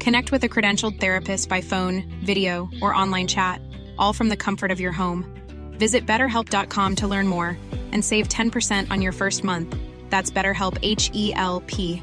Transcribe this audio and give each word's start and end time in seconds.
Connect 0.00 0.32
with 0.32 0.44
a 0.44 0.48
credentialed 0.48 1.00
therapist 1.00 1.48
by 1.48 1.60
phone, 1.60 2.04
video, 2.24 2.70
or 2.80 2.94
online 2.94 3.26
chat, 3.26 3.60
all 3.98 4.12
from 4.12 4.28
the 4.28 4.36
comfort 4.36 4.70
of 4.70 4.80
your 4.80 4.92
home. 4.92 5.24
Visit 5.72 6.06
betterhelp.com 6.06 6.96
to 6.96 7.08
learn 7.08 7.26
more 7.26 7.56
and 7.92 8.04
save 8.04 8.28
10% 8.28 8.90
on 8.90 9.02
your 9.02 9.12
first 9.12 9.44
month. 9.44 9.76
That's 10.10 10.30
BetterHelp 10.30 10.78
H 10.82 11.10
E 11.14 11.32
L 11.34 11.62
P. 11.66 12.02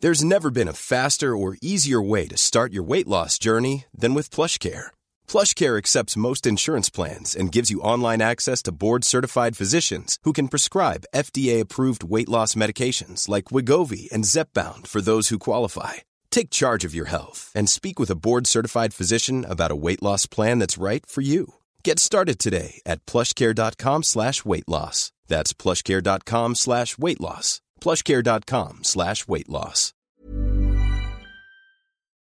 There's 0.00 0.24
never 0.24 0.50
been 0.50 0.68
a 0.68 0.72
faster 0.74 1.34
or 1.36 1.56
easier 1.62 2.02
way 2.02 2.26
to 2.28 2.36
start 2.36 2.72
your 2.72 2.82
weight 2.82 3.08
loss 3.08 3.38
journey 3.38 3.86
than 3.96 4.12
with 4.12 4.28
PlushCare. 4.28 4.88
PlushCare 5.26 5.78
accepts 5.78 6.16
most 6.16 6.46
insurance 6.46 6.90
plans 6.90 7.34
and 7.34 7.50
gives 7.50 7.70
you 7.70 7.80
online 7.80 8.20
access 8.20 8.60
to 8.64 8.72
board-certified 8.72 9.56
physicians 9.56 10.18
who 10.24 10.34
can 10.34 10.48
prescribe 10.48 11.06
FDA-approved 11.14 12.04
weight 12.04 12.28
loss 12.28 12.54
medications 12.54 13.28
like 13.28 13.46
Wigovi 13.46 14.10
and 14.12 14.24
Zepbound 14.24 14.86
for 14.86 15.00
those 15.00 15.28
who 15.28 15.38
qualify. 15.38 15.94
Take 16.34 16.50
charge 16.50 16.84
of 16.88 16.94
your 16.96 17.06
health 17.06 17.52
and 17.54 17.70
speak 17.70 18.00
with 18.00 18.10
a 18.10 18.16
board-certified 18.16 18.92
physician 18.92 19.44
about 19.48 19.70
a 19.70 19.76
weight 19.76 20.02
loss 20.02 20.26
plan 20.26 20.58
that's 20.58 20.82
right 20.82 21.06
for 21.06 21.22
you. 21.22 21.54
Get 21.84 22.00
started 22.00 22.40
today 22.40 22.80
at 22.84 23.06
plushcare.com 23.06 24.02
slash 24.02 24.44
weight 24.44 24.68
loss. 24.68 25.12
That's 25.28 25.52
plushcare.com 25.52 26.56
slash 26.56 26.98
weight 26.98 27.20
loss. 27.20 27.60
plushcare.com 27.80 28.78
slash 28.82 29.28
weight 29.28 29.48
loss. 29.48 29.92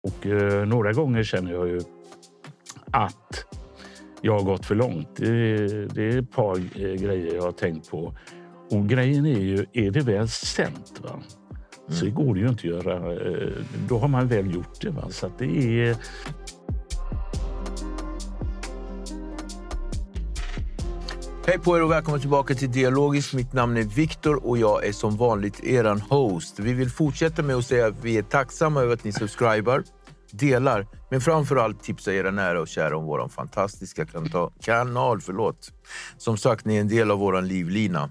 Och 0.02 0.26
eh, 0.26 0.66
några 0.66 0.92
gånger 0.92 1.22
känner 1.22 1.52
jag 1.52 1.68
ju 1.68 1.80
att 2.90 3.44
jag 4.22 4.32
har 4.32 4.44
gått 4.44 4.66
för 4.66 4.74
långt. 4.74 5.16
Det, 5.16 5.86
det 5.86 6.02
är 6.02 6.18
ett 6.18 6.30
par 6.30 6.56
eh, 6.56 6.94
grejer 6.94 7.34
jag 7.34 7.42
har 7.42 7.52
tänkt 7.52 7.90
på. 7.90 8.14
Och 8.70 8.88
grejen 8.88 9.26
är 9.26 9.40
ju, 9.40 9.66
är 9.72 9.90
det 9.90 10.00
väl 10.00 10.28
sent? 10.28 11.00
Va? 11.02 11.22
Så 11.88 12.04
det 12.04 12.10
går 12.10 12.34
det 12.34 12.40
ju 12.40 12.48
inte 12.48 12.60
att 12.60 12.64
göra. 12.84 13.12
eh, 13.12 13.48
Då 13.88 13.98
har 13.98 14.08
man 14.08 14.28
väl 14.28 14.54
gjort 14.54 14.80
det. 14.80 14.90
Va? 14.90 15.04
Så 15.10 15.26
att 15.26 15.38
det 15.38 15.44
är... 15.88 15.96
Hej 21.46 21.58
på 21.58 21.76
er 21.76 21.82
och 21.82 21.90
välkomna 21.90 22.18
tillbaka 22.20 22.54
till 22.54 22.72
Dialogiskt. 22.72 23.34
Mitt 23.34 23.52
namn 23.52 23.76
är 23.76 23.82
Viktor 23.82 24.46
och 24.46 24.58
jag 24.58 24.86
är 24.86 24.92
som 24.92 25.16
vanligt 25.16 25.64
eran 25.64 26.00
host. 26.00 26.58
Vi 26.58 26.72
vill 26.72 26.90
fortsätta 26.90 27.42
med 27.42 27.56
att 27.56 27.66
säga 27.66 27.86
att 27.86 27.94
vi 28.04 28.18
är 28.18 28.22
tacksamma 28.22 28.80
över 28.80 28.94
att 28.94 29.04
ni 29.04 29.12
subscribar, 29.12 29.82
delar, 30.30 30.86
men 31.10 31.20
framför 31.20 31.56
allt 31.56 31.82
tipsar 31.82 32.12
era 32.12 32.30
nära 32.30 32.60
och 32.60 32.68
kära 32.68 32.96
om 32.96 33.04
vår 33.04 33.28
fantastiska 33.28 34.06
kanal. 34.62 35.20
Förlåt. 35.20 35.72
Som 36.16 36.36
sagt, 36.36 36.64
ni 36.64 36.76
är 36.76 36.80
en 36.80 36.88
del 36.88 37.10
av 37.10 37.18
vår 37.18 37.42
livlina. 37.42 38.10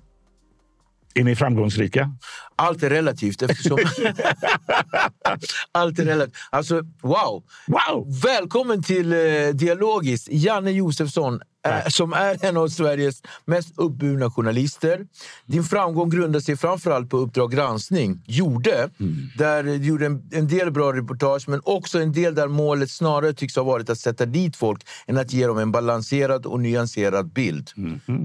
Är 1.15 1.23
ni 1.23 1.35
framgångsrika? 1.35 2.11
Allt 2.55 2.83
är 2.83 2.89
relativt 2.89 3.41
eftersom... 3.41 3.77
Allt 5.71 5.99
är 5.99 6.05
relativt. 6.05 6.35
Alltså, 6.49 6.81
wow! 7.01 7.43
Wow! 7.67 8.21
Välkommen 8.23 8.83
till 8.83 9.13
eh, 9.13 9.19
Dialogiskt, 9.53 10.27
Janne 10.31 10.71
Josefsson, 10.71 11.41
eh, 11.65 11.87
som 11.87 12.13
är 12.13 12.45
en 12.45 12.57
av 12.57 12.67
Sveriges 12.67 13.21
mest 13.45 13.73
uppburna 13.77 14.31
journalister. 14.31 15.07
Din 15.45 15.63
framgång 15.63 16.09
grundar 16.09 16.39
sig 16.39 16.57
framförallt 16.57 17.09
på 17.09 17.17
Uppdrag 17.17 17.51
granskning, 17.51 18.23
gjorde, 18.27 18.89
där 19.37 19.63
du 19.63 19.75
gjorde 19.75 20.05
en, 20.05 20.29
en 20.31 20.47
del 20.47 20.71
bra 20.71 20.93
reportage, 20.93 21.49
men 21.49 21.61
också 21.63 21.99
en 21.99 22.11
del 22.11 22.35
där 22.35 22.47
målet 22.47 22.91
snarare 22.91 23.33
tycks 23.33 23.55
ha 23.55 23.63
varit 23.63 23.89
att 23.89 23.99
sätta 23.99 24.25
dit 24.25 24.55
folk 24.55 24.81
än 25.07 25.17
att 25.17 25.33
ge 25.33 25.47
dem 25.47 25.57
en 25.57 25.71
balanserad 25.71 26.45
och 26.45 26.59
nyanserad 26.59 27.33
bild. 27.33 27.69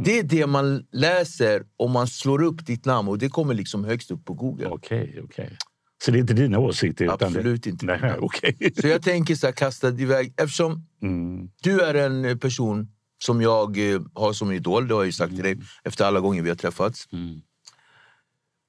Det 0.05 0.19
är 0.19 0.23
det 0.23 0.47
man 0.47 0.85
läser 0.93 1.63
om 1.77 1.91
man 1.93 2.07
slår 2.09 2.43
upp 2.43 2.67
ditt 2.67 2.85
namn 2.85 3.09
och 3.09 3.19
det 3.19 3.29
kommer 3.29 3.55
liksom 3.55 3.85
högst 3.85 4.11
upp 4.11 4.25
på 4.25 4.35
Google. 4.35 4.67
Okej, 4.67 5.21
okej. 5.25 5.57
Så 6.05 6.11
det 6.11 6.19
är 6.19 6.21
inte 6.21 6.35
dina 6.35 6.59
åsikter? 6.59 7.09
Absolut 7.13 7.63
det... 7.63 7.71
inte 7.71 7.87
Nej, 7.87 8.15
okej. 8.19 8.73
Så 8.81 8.87
jag 8.89 9.03
tänker 9.03 9.35
så 9.35 9.47
här, 9.47 9.53
kasta 9.53 9.89
iväg. 9.89 10.35
Eftersom 10.37 10.85
Mm. 11.03 11.49
du 11.63 11.81
är 11.81 11.95
en 11.95 12.25
eh, 12.25 12.37
person 12.37 12.89
som 13.19 13.43
jag 13.43 13.93
eh, 13.93 14.01
har 14.15 14.33
som 14.33 14.53
idol, 14.53 14.89
det 14.89 14.95
har 14.95 15.01
jag 15.01 15.07
ju 15.07 15.13
sagt 15.13 15.35
till 15.35 15.43
dig 15.45 15.57
efter 15.85 16.05
alla 16.05 16.21
gånger 16.21 16.43
vi 16.43 16.49
har 16.49 16.57
träffats. 16.57 17.09
Mm. 17.13 17.41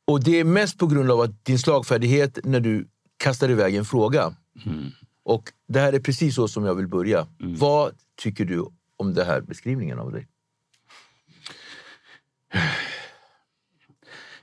Och 0.07 0.23
det 0.23 0.39
är 0.39 0.43
mest 0.43 0.77
på 0.77 0.87
grund 0.87 1.11
av 1.11 1.21
att 1.21 1.45
din 1.45 1.59
slagfärdighet 1.59 2.39
när 2.43 2.59
du 2.59 2.87
kastar 3.17 3.49
iväg 3.51 3.75
en 3.75 3.85
fråga. 3.85 4.33
Mm. 4.65 4.85
Och 5.23 5.43
det 5.67 5.79
här 5.79 5.93
är 5.93 5.99
precis 5.99 6.35
så 6.35 6.47
som 6.47 6.65
jag 6.65 6.75
vill 6.75 6.87
börja. 6.87 7.27
Vad 7.39 7.91
tycker 8.21 8.45
du 8.45 8.65
om 8.97 9.13
den 9.13 9.25
här 9.25 9.41
beskrivningen 9.41 9.99
av 9.99 10.11
dig? 10.11 10.27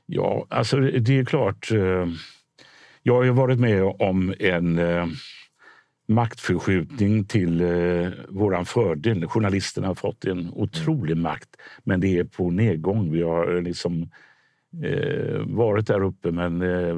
Ja, 0.07 0.47
alltså 0.51 0.81
det 0.81 1.19
är 1.19 1.25
klart. 1.25 1.71
eh, 1.73 2.07
Jag 3.03 3.15
har 3.15 3.23
ju 3.23 3.31
varit 3.31 3.59
med 3.59 3.83
om 3.85 4.35
en 4.39 4.79
eh, 4.79 5.07
maktförskjutning 6.07 7.25
till 7.25 7.61
eh, 7.61 8.09
våran 8.29 8.67
fördel. 8.67 9.27
Journalisterna 9.27 9.87
har 9.87 9.95
fått 9.95 10.25
en 10.25 10.51
otrolig 10.53 11.17
makt, 11.17 11.49
men 11.85 12.01
det 12.01 12.19
är 12.19 12.25
på 12.25 12.51
nedgång. 12.51 13.13
Vi 13.13 13.23
har 13.23 13.63
liksom 13.63 14.03
eh, 14.85 15.41
varit 15.47 15.87
där 15.87 16.03
uppe, 16.03 16.31
men 16.31 16.63
eh, 16.63 16.97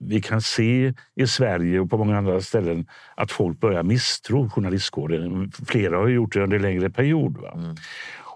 vi 0.00 0.20
kan 0.20 0.42
se 0.42 0.94
i 1.14 1.26
Sverige 1.26 1.80
och 1.80 1.90
på 1.90 1.98
många 1.98 2.18
andra 2.18 2.40
ställen 2.40 2.86
att 3.14 3.32
folk 3.32 3.60
börjar 3.60 3.82
misstro 3.82 4.50
journalistkåren. 4.50 5.52
Flera 5.66 5.96
har 5.96 6.08
gjort 6.08 6.32
det 6.32 6.42
under 6.42 6.56
en 6.56 6.62
längre 6.62 6.90
period. 6.90 7.38
Va? 7.38 7.74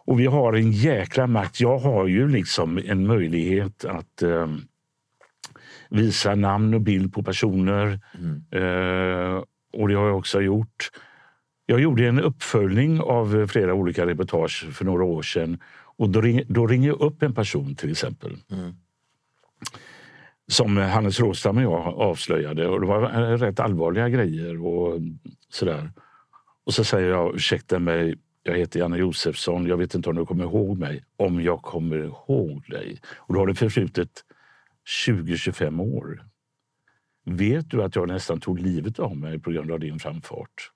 Och 0.04 0.20
vi 0.20 0.26
har 0.26 0.52
en 0.52 0.72
jäkla 0.72 1.26
makt. 1.26 1.60
Jag 1.60 1.78
har 1.78 2.06
ju 2.06 2.28
liksom 2.28 2.80
en 2.84 3.06
möjlighet 3.06 3.84
att 3.84 4.22
eh, 4.22 4.46
visa 5.90 6.34
namn 6.34 6.74
och 6.74 6.80
bild 6.80 7.14
på 7.14 7.22
personer. 7.22 8.00
Eh, 8.50 9.42
och 9.72 9.88
det 9.88 9.94
har 9.94 10.06
jag 10.06 10.18
också 10.18 10.40
gjort. 10.40 10.90
Jag 11.66 11.80
gjorde 11.80 12.08
en 12.08 12.20
uppföljning 12.20 13.00
av 13.00 13.46
flera 13.46 13.74
olika 13.74 14.06
reportage 14.06 14.66
för 14.72 14.84
några 14.84 15.04
år 15.04 15.22
sedan. 15.22 15.58
Och 15.96 16.10
då, 16.10 16.20
ring, 16.20 16.42
då 16.48 16.66
ringer 16.66 16.88
jag 16.88 17.00
upp 17.00 17.22
en 17.22 17.34
person 17.34 17.74
till 17.74 17.90
exempel. 17.90 18.36
Som 20.48 20.76
Hannes 20.76 21.20
Råstam 21.20 21.56
och 21.56 21.62
jag 21.62 21.86
avslöjade. 21.86 22.68
Och 22.68 22.80
det 22.80 22.86
var 22.86 23.02
eh, 23.02 23.38
rätt 23.38 23.60
allvarliga 23.60 24.08
grejer 24.08 24.66
och 24.66 25.00
sådär. 25.48 25.90
Och 26.64 26.74
så 26.74 26.84
säger 26.84 27.08
jag, 27.08 27.34
ursäkta 27.34 27.78
mig, 27.78 28.14
jag 28.42 28.58
heter 28.58 28.80
Janne 28.80 28.96
Josefsson, 28.96 29.66
jag 29.66 29.76
vet 29.76 29.94
inte 29.94 30.10
om 30.10 30.16
du 30.16 30.26
kommer 30.26 30.44
ihåg 30.44 30.78
mig. 30.78 31.04
Om 31.16 31.42
jag 31.42 31.62
kommer 31.62 31.96
ihåg 31.96 32.64
dig. 32.68 33.00
Och 33.16 33.34
då 33.34 33.40
har 33.40 33.46
det 33.46 33.54
förflutit 33.54 34.24
20-25 35.06 35.96
år. 35.96 36.31
Vet 37.24 37.70
du 37.70 37.82
att 37.82 37.96
jag 37.96 38.08
nästan 38.08 38.40
tog 38.40 38.60
livet 38.60 38.98
av 38.98 39.16
mig 39.16 39.38
på 39.38 39.50
grund 39.50 39.70
av 39.72 39.80
din 39.80 39.98
framfart? 39.98 40.70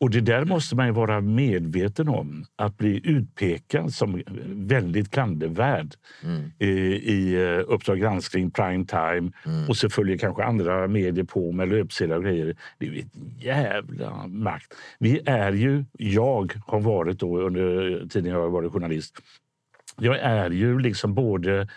Och 0.00 0.10
det 0.10 0.20
där 0.20 0.44
måste 0.44 0.76
man 0.76 0.86
ju 0.86 0.92
vara 0.92 1.20
medveten 1.20 2.08
om. 2.08 2.44
Att 2.56 2.78
bli 2.78 3.00
utpekad 3.04 3.92
som 3.92 4.22
väldigt 4.46 5.10
klandervärd 5.10 5.94
Mm. 6.24 6.52
i, 6.58 6.66
i 7.12 7.34
eh, 7.34 7.60
Uppdrag 7.66 7.98
granskning, 8.00 8.50
prime 8.50 8.84
time 8.86 9.32
Mm. 9.46 9.68
och 9.68 9.76
så 9.76 9.90
följer 9.90 10.18
kanske 10.18 10.44
andra 10.44 10.88
medier 10.88 11.24
på 11.24 11.52
med 11.52 11.68
löpsedlar 11.68 12.16
och 12.16 12.22
grejer. 12.24 12.56
Det 12.78 12.86
är 12.86 12.98
ett 12.98 13.42
jävla 13.44 14.26
makt. 14.26 14.74
Vi 14.98 15.20
är 15.26 15.52
ju, 15.52 15.84
jag 15.98 16.52
har 16.66 16.80
varit 16.80 17.18
då 17.18 17.40
under 17.40 18.06
tiden 18.08 18.32
jag 18.32 18.40
har 18.40 18.48
varit 18.48 18.72
journalist, 18.72 19.14
jag 20.00 20.18
är 20.18 20.50
ju 20.50 20.78
liksom 20.78 21.14
både 21.14 21.68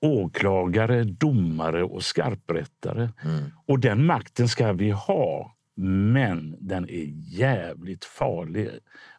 åklagare, 0.00 1.04
domare 1.04 1.84
och 1.84 2.02
skarprättare. 2.02 3.08
Mm. 3.24 3.44
Och 3.66 3.80
den 3.80 4.06
makten 4.06 4.48
ska 4.48 4.72
vi 4.72 4.90
ha. 4.90 5.54
Men 5.80 6.56
den 6.60 6.88
är 6.88 7.04
jävligt 7.38 8.04
farlig. 8.04 8.70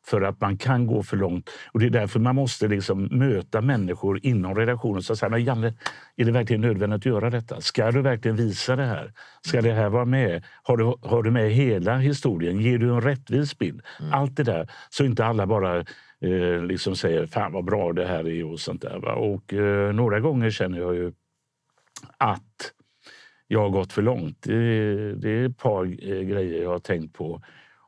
För 0.06 0.22
att 0.22 0.42
man 0.42 0.58
kan 0.58 0.88
gå 0.88 1.04
för 1.04 1.18
långt. 1.18 1.50
Och 1.72 1.80
Det 1.80 1.86
är 1.86 1.90
därför 1.90 2.20
man 2.20 2.36
måste 2.36 2.68
liksom 2.68 3.04
möta 3.04 3.62
människor 3.62 4.20
inom 4.26 4.56
redaktionen. 4.56 5.04
Så 5.04 5.16
säger, 5.16 5.38
Janne, 5.38 5.74
är 6.16 6.26
det 6.26 6.32
verkligen 6.32 6.62
nödvändigt 6.62 6.98
att 6.98 7.06
göra 7.06 7.30
detta? 7.30 7.62
Ska 7.62 7.92
du 7.92 8.02
verkligen 8.02 8.38
visa 8.38 8.76
det 8.76 8.86
här? 8.86 9.14
Ska 9.42 9.62
det 9.62 9.74
här 9.74 9.90
vara 9.90 10.06
med? 10.06 10.44
Har 10.64 10.78
du, 10.78 10.94
har 11.02 11.24
du 11.24 11.32
med 11.32 11.52
hela 11.52 11.98
historien? 11.98 12.60
Ger 12.60 12.78
du 12.78 12.94
en 12.94 13.02
rättvis 13.02 13.58
bild? 13.58 13.82
Allt 14.12 14.36
det 14.36 14.44
där. 14.44 14.72
Så 14.90 15.06
inte 15.06 15.26
alla 15.26 15.48
bara 15.48 15.86
eh, 16.22 16.64
liksom 16.64 16.96
säger 16.96 17.26
fan 17.28 17.52
vad 17.54 17.66
bra 17.66 17.94
det 17.94 18.06
här 18.06 18.28
är 18.28 18.46
och 18.46 18.60
sånt 18.60 18.82
där. 18.82 19.00
Va? 19.00 19.14
Och 19.14 19.54
eh, 19.54 19.94
några 19.94 20.20
gånger 20.20 20.50
känner 20.50 20.80
jag 20.80 20.96
ju 20.96 21.12
att 22.18 22.74
jag 23.48 23.60
har 23.60 23.70
gått 23.70 23.94
för 23.94 24.02
långt. 24.02 24.42
Det, 24.42 25.14
det 25.16 25.30
är 25.30 25.46
ett 25.46 25.58
par 25.58 25.86
eh, 25.86 26.22
grejer 26.22 26.64
jag 26.64 26.70
har 26.70 26.80
tänkt 26.80 27.14
på. 27.16 27.42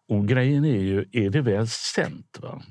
Och 0.07 0.27
grejen 0.27 0.65
är 0.65 0.79
ju, 0.81 1.05
är 1.11 1.29
det 1.29 1.41
väl 1.41 1.67
sänt 1.67 2.39
va? 2.41 2.61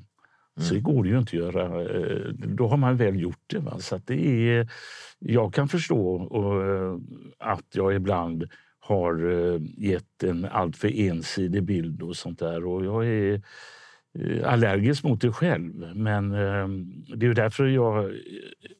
så 0.59 0.79
går 0.79 1.03
det 1.03 1.09
ju 1.09 1.17
inte 1.17 1.29
att 1.29 1.33
göra. 1.53 1.81
eh, 1.81 2.27
Då 2.33 2.67
har 2.67 2.77
man 2.77 2.97
väl 2.97 3.19
gjort 3.19 3.43
det. 3.47 3.59
Va? 3.59 3.79
Så 3.79 3.97
det 4.05 4.49
är, 4.49 4.67
jag 5.19 5.53
kan 5.53 5.67
förstå 5.67 6.15
och, 6.15 6.63
att 7.39 7.65
jag 7.73 7.95
ibland 7.95 8.49
har 8.79 9.15
gett 9.77 10.23
en 10.23 10.45
alltför 10.45 10.99
ensidig 10.99 11.63
bild 11.63 12.01
och 12.01 12.15
sånt 12.15 12.39
där. 12.39 12.65
Och 12.65 12.85
jag 12.85 13.07
är 13.07 13.41
allergisk 14.45 15.03
mot 15.03 15.21
det 15.21 15.31
själv. 15.31 15.95
Men 15.95 16.31
eh, 16.31 16.67
det 17.15 17.25
är 17.25 17.33
därför 17.33 17.65
jag, 17.67 18.11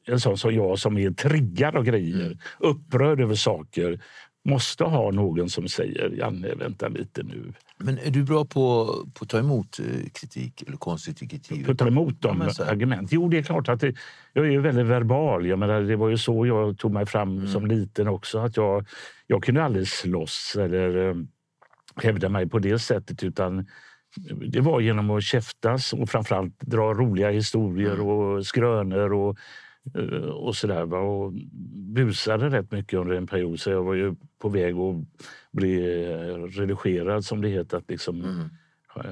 en 0.06 0.20
sån 0.20 0.38
som 0.38 0.54
jag 0.54 0.78
som 0.78 0.98
är 0.98 1.10
triggad 1.10 1.76
av 1.76 1.84
grejer, 1.84 2.38
upprörd 2.58 3.20
över 3.20 3.34
saker, 3.34 4.00
måste 4.44 4.84
ha 4.84 5.10
någon 5.10 5.48
som 5.50 5.68
säger 5.68 6.10
Janne, 6.10 6.54
vänta 6.54 6.88
lite 6.88 7.22
nu. 7.22 7.52
Men 7.78 7.98
är 7.98 8.10
du 8.10 8.22
bra 8.24 8.44
på, 8.44 8.86
på 9.14 9.22
att 9.22 9.28
ta 9.28 9.38
emot 9.38 9.78
eh, 9.78 10.08
kritik 10.14 10.62
eller 10.66 10.76
konstruktiv 10.76 11.26
kritik? 11.28 11.64
För 11.64 11.72
att 11.72 11.78
ta 11.78 11.86
emot 11.86 12.14
Ja, 12.20 12.28
de 12.28 12.40
här. 12.40 12.70
argument. 12.72 13.12
Jo, 13.12 13.28
det 13.28 13.38
är 13.38 13.42
klart 13.42 13.68
att 13.68 13.80
det, 13.80 13.94
jag 14.32 14.52
är 14.54 14.58
väldigt 14.58 14.86
verbal. 14.86 15.46
Jag 15.46 15.58
menar, 15.58 15.80
det 15.80 15.96
var 15.96 16.08
ju 16.08 16.18
så 16.18 16.46
jag 16.46 16.78
tog 16.78 16.92
mig 16.92 17.06
fram 17.06 17.36
Mm. 17.38 17.48
som 17.48 17.66
liten 17.66 18.08
också. 18.08 18.38
Att 18.38 18.56
jag, 18.56 18.86
jag 19.26 19.42
kunde 19.42 19.64
aldrig 19.64 19.88
slåss 19.88 20.56
eller 20.60 21.08
eh, 21.08 21.14
hävda 21.96 22.28
mig 22.28 22.48
på 22.48 22.58
det 22.58 22.78
sättet. 22.78 23.22
utan 23.22 23.66
det 24.48 24.60
var 24.60 24.80
genom 24.80 25.10
att 25.10 25.22
käftas 25.22 25.92
och 25.92 26.08
framförallt 26.08 26.60
dra 26.60 26.94
roliga 26.94 27.30
historier 27.30 27.94
Mm. 27.94 28.06
och 28.06 28.46
skrönor 28.46 29.12
och, 29.12 29.38
eh, 29.94 30.28
och 30.28 30.56
sådär. 30.56 30.84
va. 30.84 30.98
Och 30.98 31.32
busade 31.94 32.48
rätt 32.50 32.72
mycket 32.72 32.98
under 32.98 33.14
en 33.16 33.26
period 33.26 33.60
så 33.60 33.70
jag 33.70 33.82
var 33.82 33.94
ju 33.94 34.14
på 34.42 34.48
väg 34.48 34.74
att 34.76 34.96
bli 35.52 36.04
eh, 36.12 36.42
redigerad 36.60 37.24
som 37.24 37.40
det 37.40 37.48
heter. 37.48 37.76
Att, 37.76 37.90
liksom, 37.90 38.20
Mm. 38.24 38.48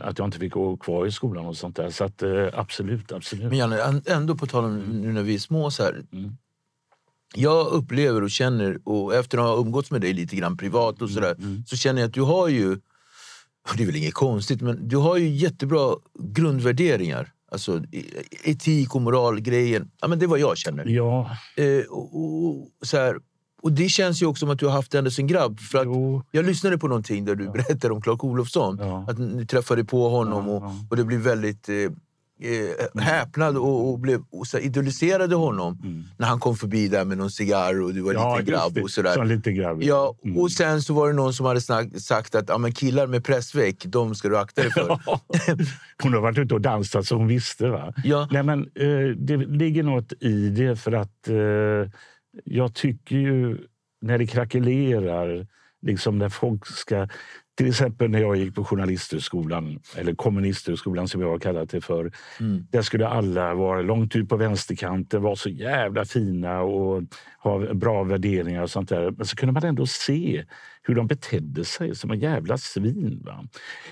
att 0.03 0.19
jag 0.19 0.27
inte 0.27 0.39
fick 0.39 0.53
gå 0.53 0.77
kvar 0.77 1.07
i 1.07 1.13
skolan 1.13 1.47
och 1.47 1.57
sånt 1.57 1.77
där. 1.77 1.91
Så 1.91 2.05
att, 2.05 2.23
eh, 2.23 2.47
absolut, 2.55 3.13
absolut. 3.13 3.45
Men 3.49 3.59
Janne, 3.59 3.83
än- 3.83 4.03
ändå 4.07 4.35
på 4.37 4.47
tal 4.47 4.65
om 4.65 4.79
nu 4.79 5.13
när 5.13 5.23
vi 5.23 5.35
är 5.35 5.39
små 5.39 5.71
så 5.71 5.83
här. 5.83 6.03
Mm. 6.13 6.31
Jag 7.37 7.67
upplever 7.67 8.23
och 8.23 8.31
känner, 8.31 8.79
och 8.85 9.15
efter 9.15 9.39
att 9.39 9.45
ha 9.45 9.57
umgåtts 9.57 9.91
med 9.91 10.01
dig 10.01 10.13
lite 10.13 10.37
grann 10.37 10.57
privat 10.57 11.03
och 11.03 11.11
sådär, 11.11 11.35
Mm. 11.39 11.63
så 11.67 11.77
känner 11.77 12.01
jag 12.01 12.09
att 12.09 12.15
du 12.15 12.23
har 12.23 12.49
ju, 12.49 12.77
det 13.77 13.83
är 13.83 13.87
väl 13.87 13.97
inget 13.97 14.15
konstigt, 14.15 14.61
men 14.61 14.89
du 14.89 14.97
har 14.97 15.17
ju 15.17 15.29
jättebra 15.29 15.95
grundvärderingar. 16.19 17.33
Alltså 17.53 17.83
e- 17.93 18.05
etik 18.45 18.95
och 18.95 19.03
moralgrejen. 19.03 19.91
Ja, 20.01 20.09
men 20.09 20.19
det 20.19 20.25
är 20.25 20.29
vad 20.29 20.39
jag 20.39 20.57
känner. 20.59 20.87
Ja, 20.87 21.31
Eh, 21.57 21.85
och, 21.91 22.45
och, 22.47 22.69
så 22.83 22.97
här, 22.97 23.17
och 23.63 23.73
det 23.73 23.89
känns 23.89 24.23
ju 24.23 24.27
också 24.27 24.41
som 24.41 24.51
att 24.51 24.59
du 24.59 24.67
har 24.67 24.73
haft 24.73 24.91
det 24.93 24.99
ända 24.99 25.11
sen 25.11 25.27
grabb. 25.27 25.61
För 25.61 25.79
att 25.79 25.85
jo. 25.85 26.23
jag 26.31 26.45
lyssnade 26.45 26.79
på 26.79 26.89
någonting 26.89 27.25
där 27.25 27.35
du 27.35 27.51
berättade 27.51 27.95
om 27.95 28.03
Clark 28.03 28.25
Olofsson. 28.25 28.79
Ja. 28.81 29.05
Att 29.09 29.19
ni 29.19 29.47
träffade 29.47 29.85
på 29.85 30.09
honom 30.09 30.47
Ja, 30.49 30.53
och, 30.53 30.63
ja. 30.63 30.75
och 30.91 30.97
det 30.97 31.05
blev 31.05 31.21
väldigt 31.21 31.69
eh, 31.69 31.75
eh, 32.43 33.03
häpnad 33.03 33.57
och, 33.57 33.91
och, 33.91 33.99
blev, 33.99 34.21
och 34.33 34.47
så 34.47 34.59
idoliserade 34.59 35.35
honom 35.35 35.79
när 36.19 36.27
han 36.27 36.41
kom 36.41 36.57
förbi 36.57 36.89
där 36.89 37.05
med 37.05 37.19
någon 37.19 37.31
cigarr 37.31 37.81
och 37.83 37.95
du 37.95 38.01
var 38.01 38.11
Mm. 38.11 38.23
ja, 38.23 38.37
liten 38.39 38.53
grabb. 38.55 38.79
Och 38.79 38.91
sådär. 38.91 39.15
Som 39.15 39.27
liten 39.27 39.55
grabb. 39.55 39.83
Ja, 39.83 40.15
Mm. 40.25 40.39
och 40.39 40.51
sen 40.53 40.83
så 40.83 40.95
var 40.95 41.09
det 41.09 41.15
någon 41.15 41.35
som 41.35 41.47
hade 41.47 41.61
snack, 41.61 41.89
sagt 42.01 42.35
att 42.35 42.49
ja, 42.49 42.59
men 42.59 42.73
killar 42.73 43.07
med 43.07 43.25
pressväck, 43.25 43.85
de 43.85 44.15
ska 44.15 44.29
du 44.29 44.39
akta 44.39 44.63
dig 44.63 44.71
för. 44.71 44.89
Hon 46.03 46.15
har 46.15 46.21
varit 46.21 46.39
ute 46.39 46.55
och 46.55 46.61
dansat 46.61 47.07
så 47.07 47.17
hon 47.17 47.27
visste. 47.27 47.69
Va? 47.69 47.93
Ja. 48.05 48.29
Nej, 48.31 48.43
men, 48.43 48.61
eh, 48.75 49.17
det 49.17 49.37
ligger 49.37 49.83
något 49.83 50.13
i 50.21 50.49
det 50.49 50.77
för 50.77 50.93
att 50.93 51.29
eh, 51.29 51.91
jag 52.45 52.75
tycker 52.75 53.17
ju 53.17 53.59
när 54.03 54.19
det 54.19 54.27
krackelerar, 54.27 55.47
liksom 55.83 56.19
när 56.19 56.29
folk 56.29 56.67
ska... 56.67 57.09
Till 57.57 57.69
exempel 57.69 58.11
när 58.11 58.21
jag 58.21 58.37
gick 58.37 58.55
på 58.55 58.65
Journalisthögskolan, 58.65 59.81
eller 59.97 60.15
Kommunisthögskolan 60.15 61.09
som 61.09 61.21
jag 61.21 61.29
har 61.29 61.39
kallat 61.39 61.71
det 61.71 61.81
för. 61.81 62.13
Mm. 62.41 62.67
Där 62.71 62.83
skulle 62.83 63.09
alla 63.09 63.55
vara 63.55 63.83
långt 63.83 64.17
ut 64.17 64.29
på 64.29 64.37
vänsterkanten, 64.37 65.23
vara 65.23 65.37
så 65.37 65.49
jävla 65.49 66.05
fina 66.05 66.61
och 66.61 67.03
ha 67.43 67.75
bra 67.75 68.05
värderingar 68.05 68.63
och 68.63 68.71
sånt 68.71 68.89
där. 68.89 69.11
Men 69.11 69.27
så 69.27 69.37
kunde 69.37 69.53
man 69.53 69.65
ändå 69.65 69.87
se 69.87 70.45
hur 70.83 70.95
de 70.95 71.07
betedde 71.07 71.65
sig 71.65 71.95
som 71.95 72.11
en 72.11 72.19
jävla 72.19 72.59
svin. 72.59 73.23
Va? 73.27 73.45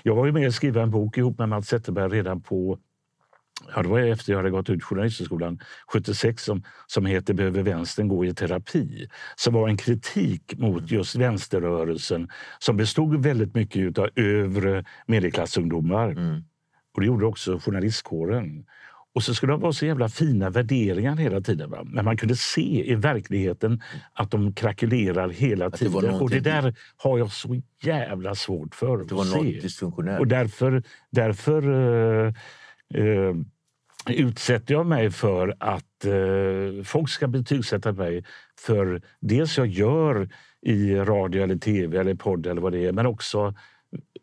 Jag 0.03 0.15
var 0.15 0.25
ju 0.25 0.31
med 0.31 0.47
och 0.47 0.53
skrev 0.53 0.77
en 0.77 0.91
bok 0.91 1.17
ihop 1.17 1.37
med 1.39 1.49
Mats 1.49 1.67
Zetterberg 1.67 2.09
redan 2.09 2.41
på 2.41 2.79
Ja, 3.75 3.81
det 3.81 3.89
var 3.89 3.99
efter 3.99 4.31
jag 4.31 4.37
hade 4.37 4.49
gått 4.49 4.69
ut 4.69 4.83
Journalisthögskolan 4.83 5.59
76 5.93 6.43
som, 6.43 6.63
som 6.87 7.05
heter 7.05 7.33
Behöver 7.33 7.63
vänstern 7.63 8.07
gå 8.07 8.25
i 8.25 8.33
terapi? 8.33 9.07
Som 9.35 9.53
var 9.53 9.69
en 9.69 9.77
kritik 9.77 10.57
mot 10.57 10.91
just 10.91 11.15
vänsterrörelsen 11.15 12.29
som 12.59 12.77
bestod 12.77 13.23
väldigt 13.23 13.55
mycket 13.55 13.97
av 13.97 14.09
övre 14.15 14.85
medelklassungdomar. 15.07 16.09
Mm. 16.09 16.43
Och 16.93 17.01
det 17.01 17.07
gjorde 17.07 17.25
också 17.25 17.59
journalistkåren. 17.59 18.65
Och 19.15 19.23
så 19.23 19.33
skulle 19.33 19.53
det 19.53 19.57
vara 19.57 19.73
så 19.73 19.85
jävla 19.85 20.09
fina 20.09 20.49
värderingar 20.49 21.15
hela 21.15 21.41
tiden. 21.41 21.69
Va? 21.69 21.83
Men 21.85 22.05
man 22.05 22.17
kunde 22.17 22.35
se 22.35 22.91
i 22.91 22.95
verkligheten 22.95 23.81
att 24.13 24.31
de 24.31 24.53
krackelerar 24.53 25.29
hela 25.29 25.69
det 25.69 25.77
tiden. 25.77 26.13
Och 26.13 26.29
det 26.29 26.39
där 26.39 26.75
har 26.97 27.17
jag 27.17 27.31
så 27.31 27.61
jävla 27.83 28.35
svårt 28.35 28.75
för 28.75 28.97
Det 28.97 29.15
var 29.15 29.21
att 29.21 29.71
se. 29.71 29.85
Och 30.19 30.27
därför, 30.27 30.83
därför 31.11 31.63
eh, 32.93 33.35
utsätter 34.07 34.73
jag 34.73 34.85
mig 34.85 35.11
för 35.11 35.55
att 35.59 36.05
eh, 36.05 36.83
folk 36.83 37.09
ska 37.09 37.27
betygsätta 37.27 37.91
mig 37.91 38.23
för 38.59 39.01
dels 39.19 39.57
jag 39.57 39.67
gör 39.67 40.29
i 40.61 40.95
radio 40.95 41.43
eller 41.43 41.55
tv 41.55 41.99
eller 41.99 42.15
podd 42.15 42.47
eller 42.47 42.61
vad 42.61 42.71
det 42.71 42.85
är, 42.85 42.91
men 42.91 43.05
också 43.05 43.53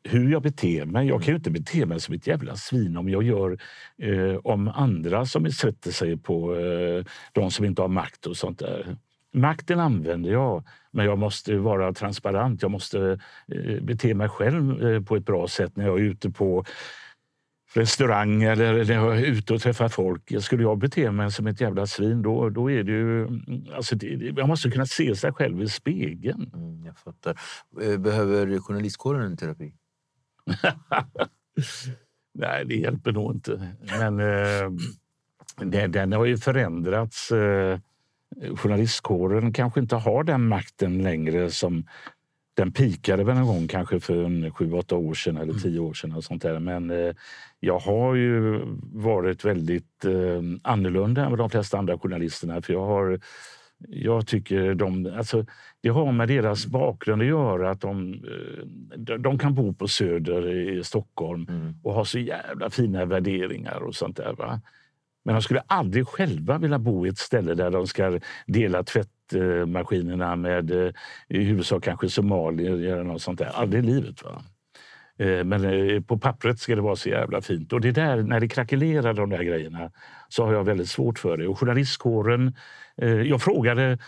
hur 0.03 0.33
jag 0.33 0.43
beter 0.43 0.85
mig. 0.85 1.09
Jag 1.09 1.23
kan 1.23 1.33
ju 1.33 1.37
inte 1.37 1.51
bete 1.51 1.87
mig 1.87 2.01
som 2.01 2.15
ett 2.15 2.27
jävla 2.27 2.57
svin 2.57 2.97
om 2.97 3.09
jag 3.09 3.23
gör 3.23 3.59
eh, 3.99 4.37
om 4.37 4.69
andra 4.69 5.27
som 5.27 5.53
sätter 5.53 5.91
sig 5.91 6.17
på 6.17 6.57
eh, 6.57 7.05
de 7.33 7.51
som 7.51 7.65
inte 7.65 7.83
har 7.83 7.89
makt 7.89 8.27
och 8.27 8.37
sånt 8.37 8.59
där. 8.59 8.97
Makten 9.33 9.81
använder 9.81 10.31
jag, 10.31 10.65
men 10.91 11.07
jag 11.07 11.19
måste 11.19 11.57
vara 11.57 11.93
transparent. 11.93 12.63
Jag 12.63 12.71
måste 12.71 13.19
eh, 13.49 13.83
bete 13.83 14.15
mig 14.15 14.29
själv 14.29 14.87
eh, 14.87 15.03
på 15.03 15.17
ett 15.17 15.25
bra 15.25 15.49
sätt 15.49 15.77
när 15.77 15.87
jag 15.87 15.99
är 15.99 16.03
ute 16.03 16.31
på 16.31 16.65
restaurang 17.77 18.43
eller 18.43 18.85
när 18.85 18.95
jag 18.95 19.19
är 19.19 19.25
ute 19.25 19.55
och 19.55 19.61
träffar 19.61 19.89
folk. 19.89 20.43
Skulle 20.43 20.63
jag 20.63 20.79
bete 20.79 21.11
mig 21.11 21.31
som 21.31 21.47
ett 21.47 21.61
jävla 21.61 21.87
svin 21.87 22.23
då, 22.23 22.51
då 22.51 22.71
är 22.71 22.83
det 22.83 22.93
ju... 22.93 23.29
Alltså 23.75 23.97
det, 23.97 24.33
man 24.37 24.49
måste 24.49 24.71
kunna 24.71 24.87
se 24.87 25.17
sig 25.17 25.33
själv 25.33 25.63
i 25.63 25.69
spegeln. 25.69 26.51
Mm, 26.55 26.85
jag 26.85 26.99
fattar. 26.99 27.39
Eh, 27.83 27.99
Behöver 27.99 28.59
journalistkåren 28.59 29.23
en 29.23 29.37
terapi? 29.37 29.75
Nej, 32.35 32.65
det 32.65 32.75
hjälper 32.75 33.13
nog 33.13 33.35
inte. 33.35 33.75
Men 33.99 34.21
eh, 34.21 34.71
den, 35.57 35.93
den 35.93 36.13
har 36.13 36.25
ju 36.25 36.37
förändrats. 36.37 37.33
Eh, 37.33 37.79
journalistkåren 38.57 39.53
kanske 39.53 39.81
inte 39.81 39.97
har 39.97 40.25
den 40.25 40.49
makten 40.49 41.03
längre 41.03 41.51
som 41.51 41.85
den 42.57 42.73
pikade 42.73 43.25
väl 43.25 43.37
en 43.37 43.47
gång 43.47 43.69
kanske 43.69 44.01
för 44.01 44.25
en 44.25 44.51
sju, 44.51 44.73
åtta 44.73 44.97
år 44.97 45.15
sedan 45.15 45.37
eller 45.37 45.55
tio 45.55 45.81
år 45.81 45.95
sedan. 45.95 46.13
Och 46.13 46.25
sånt 46.25 46.43
där. 46.43 46.59
Men 46.59 46.91
eh, 46.91 47.15
jag 47.61 47.79
har 47.79 48.15
ju 48.15 48.61
varit 48.93 49.45
väldigt 49.45 50.05
eh, 50.05 50.43
annorlunda 50.63 51.25
än 51.25 51.37
de 51.37 51.51
flesta 51.51 51.79
andra 51.79 51.99
journalisterna. 51.99 52.63
För 52.63 52.73
jag 52.73 52.87
har 52.87 53.21
jag 53.79 54.27
tycker 54.27 54.75
de, 54.75 55.15
alltså, 55.19 55.45
det 55.83 55.89
har 55.89 56.13
med 56.13 56.29
deras 56.29 56.67
bakgrund 56.67 57.23
att 57.23 57.29
göra. 57.29 57.71
att 57.71 57.81
De, 57.81 58.15
eh, 58.15 59.15
de 59.15 59.39
kan 59.39 59.55
bo 59.55 59.75
på 59.75 59.89
Söder 59.89 60.71
i 60.79 60.85
Stockholm 60.85 61.47
mm. 61.49 61.75
och 61.83 61.93
ha 61.95 62.05
så 62.05 62.19
jävla 62.19 62.71
fina 62.71 63.05
värderingar 63.05 63.81
och 63.81 63.95
sånt 63.95 64.17
där. 64.17 64.33
Va? 64.33 64.61
Men 65.25 65.35
de 65.35 65.43
skulle 65.43 65.63
aldrig 65.67 66.07
själva 66.07 66.59
vilja 66.59 66.79
bo 66.79 67.07
i 67.07 67.09
ett 67.09 67.19
ställe 67.19 67.55
där 67.55 67.71
de 67.71 67.87
ska 67.87 68.21
dela 68.47 68.83
tvättmaskinerna 68.83 70.37
med 70.37 70.71
eh, 70.71 70.93
i 71.29 71.45
huvudsak 71.45 71.85
kanske 71.85 72.09
somalier 72.09 72.73
eller 72.73 73.05
något 73.05 73.23
sånt 73.23 73.39
där. 73.39 73.51
Aldrig 73.55 73.85
i 73.85 73.87
livet. 73.87 74.25
Va? 74.25 74.43
Eh, 75.19 75.45
men 75.45 75.65
eh, 75.65 76.01
på 76.01 76.19
pappret 76.19 76.59
ska 76.59 76.75
det 76.75 76.81
vara 76.81 76.97
så 76.97 77.09
jävla 77.09 77.43
fint. 77.43 77.73
Och 77.73 77.81
det 77.81 77.93
där, 77.93 78.23
när 78.23 78.41
det 78.41 78.49
krackelerar 78.49 79.15
de 79.15 79.31
där 79.31 79.43
grejerna 79.43 79.91
så 80.29 80.45
har 80.45 80.53
jag 80.53 80.65
väldigt 80.65 80.89
svårt 80.89 81.19
för 81.19 81.37
det. 81.37 81.49
Och 81.49 81.59
journalistkåren, 81.59 82.57
eh, 82.97 83.23
jag 83.23 83.43
frågade 83.43 83.99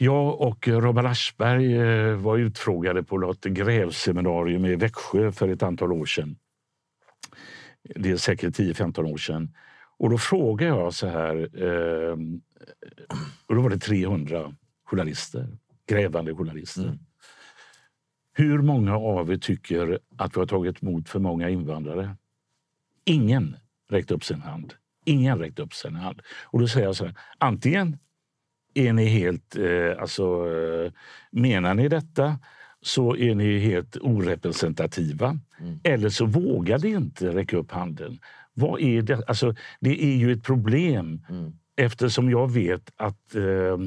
jag 0.00 0.40
och 0.40 0.68
Robert 0.68 1.04
Aschberg 1.04 1.78
var 2.14 2.38
utfrågade 2.38 3.02
på 3.02 3.18
något 3.18 3.44
grävseminarium 3.44 4.64
i 4.64 4.76
Växjö 4.76 5.32
för 5.32 5.48
ett 5.48 5.62
antal 5.62 5.92
år 5.92 6.06
sedan. 6.06 6.36
Det 7.94 8.10
är 8.10 8.16
säkert 8.16 8.54
10-15 8.58 9.12
år 9.12 9.16
sedan. 9.16 9.54
Och 9.98 10.10
då 10.10 10.18
frågade 10.18 10.70
jag 10.70 10.94
så 10.94 11.06
här, 11.06 11.48
och 13.46 13.54
då 13.54 13.62
var 13.62 13.70
det 13.70 13.78
300 13.78 14.54
journalister, 14.84 15.46
grävande 15.88 16.34
journalister. 16.34 16.84
Mm. 16.84 16.98
Hur 18.38 18.62
många 18.62 18.96
av 18.96 19.32
er 19.32 19.36
tycker 19.36 19.98
att 20.16 20.36
vi 20.36 20.40
har 20.40 20.46
tagit 20.46 20.82
emot 20.82 21.08
för 21.08 21.18
många 21.18 21.48
invandrare? 21.48 22.16
Ingen 23.04 23.56
räckte 23.90 24.14
upp 24.14 24.24
sin 24.24 24.40
hand. 24.40 24.74
Ingen 25.04 25.38
räckte 25.38 25.62
upp 25.62 25.74
sin 25.74 25.94
hand. 25.94 26.20
Och 26.44 26.60
då 26.60 26.68
säger 26.68 26.86
jag 26.86 26.96
så 26.96 27.04
här, 27.04 27.14
antingen 27.38 27.98
är 28.74 28.92
ni 28.92 29.04
helt, 29.04 29.56
eh, 29.56 30.00
alltså, 30.00 30.22
eh, 30.22 30.92
menar 31.30 31.74
ni 31.74 31.88
detta 31.88 32.38
så 32.80 33.16
är 33.16 33.34
ni 33.34 33.58
helt 33.58 33.96
orepresentativa. 33.96 35.38
Mm. 35.60 35.80
Eller 35.84 36.08
så 36.08 36.26
vågar 36.26 36.78
ni 36.78 36.88
inte 36.88 37.34
räcka 37.34 37.56
upp 37.56 37.72
handen. 37.72 38.18
Vad 38.54 38.80
är 38.80 39.02
det? 39.02 39.28
Alltså, 39.28 39.54
det 39.80 40.04
är 40.04 40.16
ju 40.16 40.32
ett 40.32 40.44
problem 40.44 41.24
mm. 41.28 41.52
eftersom 41.76 42.30
jag 42.30 42.52
vet 42.52 42.92
att 42.96 43.34
eh, 43.34 43.78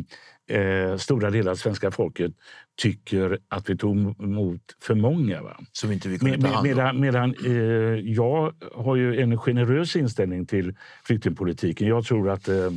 eh, 0.52 0.98
stora 0.98 1.30
delar 1.30 1.52
av 1.52 1.56
svenska 1.56 1.92
folket 1.92 2.32
tycker 2.78 3.40
att 3.48 3.70
vi 3.70 3.78
tog 3.78 4.22
emot 4.24 4.62
för 4.82 4.96
många. 4.96 5.42
Va? 5.42 5.58
Som 5.72 5.92
inte 5.92 6.10
vi 6.10 6.20
kunde 6.20 6.38
med, 6.38 6.56
om. 6.56 6.64
Medan, 6.64 7.00
medan 7.00 7.36
eh, 7.46 7.54
jag 8.12 8.54
har 8.76 8.96
ju 8.96 9.22
en 9.22 9.38
generös 9.38 9.96
inställning 9.96 10.46
till 10.46 10.76
flyktingpolitiken. 11.04 11.88
Jag 11.88 12.06
tror 12.06 12.30
att 12.30 12.48
eh, 12.48 12.72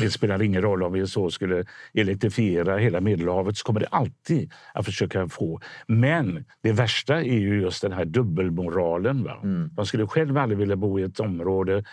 det 0.00 0.10
spelar 0.10 0.42
ingen 0.42 0.62
roll 0.62 0.82
om 0.82 0.92
vi 0.92 1.06
så 1.06 1.30
skulle 1.30 1.64
elektrifiera 1.94 2.76
hela 2.76 3.00
Medelhavet 3.00 3.56
så 3.56 3.64
kommer 3.64 3.80
det 3.80 3.86
alltid 3.86 4.52
att 4.74 4.84
försöka 4.84 5.28
få. 5.28 5.60
Men 5.86 6.44
det 6.62 6.72
värsta 6.72 7.16
är 7.16 7.38
ju 7.38 7.60
just 7.60 7.82
den 7.82 7.92
här 7.92 8.04
dubbelmoralen. 8.04 9.24
Va? 9.24 9.40
Mm. 9.42 9.70
Man 9.76 9.86
skulle 9.86 10.06
själv 10.06 10.38
aldrig 10.38 10.58
vilja 10.58 10.76
bo 10.76 11.00
i 11.00 11.02
ett 11.02 11.20
område 11.20 11.84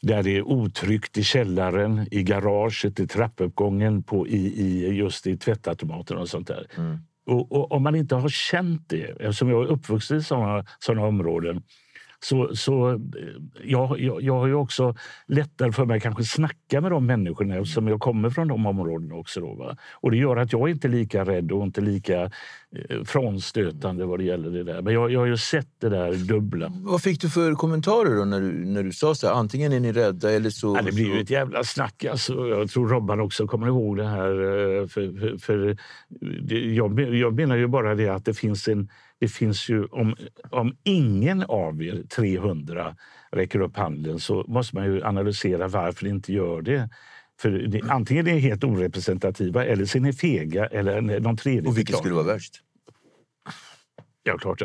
där 0.00 0.22
det 0.22 0.36
är 0.36 0.42
otryggt 0.42 1.18
i 1.18 1.24
källaren, 1.24 2.08
i 2.10 2.22
garaget, 2.22 3.00
i 3.00 3.06
trappuppgången, 3.06 4.02
på, 4.02 4.28
i, 4.28 4.36
i, 4.36 4.88
just 4.94 5.26
i 5.26 5.36
tvättautomaten 5.36 6.16
och 6.16 6.28
sånt 6.28 6.48
där. 6.48 6.66
Mm. 6.76 6.98
Och, 7.26 7.52
och, 7.52 7.72
om 7.72 7.82
man 7.82 7.94
inte 7.94 8.14
har 8.14 8.28
känt 8.28 8.88
det, 8.88 9.04
eftersom 9.04 9.48
jag 9.48 9.62
är 9.62 9.66
uppvuxen 9.66 10.18
i 10.18 10.22
såna, 10.22 10.64
såna 10.78 11.06
områden, 11.06 11.62
så, 12.20 12.56
så 12.56 12.90
eh, 12.90 12.98
jag, 13.64 14.00
jag, 14.00 14.22
jag 14.22 14.34
har 14.38 14.46
ju 14.46 14.54
också 14.54 14.94
lättare 15.26 15.72
för 15.72 15.84
mig 15.84 15.96
att 15.96 16.02
kanske 16.02 16.24
snacka 16.24 16.80
med 16.80 16.90
de 16.90 17.06
människorna 17.06 17.56
eftersom 17.56 17.88
jag 17.88 18.00
kommer 18.00 18.30
från 18.30 18.48
de 18.48 18.66
områdena 18.66 19.14
också. 19.14 19.40
Då, 19.40 19.54
va? 19.54 19.76
Och 19.92 20.10
det 20.10 20.16
gör 20.16 20.36
att 20.36 20.52
jag 20.52 20.70
inte 20.70 20.86
är 20.86 20.90
lika 20.90 21.24
rädd 21.24 21.52
och 21.52 21.62
inte 21.62 21.80
lika 21.80 22.22
eh, 22.22 23.04
frånstötande 23.04 24.06
vad 24.06 24.18
det 24.18 24.24
gäller 24.24 24.50
det 24.50 24.64
där. 24.64 24.82
Men 24.82 24.94
jag, 24.94 25.10
jag 25.12 25.20
har 25.20 25.26
ju 25.26 25.36
sett 25.36 25.68
det 25.80 25.88
där 25.88 26.14
dubbla. 26.14 26.72
Vad 26.74 27.02
fick 27.02 27.20
du 27.20 27.30
för 27.30 27.54
kommentarer 27.54 28.16
då 28.16 28.24
när 28.24 28.40
du, 28.40 28.52
när 28.52 28.82
du 28.82 28.92
sa 28.92 29.14
så 29.14 29.26
här, 29.26 29.34
antingen 29.34 29.72
är 29.72 29.80
ni 29.80 29.92
rädda 29.92 30.32
eller 30.32 30.50
så... 30.50 30.76
Ja, 30.76 30.82
det 30.82 30.92
blir 30.92 31.14
ju 31.14 31.20
ett 31.20 31.30
jävla 31.30 31.64
snack. 31.64 32.04
Alltså. 32.04 32.48
Jag 32.48 32.70
tror 32.70 32.88
Robban 32.88 33.20
också 33.20 33.46
kommer 33.46 33.66
ihåg 33.66 33.96
det 33.96 34.06
här. 34.06 34.30
Eh, 34.30 34.86
för, 34.86 35.20
för, 35.20 35.38
för 35.38 35.76
jag, 36.74 37.00
jag 37.00 37.34
menar 37.34 37.56
ju 37.56 37.66
bara 37.66 37.94
det 37.94 38.08
att 38.08 38.24
det 38.24 38.34
finns 38.34 38.68
en 38.68 38.88
det 39.20 39.28
finns 39.28 39.68
ju, 39.68 39.84
om, 39.84 40.16
om 40.50 40.76
ingen 40.84 41.42
av 41.42 41.82
er 41.82 42.02
300 42.02 42.96
räcker 43.32 43.60
upp 43.60 43.76
handen 43.76 44.20
så 44.20 44.44
måste 44.48 44.76
man 44.76 44.84
ju 44.84 45.04
analysera 45.04 45.68
varför 45.68 46.04
ni 46.04 46.10
inte 46.10 46.32
gör 46.32 46.62
det. 46.62 46.88
För 47.40 47.50
det, 47.50 47.80
antingen 47.88 48.28
är 48.28 48.34
ni 48.34 48.40
helt 48.40 48.64
orepresentativa 48.64 49.64
eller 49.64 49.84
så 49.84 49.98
är 49.98 50.02
ni 50.02 50.12
fega 50.12 50.66
eller 50.66 51.20
någon 51.20 51.36
tredje 51.36 51.68
Och 51.68 51.78
vilket 51.78 51.96
skulle 51.96 52.14
vara 52.14 52.26
värst? 52.26 52.62
Ja, 54.28 54.38
klart. 54.38 54.62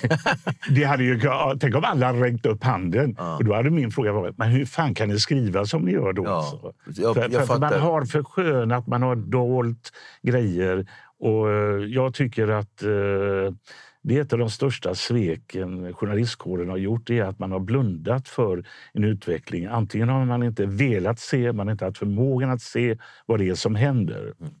det 0.70 0.84
hade 0.84 1.04
ju, 1.04 1.20
tänk 1.60 1.74
om 1.74 1.84
alla 1.84 2.06
hade 2.06 2.20
räckt 2.20 2.46
upp 2.46 2.64
handen. 2.64 3.14
Ja. 3.18 3.36
Och 3.36 3.44
då 3.44 3.54
hade 3.54 3.70
min 3.70 3.90
fråga 3.90 4.12
varit, 4.12 4.38
men 4.38 4.50
hur 4.50 4.64
fan 4.64 4.94
kan 4.94 5.08
ni 5.08 5.20
skriva 5.20 5.66
som 5.66 5.82
ni 5.82 5.92
gör 5.92 6.12
då? 6.12 6.24
Ja, 6.24 6.72
jag, 6.96 7.14
för, 7.14 7.28
jag 7.32 7.46
för 7.46 7.58
man 7.58 7.80
har 7.80 8.04
förskönat, 8.04 8.86
man 8.86 9.02
har 9.02 9.16
dolt 9.16 9.92
grejer. 10.22 10.86
Och 11.20 11.50
eh, 11.50 11.84
jag 11.84 12.14
tycker 12.14 12.48
att 12.48 12.82
eh, 12.82 13.54
det 14.02 14.16
är 14.16 14.20
ett 14.20 14.32
av 14.32 14.38
de 14.38 14.50
största 14.50 14.94
sveken 14.94 15.94
journalistkåren 15.94 16.68
har 16.68 16.76
gjort. 16.76 17.06
Det 17.06 17.18
är 17.18 17.24
att 17.24 17.38
man 17.38 17.52
har 17.52 17.60
blundat 17.60 18.28
för 18.28 18.64
en 18.92 19.04
utveckling. 19.04 19.66
Antingen 19.66 20.08
har 20.08 20.24
man 20.24 20.42
inte 20.42 20.66
velat 20.66 21.18
se, 21.18 21.52
man 21.52 21.66
har 21.66 21.72
inte 21.72 21.84
haft 21.84 21.98
förmågan 21.98 22.50
att 22.50 22.62
se 22.62 22.98
vad 23.26 23.38
det 23.38 23.48
är 23.48 23.54
som 23.54 23.74
händer. 23.74 24.34
Mm. 24.40 24.52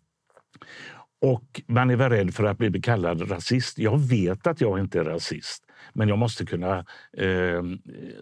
Och 1.22 1.62
man 1.66 1.90
är 1.90 1.96
väl 1.96 2.10
rädd 2.10 2.34
för 2.34 2.44
att 2.44 2.58
bli 2.58 2.80
kallad 2.80 3.30
rasist. 3.30 3.78
Jag 3.78 3.98
vet 3.98 4.46
att 4.46 4.60
jag 4.60 4.78
inte 4.78 5.00
är 5.00 5.04
rasist. 5.04 5.64
Men 5.92 6.08
jag 6.08 6.18
måste 6.18 6.46
kunna 6.46 6.84
eh, 7.16 7.62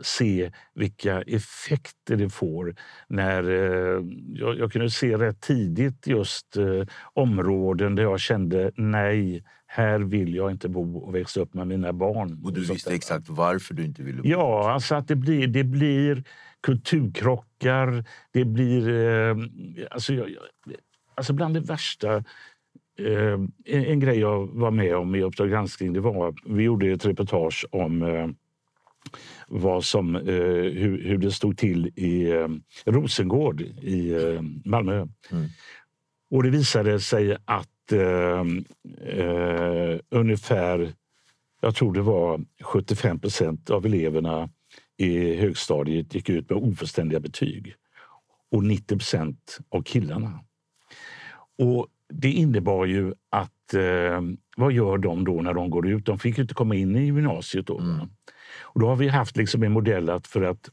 se 0.02 0.52
vilka 0.74 1.22
effekter 1.22 2.16
det 2.16 2.30
får. 2.30 2.74
när 3.08 3.42
eh, 3.48 4.04
jag, 4.34 4.58
jag, 4.58 4.72
kunde 4.72 4.90
se 4.90 5.16
rätt 5.16 5.40
tidigt 5.40 6.06
just 6.06 6.56
eh, 6.56 6.82
områden 7.14 7.94
där 7.94 8.02
jag 8.02 8.20
kände 8.20 8.72
nej, 8.76 9.44
här 9.66 9.98
vill 9.98 10.34
jag 10.34 10.50
inte 10.50 10.68
bo 10.68 10.98
och 10.98 11.14
växa 11.14 11.40
upp 11.40 11.54
med 11.54 11.66
mina 11.66 11.92
barn. 11.92 12.40
Och 12.44 12.52
du 12.52 12.60
visste 12.64 12.94
exakt 12.94 13.28
varför 13.28 13.74
du 13.74 13.84
inte 13.84 14.02
ville 14.02 14.22
bo? 14.22 14.28
Ja, 14.28 14.72
alltså 14.72 14.94
att 14.94 15.08
det 15.08 15.16
blir, 15.16 15.46
det 15.46 15.64
blir 15.64 16.24
kulturkrockar. 16.62 18.04
Det 18.32 18.44
blir... 18.44 18.88
Eh, 18.88 19.36
alltså, 19.90 20.14
jag, 20.14 20.28
alltså 21.14 21.32
bland 21.32 21.54
det 21.54 21.60
värsta 21.60 22.16
Eh, 22.16 22.22
en, 22.98 23.52
en, 23.64 24.00
grej 24.00 24.18
jag 24.18 24.46
var 24.46 24.70
med 24.70 24.96
om 24.96 25.14
i 25.14 25.22
Uppdrag 25.22 25.50
granskning 25.50 25.92
det 25.92 26.00
var 26.00 26.34
vi 26.44 26.62
gjorde 26.62 26.90
ett 26.90 27.06
reportage 27.06 27.66
om 27.70 28.02
eh, 28.02 28.28
vad 29.48 29.84
som, 29.84 30.16
eh, 30.16 30.22
hur, 30.22 31.04
hur, 31.04 31.18
det 31.18 31.32
stod 31.32 31.58
till 31.58 31.92
i 31.96 32.30
eh, 32.30 32.48
Rosengård 32.84 33.60
i 33.82 34.10
eh, 34.12 34.42
Malmö. 34.64 34.96
Mm. 35.30 35.48
Och 36.30 36.42
det 36.42 36.50
visade 36.50 37.00
sig 37.00 37.36
att 37.44 37.92
eh, 37.92 38.44
ungefär, 40.10 40.92
jag 41.60 41.74
tror 41.74 41.92
det 41.92 42.02
var 42.02 42.40
75 42.62 43.20
procent 43.20 43.70
av 43.70 43.86
eleverna 43.86 44.48
i 44.96 45.36
högstadiet 45.36 46.14
gick 46.14 46.28
ut 46.28 46.50
med 46.50 46.58
ofullständiga 46.58 47.20
betyg. 47.20 47.74
Och 48.50 48.64
90 48.64 48.98
procent 48.98 49.58
av 49.68 49.82
killarna. 49.82 50.40
Och 51.58 51.86
det 52.08 52.30
innebar 52.30 52.84
ju 52.84 53.12
att 53.30 53.74
eh, 53.74 54.20
vad 54.56 54.72
gör 54.72 54.98
de 54.98 55.24
då 55.24 55.42
när 55.42 55.54
de 55.54 55.70
går 55.70 55.88
ut? 55.88 56.06
De 56.06 56.18
fick 56.18 56.38
ju 56.38 56.42
inte 56.42 56.54
komma 56.54 56.74
in 56.74 56.96
i 56.96 57.04
gymnasiet 57.04 57.66
då. 57.66 57.78
Mm. 57.78 58.08
Och 58.62 58.80
då 58.80 58.88
har 58.88 58.96
vi 58.96 59.08
haft 59.08 59.36
liksom 59.36 59.62
en 59.62 59.72
modell 59.72 60.10
att 60.10 60.26
för 60.26 60.42
att 60.42 60.70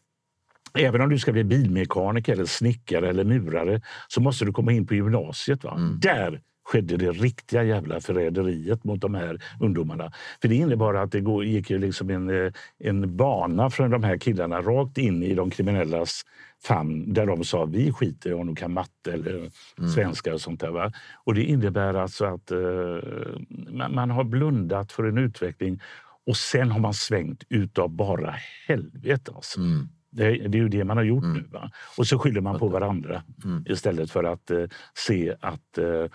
Även 0.78 1.02
om 1.02 1.10
du 1.10 1.20
ska 1.20 1.32
bli 1.32 1.44
bilmekaniker, 1.44 2.34
eller 2.34 2.46
snickare 2.46 3.10
eller 3.10 3.24
murare 3.24 3.82
så 4.08 4.22
måste 4.22 4.46
du 4.46 4.52
komma 4.52 4.72
in 4.72 4.88
på 4.88 4.96
gymnasiet. 4.96 5.64
Va? 5.64 5.76
Mm. 5.78 6.00
Där 6.00 6.42
skedde 6.66 6.98
det 6.98 7.12
riktiga 7.12 7.64
jävla 7.64 8.02
förräderiet 8.02 8.84
mot 8.84 9.02
de 9.02 9.16
här 9.16 9.44
ungdomarna. 9.60 10.12
För 10.42 10.48
det 10.48 10.56
innebar 10.56 10.94
att 10.94 11.12
det 11.12 11.24
gick 11.46 11.70
liksom 11.70 12.10
en, 12.10 12.46
eh, 12.46 12.52
en 12.80 13.18
bana 13.18 13.70
från 13.70 13.92
de 13.92 14.04
här 14.04 14.18
killarna 14.18 14.62
rakt 14.62 14.98
in 14.98 15.24
i 15.24 15.34
de 15.34 15.50
kriminellas 15.50 16.22
famn 16.64 17.14
där 17.14 17.26
de 17.26 17.44
sa 17.44 17.66
vi 17.66 17.92
skiter 17.92 18.30
i 18.30 18.34
om 18.34 18.46
de 18.46 18.56
kan 18.56 18.74
matte 18.74 19.14
eller 19.14 19.36
mm. 19.78 19.90
svenska 19.90 20.34
och 20.34 20.42
sånt 20.42 20.60
där. 20.60 20.72
Va? 20.72 20.92
Och 21.24 21.34
det 21.34 21.44
innebär 21.44 21.94
alltså 21.94 22.26
att 22.26 22.52
uh, 22.52 23.00
man, 23.70 23.96
man, 23.96 24.10
har 24.10 24.24
blundat 24.24 24.92
för 24.92 25.04
en 25.04 25.18
utveckling 25.18 25.82
och 26.26 26.38
sen 26.38 26.72
har 26.72 26.80
man 26.80 26.94
svängt 26.94 27.44
utav 27.50 27.90
bara 27.90 28.36
helvete. 28.68 29.32
Alltså. 29.36 29.60
Mm. 29.60 29.88
Det, 30.10 30.48
det, 30.48 30.58
är 30.58 30.62
ju 30.62 30.70
det 30.70 30.84
man 30.84 30.98
har 30.98 31.04
gjort 31.04 31.24
mm. 31.24 31.38
nu. 31.38 31.48
Va? 31.52 31.72
Och 31.98 32.08
så 32.08 32.20
skyller 32.20 32.42
man 32.42 32.60
på 32.60 32.68
varandra 32.68 33.24
mm. 33.44 33.66
istället 33.70 34.12
för 34.12 34.24
att 34.24 34.52
uh, 34.52 34.66
se 34.94 35.36
att 35.40 35.78
uh, 35.80 36.06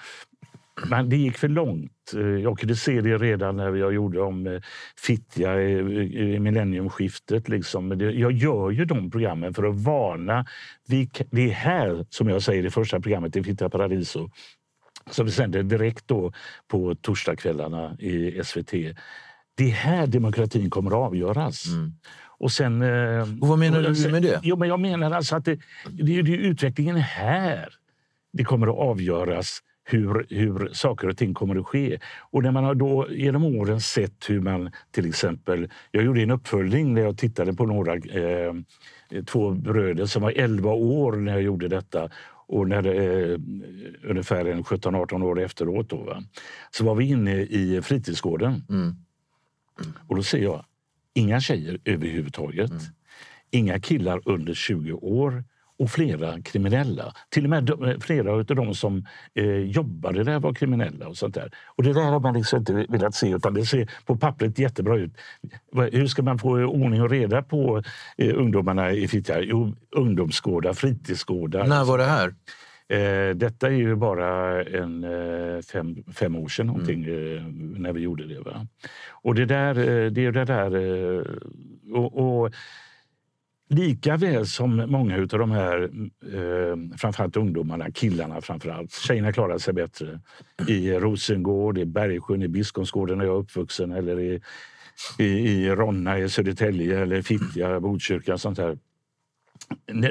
men 0.88 1.08
det 1.08 1.16
gick 1.16 1.38
för 1.38 1.48
långt. 1.48 1.92
Eh, 2.14 2.20
jag 2.20 2.58
kunde 2.58 2.76
se 2.76 3.00
det 3.00 3.18
redan 3.18 3.56
när 3.56 3.74
jag 3.74 3.94
gjorde 3.94 4.20
om 4.20 4.46
eh, 4.46 4.60
Fittja 4.96 5.62
i, 5.62 6.38
millenniumskiftet. 6.40 7.48
Liksom. 7.48 8.00
Jag 8.00 8.32
gör 8.32 8.70
ju 8.70 8.84
de 8.84 9.10
programmen 9.10 9.54
för 9.54 9.64
att 9.64 9.80
varna. 9.80 10.46
Vi 10.86 11.08
är 11.32 11.50
här, 11.50 12.06
som 12.10 12.28
jag 12.28 12.42
säger 12.42 12.66
i 12.66 12.70
första 12.70 13.00
programmet 13.00 13.36
i 13.36 13.42
Fittja 13.42 13.68
Paradiso, 13.68 14.30
som 15.10 15.26
vi 15.26 15.32
sänder 15.32 15.62
direkt 15.62 16.08
då 16.08 16.32
på 16.68 16.94
torsdagskvällarna 16.94 17.96
i 17.98 18.40
SVT. 18.44 18.70
Det 19.54 19.64
är 19.64 19.70
här 19.70 20.06
demokratin 20.06 20.70
kommer 20.70 20.90
att 20.90 20.96
avgöras. 20.96 21.66
Mm. 21.66 21.92
Och 22.38 22.52
sen, 22.52 22.82
eh, 22.82 23.20
och 23.40 23.48
vad 23.48 23.58
menar 23.58 23.82
du 23.82 24.10
med 24.10 24.22
det? 24.22 24.40
Jo, 24.42 24.56
men 24.56 24.68
jag 24.68 24.80
menar 24.80 25.10
alltså 25.10 25.36
att 25.36 25.44
det, 25.44 25.60
det, 25.90 26.22
det 26.22 26.34
är 26.34 26.38
utvecklingen 26.38 26.96
här 26.96 27.68
det 28.32 28.44
kommer 28.44 28.66
att 28.66 28.78
avgöras 28.78 29.60
hur, 29.92 30.26
hur 30.28 30.70
saker 30.72 31.08
och 31.08 31.16
ting 31.16 31.34
kommer 31.34 31.56
att 31.56 31.66
ske. 31.66 31.98
Och 32.20 32.42
när 32.42 32.50
man 32.50 32.64
har 32.64 32.74
då 32.74 33.06
genom 33.10 33.44
åren 33.44 33.80
sett 33.80 34.30
hur 34.30 34.40
man 34.40 34.70
till 34.90 35.08
exempel... 35.08 35.70
Jag 35.90 36.04
gjorde 36.04 36.22
en 36.22 36.30
uppföljning 36.30 36.94
när 36.94 37.02
jag 37.02 37.18
tittade 37.18 37.54
på 37.54 37.66
några 37.66 37.94
eh, 37.94 38.54
två 39.26 39.50
bröder 39.50 40.06
som 40.06 40.22
var 40.22 40.32
11 40.36 40.70
år 40.70 41.12
när 41.12 41.32
jag 41.32 41.42
gjorde 41.42 41.68
detta 41.68 42.10
och 42.50 42.68
när 42.68 42.86
eh, 42.86 43.38
ungefär 44.02 44.44
17-18 44.44 45.22
år 45.22 45.40
efteråt 45.40 45.88
då, 45.88 45.96
va? 45.96 46.22
så 46.70 46.84
var 46.84 46.94
vi 46.94 47.08
inne 47.08 47.40
i 47.40 47.80
fritidsgården. 47.82 48.64
Mm. 48.70 48.94
Och 50.08 50.16
då 50.16 50.22
ser 50.22 50.38
jag 50.38 50.64
inga 51.14 51.40
tjejer 51.40 51.78
överhuvudtaget. 51.84 52.70
Mm. 52.70 52.82
Inga 53.50 53.80
killar 53.80 54.20
under 54.24 54.54
20 54.54 54.92
år 54.92 55.44
och 55.80 55.90
flera 55.90 56.40
kriminella. 56.42 57.14
Till 57.28 57.44
och 57.44 57.50
med 57.50 57.70
eh, 57.70 57.98
flera 58.00 58.32
av 58.32 58.44
de 58.44 58.74
som 58.74 59.06
eh, 59.34 59.44
jobbade 59.46 60.24
där 60.24 60.40
var 60.40 60.54
kriminella. 60.54 61.08
och 61.08 61.16
sånt 61.16 61.34
där. 61.34 61.50
Och 61.66 61.82
Det 61.82 61.92
där 61.92 62.02
har 62.02 62.20
man 62.20 62.34
liksom 62.34 62.58
inte 62.58 62.86
velat 62.88 63.14
se, 63.14 63.30
utan 63.30 63.54
det 63.54 63.66
ser 63.66 63.90
på 64.06 64.16
pappret 64.16 64.58
jättebra 64.58 64.96
ut. 64.96 65.12
Hur 65.92 66.06
ska 66.06 66.22
man 66.22 66.38
få 66.38 66.50
ordning 66.50 67.02
och 67.02 67.10
reda 67.10 67.42
på 67.42 67.82
eh, 68.16 68.34
ungdomarna 68.38 68.92
i 68.92 69.08
Fittja? 69.08 69.40
Jo, 69.40 69.74
ungdomsgårdar, 69.96 70.72
fritidsgårdar. 70.72 71.66
När 71.66 71.84
var 71.84 71.98
det 71.98 72.04
här? 72.04 72.34
Eh, 72.88 73.36
detta 73.36 73.66
är 73.66 73.72
ju 73.72 73.96
bara 73.96 74.62
en, 74.64 75.04
eh, 75.04 75.60
fem, 75.72 76.04
fem 76.12 76.36
år 76.36 76.48
sedan 76.48 76.66
någonting, 76.66 77.04
mm. 77.04 77.36
eh, 77.36 77.42
när 77.80 77.92
vi 77.92 78.00
gjorde 78.00 78.26
det. 78.26 78.40
Va? 78.40 78.66
Och 79.10 79.34
det 79.34 79.44
där... 79.44 79.78
Eh, 79.78 80.10
det 80.10 80.26
är 80.26 80.32
det 80.32 80.44
där 80.44 80.72
och, 81.92 82.42
och 82.42 82.54
Lika 83.72 84.16
väl 84.16 84.46
som 84.46 84.76
många 84.76 85.16
av 85.16 85.26
de 85.26 85.50
här, 85.50 85.82
eh, 86.34 86.96
framförallt 86.98 87.36
ungdomarna, 87.36 87.90
killarna 87.90 88.40
framförallt. 88.40 88.92
Tjejerna 88.92 89.32
klarar 89.32 89.58
sig 89.58 89.74
bättre. 89.74 90.20
I 90.68 90.92
Rosengård, 90.92 91.78
i 91.78 91.84
Bergsjön, 91.84 92.42
i 92.42 92.48
Biskopsgården 92.48 93.18
där 93.18 93.26
jag 93.26 93.34
är 93.34 93.38
uppvuxen 93.38 93.92
eller 93.92 94.20
i, 94.20 94.40
i, 95.18 95.24
i 95.24 95.70
Ronna, 95.70 96.18
i 96.18 96.28
Södertälje 96.28 97.00
eller 97.00 97.22
Fittja, 97.22 97.80
Botkyrka. 97.80 98.38
Sånt 98.38 98.58
här. 98.58 98.78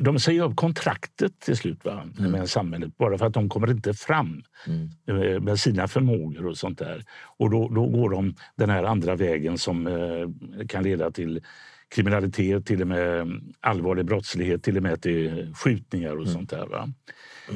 De 0.01 0.20
säger 0.20 0.44
upp 0.44 0.56
kontraktet 0.56 1.39
till 1.39 1.58
slut 1.58 1.86
va, 1.86 2.04
mm. 2.20 2.32
med 2.32 2.50
samhället 2.50 2.98
bara 2.98 3.18
för 3.18 3.25
att 3.25 3.34
de 3.34 3.50
kommer 3.50 3.72
inte 3.72 3.94
fram 3.94 4.44
mm. 4.68 4.89
Eh, 5.08 5.39
med 5.39 5.60
sina 5.60 5.88
förmågor 5.88 6.46
och 6.46 6.58
sånt 6.58 6.80
där. 6.80 7.04
Och 7.38 7.50
då, 7.50 7.70
då 7.70 7.86
går 7.86 8.10
de 8.10 8.36
den 8.56 8.70
här 8.70 8.84
andra 8.84 9.16
vägen 9.16 9.58
som 9.58 9.88
eh, 9.88 10.66
kan 10.68 10.84
leda 10.84 11.12
till 11.12 11.42
kriminalitet, 11.89 12.65
till 12.65 12.81
och 12.81 12.88
med 12.88 13.27
allvarlig 13.60 14.05
brottslighet, 14.05 14.63
till 14.63 14.77
och 14.77 14.84
med 14.84 15.01
till 15.01 15.53
skjutningar 15.55 16.12
och 16.12 16.22
mm. 16.22 16.34
sånt 16.34 16.50
där. 16.50 16.65
Va? 16.65 16.89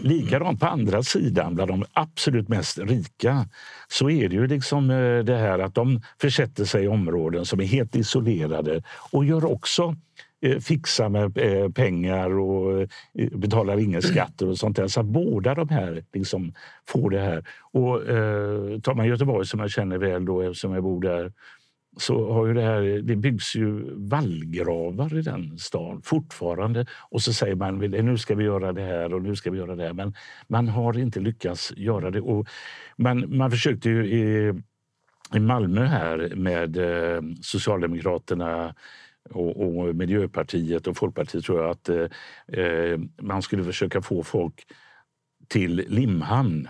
Likadant 0.02 0.60
på 0.60 0.66
andra 0.66 1.04
sidan, 1.04 1.56
bland 1.56 1.72
de 1.72 1.86
absolut 1.94 2.50
mest 2.50 2.78
rika, 2.78 3.46
så 3.88 4.10
är 4.10 4.30
det 4.30 4.36
ju 4.36 4.48
liksom 4.48 4.90
eh, 4.90 5.20
det 5.20 5.38
här 5.38 5.60
att 5.60 5.76
de 5.76 6.02
försätter 6.22 6.66
sig 6.66 6.84
i 6.84 6.88
områden 6.88 7.46
som 7.46 7.60
är 7.60 7.66
helt 7.66 7.96
isolerade 7.96 8.84
och 9.12 9.26
gör 9.26 9.46
också 9.46 9.96
eh, 10.42 10.60
fixar 10.60 11.10
med 11.10 11.38
eh, 11.38 11.70
pengar 11.70 12.40
och 12.40 12.88
betalar 13.32 13.80
inga 13.80 14.02
skatter 14.02 14.50
och 14.50 14.58
sånt 14.58 14.76
där. 14.76 14.88
Så 14.88 15.04
båda 15.04 15.56
de 15.56 15.70
här 15.70 16.04
liksom 16.14 16.54
får 16.88 17.10
det 17.10 17.20
här. 17.20 17.46
Och 17.72 18.10
eh, 18.10 18.80
tar 18.80 18.94
man 18.94 19.08
Göteborg 19.08 19.48
som 19.48 19.60
jag 19.60 19.72
känner 19.72 19.98
väl 19.98 20.26
då 20.26 20.42
eftersom 20.42 20.74
jag 20.74 20.84
bor 20.84 21.02
där 21.02 21.32
så 21.98 22.34
har 22.34 22.48
ju 22.48 22.54
det 22.54 22.62
här, 22.62 22.82
det 22.82 23.16
byggs 23.16 23.56
ju 23.56 23.94
vallgravar 23.96 25.18
i 25.18 25.22
den 25.22 25.58
stan 25.58 26.02
fortfarande. 26.02 26.86
Och 27.10 27.22
så 27.22 27.34
säger 27.34 27.56
man 27.56 27.78
nu 27.80 28.18
ska 28.18 28.36
vi 28.36 28.44
göra 28.44 28.74
det 28.74 28.82
här 28.82 29.14
och 29.14 29.22
nu 29.22 29.36
ska 29.36 29.52
vi 29.52 29.58
göra 29.58 29.76
det 29.76 29.84
här. 29.84 29.94
Men 29.94 30.14
man 30.48 30.68
har 30.68 30.98
inte 30.98 31.20
lyckats 31.20 31.74
göra 31.78 32.12
det. 32.12 32.22
Och 32.22 32.48
man, 32.98 33.38
man 33.38 33.52
försökte 33.52 33.90
ju 33.90 34.06
i, 34.06 34.54
i 35.36 35.40
Malmö 35.40 35.86
här 35.86 36.34
med 36.36 36.78
eh, 36.78 37.22
Socialdemokraterna 37.42 38.76
och, 39.30 39.62
och, 39.62 39.96
Miljöpartiet 39.96 40.88
och 40.88 40.98
Folkpartiet 40.98 41.46
tror 41.46 41.62
jag 41.62 41.70
att 41.70 41.90
eh, 41.90 42.08
eh 42.48 43.00
man 43.22 43.42
skulle 43.42 43.64
försöka 43.64 44.02
få 44.02 44.24
folk 44.24 44.64
till 45.48 45.76
Limhamn 45.88 46.68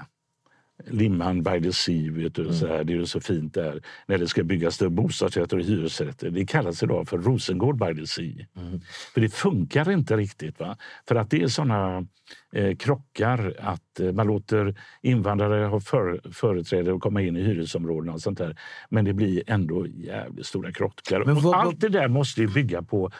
Limhamn 0.88 1.44
by 1.44 1.62
the 1.62 1.74
Sea, 1.74 2.12
vet 2.12 2.36
du, 2.36 2.42
mm. 2.42 2.54
så 2.54 2.68
här, 2.68 2.84
det 2.84 2.94
är 2.94 2.98
ju 2.98 3.06
så 3.06 3.20
fint 3.20 3.54
där. 3.54 3.82
När 4.08 4.18
det 4.18 4.28
ska 4.28 4.44
byggas 4.44 4.80
bostadsrätter 4.80 5.58
och 5.58 5.64
hyresrätter. 5.64 6.30
Det 6.30 6.46
kallas 6.46 6.84
idag 6.84 7.10
för 7.10 7.18
Rosengård 7.18 7.78
by 7.78 8.02
the 8.02 8.08
Sea. 8.08 8.46
Mm. 8.58 8.82
För 9.14 9.22
det 9.22 9.30
funkar 9.30 9.92
inte 9.92 10.18
riktigt. 10.18 10.60
Va? 10.60 10.78
För 11.08 11.16
att 11.16 11.30
det 11.30 11.44
är 11.44 11.48
såna 11.48 12.08
eh, 12.54 12.76
krockar 12.76 13.56
att 13.60 14.00
eh, 14.00 14.12
man 14.12 14.28
låter 14.28 14.76
invandrare 15.02 15.66
ha 15.66 15.80
för, 15.80 16.22
företräde 16.32 16.92
och 16.92 17.02
komma 17.02 17.22
in 17.22 17.38
i 17.38 17.44
hyresområdena 17.44 18.14
och 18.14 18.22
sånt 18.22 18.38
där. 18.38 18.58
Men 18.90 19.06
det 19.06 19.14
blir 19.14 19.44
ändå 19.48 19.88
jävligt 19.88 20.46
stora 20.46 20.72
krockar. 20.72 21.24
Men 21.26 21.36
vad, 21.42 21.56
allt 21.56 21.80
det 21.80 21.90
där 21.90 22.08
måste 22.08 22.42
ju 22.42 22.48
bygga 22.48 22.82
på 22.82 23.12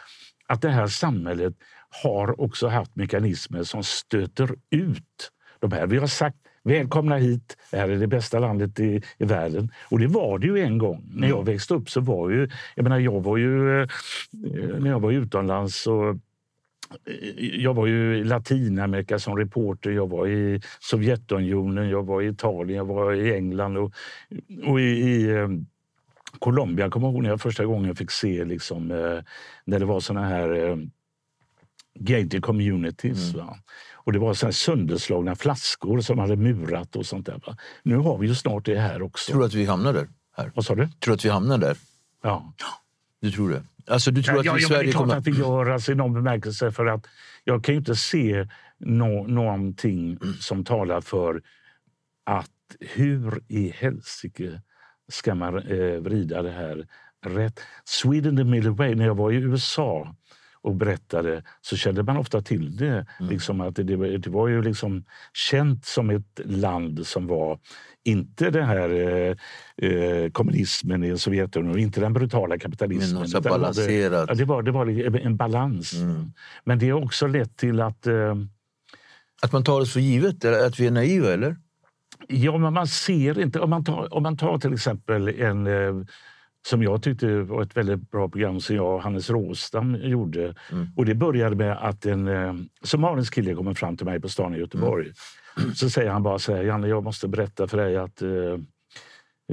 att 0.48 0.62
det 0.62 0.70
här 0.70 0.88
samhället 0.88 1.54
har 2.04 2.42
också 2.42 2.68
haft 2.68 2.96
mekanismer 2.96 3.64
som 3.64 3.84
stöter 3.84 4.56
ut 4.70 5.32
de 5.60 5.72
här. 5.72 5.88
Vi 5.88 5.98
har 5.98 6.08
sagt 6.08 6.38
Välkomna 6.66 7.18
hit, 7.18 7.58
det 7.72 7.78
här 7.78 7.90
är 7.90 7.96
det 7.96 8.08
bästa 8.08 8.40
landet 8.40 8.80
i, 8.80 9.02
i 9.18 9.26
världen. 9.26 9.72
Och 9.90 10.00
det 10.00 10.08
var 10.08 10.40
det 10.40 10.48
ju 10.48 10.60
en 10.60 10.78
gång. 10.78 11.04
När 11.14 11.28
jag 11.28 11.42
mm. 11.42 11.46
växte 11.46 11.74
upp 11.74 11.90
så 11.90 12.02
var 12.02 12.30
ju... 12.30 12.50
Jag 12.76 12.84
menar, 12.84 13.00
jag 13.00 13.24
var 13.24 13.38
ju... 13.38 13.82
Eh, 13.82 13.88
när 14.80 14.90
jag 14.90 15.00
var 15.00 15.12
utomlands 15.12 15.82
så 15.82 16.10
eh, 16.10 17.56
jag 17.64 17.74
var 17.74 17.88
ju 17.88 18.18
i 18.18 18.24
Latinamerika 18.24 19.20
som 19.20 19.38
reporter, 19.38 19.92
jag 19.92 20.10
var 20.10 20.28
i 20.28 20.62
Sovjetunionen, 20.80 21.90
jag 21.90 22.06
var 22.06 22.22
i 22.22 22.28
Italien, 22.28 22.78
jag 22.78 22.86
var 22.86 23.14
i 23.14 23.34
England 23.36 23.78
och, 23.78 23.94
och 24.66 24.80
i, 24.80 24.84
i 24.84 25.30
eh, 25.30 25.48
Colombia. 26.40 26.86
Jag 26.86 26.94
kommer 26.94 27.08
ihåg 27.08 27.24
när 27.24 27.30
jag 27.30 27.42
första 27.42 27.66
gången 27.66 27.96
fick 27.96 28.12
se 28.12 28.46
liksom, 28.46 28.88
när 29.66 29.80
det 29.80 29.86
var 29.86 30.00
såna 30.00 30.26
här 30.26 30.78
gated 32.00 32.44
communities. 32.44 33.34
Mm. 33.34 33.46
Och 34.04 34.14
det 34.14 34.20
var 34.20 34.34
så 34.34 34.52
sönderslagna 34.52 35.36
flaskor 35.36 36.02
som 36.02 36.20
hade 36.20 36.36
murat 36.36 36.96
och 36.96 37.06
sånt 37.06 37.26
där. 37.26 37.42
Va? 37.48 37.58
Nu 37.84 37.96
har 37.96 38.18
vi 38.18 38.28
ju 38.28 38.36
snart 38.36 38.66
det 38.66 38.80
här 38.80 39.02
också. 39.02 39.32
Tror 39.32 39.42
du 39.42 39.46
att 39.46 39.54
vi 39.54 39.66
hamnar 39.66 39.94
där? 39.94 40.08
Här? 40.38 40.52
Vad 40.56 40.66
sa 40.66 40.76
du? 40.76 40.88
Tror 40.88 41.12
du 41.12 41.14
att 41.14 41.26
vi 41.26 41.30
hamnar 41.30 41.58
där? 41.58 41.78
Ja. 42.24 42.54
Du 43.22 43.32
tror 43.32 43.50
det? 43.50 43.64
Alltså, 43.88 44.12
du 44.12 44.24
tror 44.24 44.46
ja, 44.46 44.52
att 44.52 44.58
vi 44.58 44.62
ja, 44.62 44.68
Sverige 44.68 44.84
det 44.84 44.90
är 44.90 44.92
klart 44.92 45.02
kommer... 45.02 45.18
att 45.18 45.28
vi 45.28 45.32
gör 45.32 45.70
alltså, 45.70 45.92
i 45.92 45.96
någon 45.96 46.14
bemärkelse. 46.14 46.72
För 46.72 46.86
att 46.86 47.06
jag 47.44 47.64
kan 47.64 47.76
ju 47.76 47.80
inte 47.80 47.96
se 47.96 48.48
no 48.80 49.28
någonting 49.28 50.18
som 50.40 50.64
talar 50.64 51.02
för 51.02 51.42
att 52.24 52.50
hur 52.80 53.42
i 53.48 53.70
helsike 53.70 54.62
ska 55.12 55.36
man 55.36 55.58
eh, 55.58 56.00
vrida 56.00 56.42
det 56.42 56.52
här 56.52 56.88
rätt? 57.26 57.60
Sweden 57.84 58.38
the 58.38 58.44
middle 58.44 58.70
way. 58.70 58.96
När 58.96 59.06
jag 59.06 59.16
var 59.16 59.32
i 59.32 59.36
USA 59.36 60.16
och 60.64 60.76
berättade 60.76 61.44
så 61.62 61.78
kände 61.78 62.04
man 62.04 62.18
ofta 62.18 62.42
till 62.42 62.78
det. 62.78 63.06
Mm. 63.20 63.32
Liksom 63.32 63.62
att 63.62 63.76
det, 63.76 63.84
det, 64.18 64.30
var 64.30 64.48
ju 64.48 64.62
liksom 64.62 65.04
känt 65.34 65.86
som 65.86 66.10
ett 66.10 66.40
land 66.46 67.08
som 67.08 67.28
var 67.28 67.60
inte 68.04 68.50
den 68.50 68.66
här 68.66 68.90
eh, 68.90 69.36
eh 69.90 70.30
kommunismen 70.32 71.04
i 71.04 71.18
Sovjetunionen, 71.18 71.80
inte 71.80 72.02
den 72.02 72.14
brutala 72.14 72.60
kapitalismen. 72.60 73.28
Men 73.34 73.42
balanserat. 73.42 74.28
Det, 74.28 74.36
det, 74.36 74.46
var, 74.46 74.64
det 74.64 74.72
var 74.72 75.16
en 75.18 75.38
balans. 75.38 75.94
Mm. 75.94 76.34
Men 76.64 76.80
det 76.80 76.90
har 76.90 77.04
också 77.04 77.28
lett 77.28 77.58
till 77.58 77.82
att... 77.82 78.08
Eh, 78.08 78.36
att 79.42 79.52
man 79.52 79.64
tar 79.64 79.80
det 79.80 79.86
för 79.86 80.00
givet? 80.00 80.46
Att 80.46 80.80
vi 80.80 80.88
är 80.88 80.92
naiva, 80.92 81.34
eller? 81.34 81.56
Ja, 82.28 82.58
men 82.58 82.74
man 82.74 82.88
ser 82.88 83.40
inte... 83.40 83.60
Om 83.60 83.70
man 83.70 83.84
tar, 83.84 84.14
om 84.14 84.24
man 84.24 84.38
tar 84.38 84.58
till 84.58 84.74
exempel 84.74 85.28
en 85.28 85.68
eh, 85.68 86.06
som 86.66 86.84
jag 86.84 87.04
tyckte 87.04 87.42
var 87.42 87.62
ett 87.62 87.78
väldigt 87.78 88.12
bra 88.12 88.30
program 88.30 88.60
som 88.60 88.76
jag 88.76 88.96
och 88.96 89.02
Hannes 89.02 89.30
Råstam 89.30 89.96
gjorde. 89.96 90.56
Mm. 90.72 90.88
Och 90.96 91.06
det 91.06 91.16
började 91.16 91.56
med 91.56 91.78
att 91.78 92.06
en 92.06 92.28
eh, 92.28 92.54
somalisk 92.84 93.34
kille 93.34 93.56
kommer 93.56 93.74
fram 93.74 93.98
till 93.98 94.06
mig 94.06 94.20
på 94.20 94.30
stan 94.30 94.56
i 94.56 94.58
Göteborg. 94.58 95.12
Mm. 95.58 95.74
Så 95.76 95.90
säger 95.90 96.10
han 96.10 96.24
bara 96.24 96.40
så 96.40 96.56
här, 96.56 96.64
Janne 96.64 96.88
jag 96.88 97.04
måste 97.04 97.28
berätta 97.28 97.68
för 97.68 97.78
dig 97.78 97.98
att 97.98 98.22
eh, 98.22 98.58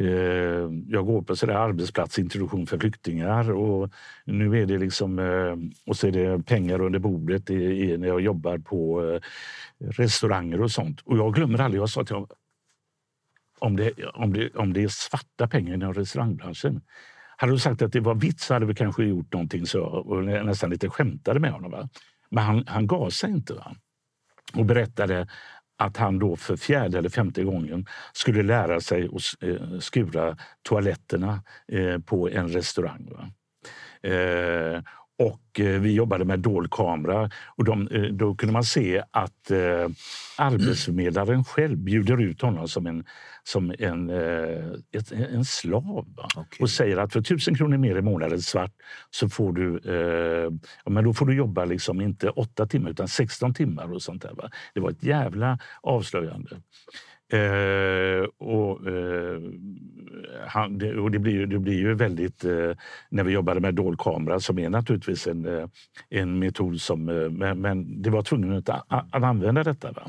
eh, 0.04 0.68
jag 0.86 1.06
går 1.06 1.22
på 1.22 1.36
sådär 1.36 1.54
arbetsplatsintroduktion 1.54 2.66
för 2.66 2.78
flyktingar 2.78 3.52
och 3.52 3.90
nu 4.24 4.62
är 4.62 4.66
det 4.66 4.78
liksom 4.78 5.18
eh, 5.18 5.56
och 5.86 5.96
så 5.96 6.06
är 6.06 6.12
det 6.12 6.42
pengar 6.42 6.80
under 6.80 6.98
bordet 6.98 7.50
i, 7.50 7.54
i, 7.54 7.96
när 7.98 8.08
jag 8.08 8.20
jobbar 8.20 8.58
på 8.58 9.04
eh, 9.04 9.20
restauranger 9.90 10.62
och 10.62 10.70
sånt. 10.70 11.00
Och 11.00 11.18
jag 11.18 11.34
glömmer 11.34 11.60
aldrig, 11.60 11.82
jag 11.82 11.90
sa 11.90 12.04
till 12.04 12.14
honom 12.14 12.28
om 13.60 13.76
det, 13.76 14.04
om, 14.14 14.32
det, 14.32 14.56
om 14.56 14.72
det 14.72 14.82
är 14.82 14.88
svarta 14.88 15.48
pengar 15.48 15.74
inom 15.74 15.94
restaurangbranschen. 15.94 16.80
Hade 17.36 17.52
du 17.52 17.58
sagt 17.58 17.82
att 17.82 17.92
det 17.92 18.00
var 18.00 18.14
vitt 18.14 18.40
så 18.40 18.54
hade 18.54 18.66
vi 18.66 18.74
kanske 18.74 19.04
gjort 19.04 19.32
någonting 19.32 19.66
så 19.66 19.82
och 19.82 20.24
nästan 20.24 20.70
lite 20.70 20.88
skämtade 20.88 21.40
med 21.40 21.52
honom. 21.52 21.70
Va? 21.70 21.88
Men 22.30 22.44
han, 22.44 22.64
han 22.66 22.86
gav 22.86 23.10
sig 23.10 23.30
inte. 23.30 23.54
Va? 23.54 23.74
Och 24.54 24.64
berättade 24.64 25.28
att 25.78 25.96
han 25.96 26.18
då 26.18 26.36
för 26.36 26.56
fjärde 26.56 26.98
eller 26.98 27.08
femte 27.08 27.44
gången 27.44 27.86
skulle 28.12 28.42
lära 28.42 28.80
sig 28.80 29.04
att 29.04 29.48
eh, 29.48 29.78
skura 29.78 30.36
toaletterna 30.62 31.42
eh, 31.68 31.98
på 31.98 32.28
en 32.28 32.48
restaurang. 32.48 33.08
Va? 33.10 33.30
Eh, 34.10 34.82
och 35.20 35.60
eh, 35.60 35.80
vi 35.80 35.92
jobbade 35.92 36.24
med 36.24 36.38
dold 36.38 36.70
kamera 36.70 37.30
och 37.56 37.64
de, 37.64 37.88
eh, 37.88 38.02
då 38.02 38.34
kunde 38.34 38.52
man 38.52 38.64
se 38.64 39.02
att 39.10 39.50
eh, 39.50 39.88
arbetsförmedlaren 40.38 41.44
själv 41.44 41.78
bjuder 41.78 42.22
ut 42.22 42.42
honom 42.42 42.68
som 42.68 42.86
en, 42.86 43.04
som 43.44 43.74
en, 43.78 44.10
eh, 44.10 44.64
ett, 44.92 45.12
en 45.12 45.44
slav. 45.44 46.06
Okay. 46.36 46.44
Och 46.60 46.70
säger 46.70 46.96
att 46.96 47.12
för 47.12 47.20
tusen 47.20 47.54
kronor 47.54 47.76
mer 47.76 47.96
i 47.96 48.02
månaden 48.02 48.40
svart 48.40 48.72
så 49.10 49.28
får 49.28 49.52
du, 49.52 49.78
eh, 49.84 50.52
ja, 50.84 50.90
men 50.90 51.04
då 51.04 51.14
får 51.14 51.26
du 51.26 51.34
jobba 51.34 51.64
liksom 51.64 52.00
inte 52.00 52.30
åtta 52.30 52.66
timmar 52.66 52.90
utan 52.90 53.08
16 53.08 53.54
timmar. 53.54 53.92
och 53.92 54.02
sånt 54.02 54.22
där. 54.22 54.34
Va? 54.34 54.50
Det 54.74 54.80
var 54.80 54.90
ett 54.90 55.02
jävla 55.02 55.58
avslöjande. 55.82 56.56
Eh, 57.32 58.24
och, 58.38 58.88
eh, 58.88 59.40
han, 60.46 60.78
det, 60.78 60.98
och 60.98 61.10
det, 61.10 61.18
blir, 61.18 61.46
det 61.46 61.58
blir 61.58 61.78
ju 61.78 61.94
väldigt... 61.94 62.44
Eh, 62.44 62.70
när 63.08 63.24
vi 63.24 63.32
jobbade 63.32 63.60
med 63.60 63.74
dold 63.74 63.98
kamera 63.98 64.40
som 64.40 64.58
är 64.58 64.70
naturligtvis 64.70 65.26
en, 65.26 65.58
eh, 65.58 65.68
en 66.08 66.38
metod 66.38 66.80
som... 66.80 67.08
Eh, 67.08 67.30
men, 67.30 67.60
men, 67.60 68.02
det 68.02 68.10
var 68.10 68.22
tvungen 68.22 68.56
att, 68.56 68.68
att 68.88 69.22
använda 69.22 69.64
detta. 69.64 69.92
Va? 69.92 70.02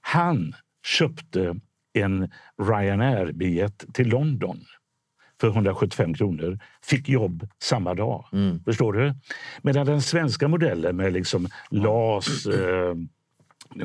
Han 0.00 0.54
köpte 0.86 1.56
en 1.92 2.30
Ryanair-biljett 2.62 3.84
till 3.94 4.08
London 4.08 4.64
för 5.40 5.48
175 5.48 6.14
kronor. 6.14 6.58
Fick 6.82 7.08
jobb 7.08 7.48
samma 7.62 7.94
dag. 7.94 8.24
Mm. 8.32 8.64
Förstår 8.64 8.92
du? 8.92 9.14
Medan 9.62 9.86
den 9.86 10.02
svenska 10.02 10.48
modellen 10.48 10.96
med 10.96 11.12
liksom 11.12 11.48
LAS 11.70 12.46
eh, 12.46 12.94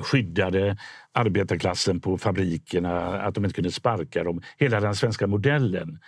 skyddade 0.01 0.77
arbetarklassen 1.11 2.01
på 2.01 2.17
fabrikerna, 2.17 3.21
att 3.21 3.35
de 3.35 3.45
inte 3.45 3.55
kunde 3.55 3.71
sparka 3.71 4.23
dem. 4.23 4.41
Hela 4.57 4.79
den 4.79 4.95
svenska 4.95 5.27
modellen, 5.27 5.99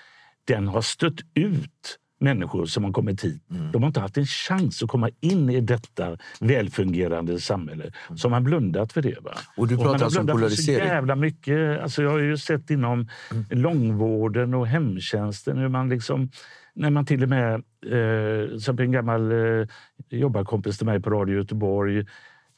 den 0.47 0.67
har 0.67 0.81
stött 0.81 1.19
ut 1.33 1.99
människor 2.19 2.65
som 2.65 2.83
har 2.83 2.91
kommit 2.91 3.23
hit. 3.23 3.43
Mm. 3.51 3.71
De 3.71 3.83
har 3.83 3.87
inte 3.87 3.99
haft 3.99 4.17
en 4.17 4.25
chans 4.25 4.83
att 4.83 4.89
komma 4.89 5.09
in 5.19 5.49
i 5.49 5.61
detta 5.61 6.17
välfungerande 6.39 7.39
samhälle. 7.39 7.83
Mm. 7.83 8.17
Så 8.17 8.29
man 8.29 8.43
blundat 8.43 8.93
för 8.93 9.01
det. 9.01 9.19
Va? 9.21 9.31
Och 9.57 9.67
du 9.67 9.77
pratar 9.77 10.05
alltså 10.05 10.19
om 10.19 10.27
polarisering? 10.27 10.87
jävla 10.87 11.15
mycket. 11.15 11.81
Alltså 11.81 12.03
jag 12.03 12.09
har 12.09 12.19
ju 12.19 12.37
sett 12.37 12.69
inom 12.69 13.07
mm. 13.31 13.45
långvården 13.49 14.53
och 14.53 14.67
hemtjänsten 14.67 15.57
hur 15.57 15.69
man 15.69 15.89
liksom 15.89 16.29
när 16.73 16.89
man 16.89 17.05
till 17.05 17.23
och 17.23 17.29
med, 17.29 17.53
eh, 17.85 18.57
som 18.57 18.79
en 18.79 18.91
gammal 18.91 19.31
eh, 19.31 19.67
jobbarkompis 20.09 20.77
till 20.77 20.85
mig 20.85 21.01
på 21.01 21.09
Radio 21.09 21.35
Göteborg 21.37 22.05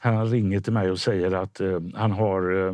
han 0.09 0.25
ringer 0.25 0.59
till 0.59 0.73
mig 0.73 0.91
och 0.91 0.99
säger 0.99 1.31
att 1.31 1.59
eh, 1.59 1.79
han 1.93 2.11
har 2.11 2.67
eh, 2.67 2.73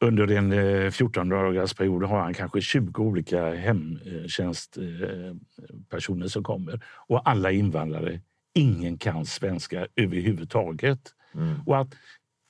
under 0.00 0.30
en 0.30 0.52
eh, 0.52 0.90
14 0.90 1.28
dagars 1.28 1.74
period 1.74 2.04
har 2.04 2.20
han 2.20 2.34
kanske 2.34 2.60
20 2.60 3.02
olika 3.02 3.54
hemtjänstpersoner 3.54 6.28
som 6.28 6.44
kommer 6.44 6.80
och 7.08 7.28
alla 7.28 7.50
invandrare. 7.50 8.20
Ingen 8.54 8.98
kan 8.98 9.26
svenska 9.26 9.86
överhuvudtaget. 9.96 11.00
Mm. 11.34 11.54
Och 11.66 11.78
att 11.78 11.94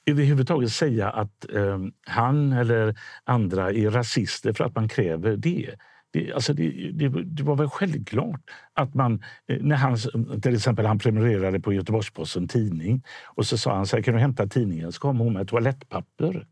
överhuvudtaget 0.06 0.72
säga 0.72 1.10
att 1.10 1.54
eh, 1.54 1.78
han 2.06 2.52
eller 2.52 2.98
andra 3.24 3.72
är 3.72 3.90
rasister 3.90 4.52
för 4.52 4.64
att 4.64 4.74
man 4.74 4.88
kräver 4.88 5.36
det 5.36 5.74
det, 6.14 6.32
alltså 6.32 6.52
det, 6.52 6.90
det, 6.92 7.08
det, 7.24 7.42
var 7.42 7.56
väl 7.56 7.68
självklart 7.68 8.40
att 8.72 8.94
man... 8.94 9.22
Eh, 9.46 9.58
när 9.60 9.76
han, 9.76 9.96
till 10.40 10.54
exempel 10.54 10.86
han 10.86 10.98
prenumererade 10.98 11.60
på 11.60 11.72
Göteborgs-Posten 11.72 12.48
tidning 12.48 13.02
och 13.24 13.46
så 13.46 13.58
sa 13.58 13.74
han 13.76 13.86
så 13.86 13.96
här, 13.96 14.02
kan 14.02 14.14
du 14.14 14.20
hämta 14.20 14.46
tidningen? 14.46 14.92
Så 14.92 15.00
kom 15.00 15.18
hon 15.18 15.32
med 15.32 15.48
toalettpapper. 15.48 16.46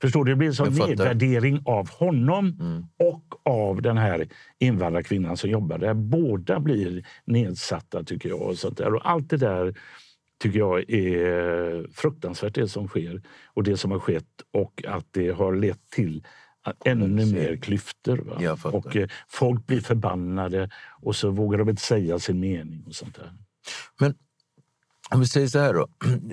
Förstår 0.00 0.24
du? 0.24 0.32
Det 0.32 0.36
blir 0.36 0.48
en 0.48 0.54
sån 0.54 0.74
nedvärdering 0.74 1.62
av 1.64 1.90
honom 1.90 2.56
mm. 2.60 2.86
och 2.98 3.34
av 3.44 3.82
den 3.82 3.98
här 3.98 4.28
invandrarkvinnan 4.58 5.36
som 5.36 5.50
jobbar 5.50 5.78
där. 5.78 5.94
Båda 5.94 6.60
blir 6.60 7.06
nedsatta 7.24 8.04
tycker 8.04 8.28
jag. 8.28 8.42
Och 8.42 8.58
sånt 8.58 8.78
där. 8.78 8.94
Och 8.94 9.10
allt 9.10 9.30
det 9.30 9.36
där 9.36 9.74
tycker 10.42 10.58
jag 10.58 10.90
är 10.90 11.86
fruktansvärt 11.92 12.54
det 12.54 12.68
som 12.68 12.88
sker 12.88 13.22
och 13.54 13.62
det 13.62 13.76
som 13.76 13.90
har 13.90 13.98
skett 13.98 14.42
och 14.52 14.84
att 14.88 15.06
det 15.10 15.30
har 15.30 15.56
lett 15.56 15.90
till 15.90 16.22
ännu 16.84 17.26
mer 17.26 17.56
klyftor. 17.56 18.40
Och 18.74 18.96
eh, 18.96 19.08
folk 19.28 19.66
blir 19.66 19.80
förbannade 19.80 20.70
och 21.02 21.16
så 21.16 21.30
vågar 21.30 21.58
de 21.58 21.68
inte 21.68 21.82
säga 21.82 22.18
sin 22.18 22.40
mening. 22.40 22.84
och 22.86 22.94
sånt 22.94 23.16
där. 23.16 23.32
Men 24.00 24.14
vi 25.20 25.26
säger 25.26 25.46
så 25.46 25.58
här 25.58 25.74
då. 25.74 25.88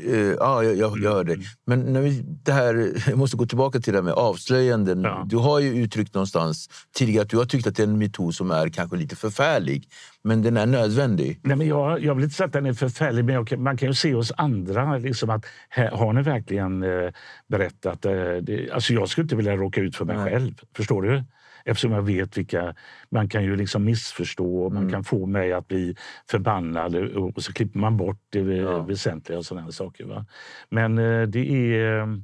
Uh, 0.05 0.15
ja, 0.39 0.63
jag, 0.63 0.75
jag, 0.75 0.99
jag 0.99 1.11
hör 1.11 1.23
dig. 1.23 1.35
Mm. 1.35 1.45
Men 1.65 1.93
när 1.93 2.01
vi, 2.01 2.21
det 2.43 2.51
här, 2.51 2.93
jag 3.07 3.17
måste 3.17 3.37
gå 3.37 3.45
tillbaka 3.45 3.79
till 3.79 3.93
det 3.93 3.99
här 3.99 4.03
med 4.03 4.13
avslöjanden. 4.13 5.01
Ja. 5.01 5.23
Du 5.25 5.37
har 5.37 5.59
ju 5.59 5.83
uttryckt 5.83 6.13
någonstans 6.13 6.69
tidigare 6.95 7.23
att 7.23 7.29
du 7.29 7.37
har 7.37 7.45
tyckt 7.45 7.67
att 7.67 7.75
det 7.75 7.83
är 7.83 7.87
en 7.87 7.97
metod 7.97 8.35
som 8.35 8.51
är 8.51 8.69
kanske 8.69 8.97
lite 8.97 9.15
förfärlig. 9.15 9.87
Men 10.23 10.41
den 10.41 10.57
är 10.57 10.65
nödvändig. 10.65 11.39
Nej, 11.43 11.57
men 11.57 11.67
jag, 11.67 12.03
jag 12.03 12.15
vill 12.15 12.23
inte 12.23 12.35
säga 12.35 12.47
att 12.47 12.53
den 12.53 12.65
är 12.65 12.73
förfärlig, 12.73 13.25
men 13.25 13.35
jag, 13.35 13.59
man 13.59 13.77
kan 13.77 13.87
ju 13.87 13.93
se 13.93 14.13
hos 14.13 14.31
andra. 14.37 14.97
Liksom 14.97 15.29
att, 15.29 15.45
här, 15.69 15.91
har 15.91 16.13
ni 16.13 16.21
verkligen 16.21 16.83
eh, 16.83 17.09
berättat? 17.47 18.05
Eh, 18.05 18.11
det, 18.41 18.71
alltså 18.71 18.93
jag 18.93 19.09
skulle 19.09 19.23
inte 19.23 19.35
vilja 19.35 19.55
råka 19.55 19.81
ut 19.81 19.95
för 19.95 20.05
mig 20.05 20.17
Nej. 20.17 20.31
själv. 20.31 20.53
Förstår 20.75 21.01
du? 21.01 21.23
Eftersom 21.69 21.91
jag 21.91 22.01
vet 22.01 22.37
vilka... 22.37 22.75
Man 23.09 23.29
kan 23.29 23.43
ju 23.43 23.55
liksom 23.55 23.83
missförstå 23.83 24.63
och 24.63 24.73
man 24.73 24.83
mm. 24.83 24.93
kan 24.93 25.03
få 25.03 25.25
mig 25.25 25.53
att 25.53 25.67
bli 25.67 25.95
förbannad 26.29 26.95
och 26.95 27.43
så 27.43 27.53
klipper 27.53 27.79
man 27.79 27.97
bort 27.97 28.21
det 28.29 28.39
ja. 28.39 28.81
väsentliga 28.81 29.37
och 29.37 29.45
sådana 29.45 29.71
saker. 29.71 30.05
Va? 30.05 30.25
Men 30.69 30.97
eh, 30.97 31.21
det 31.27 31.75
är... 31.75 32.21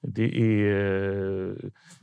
Det 0.00 0.40
är 0.40 1.54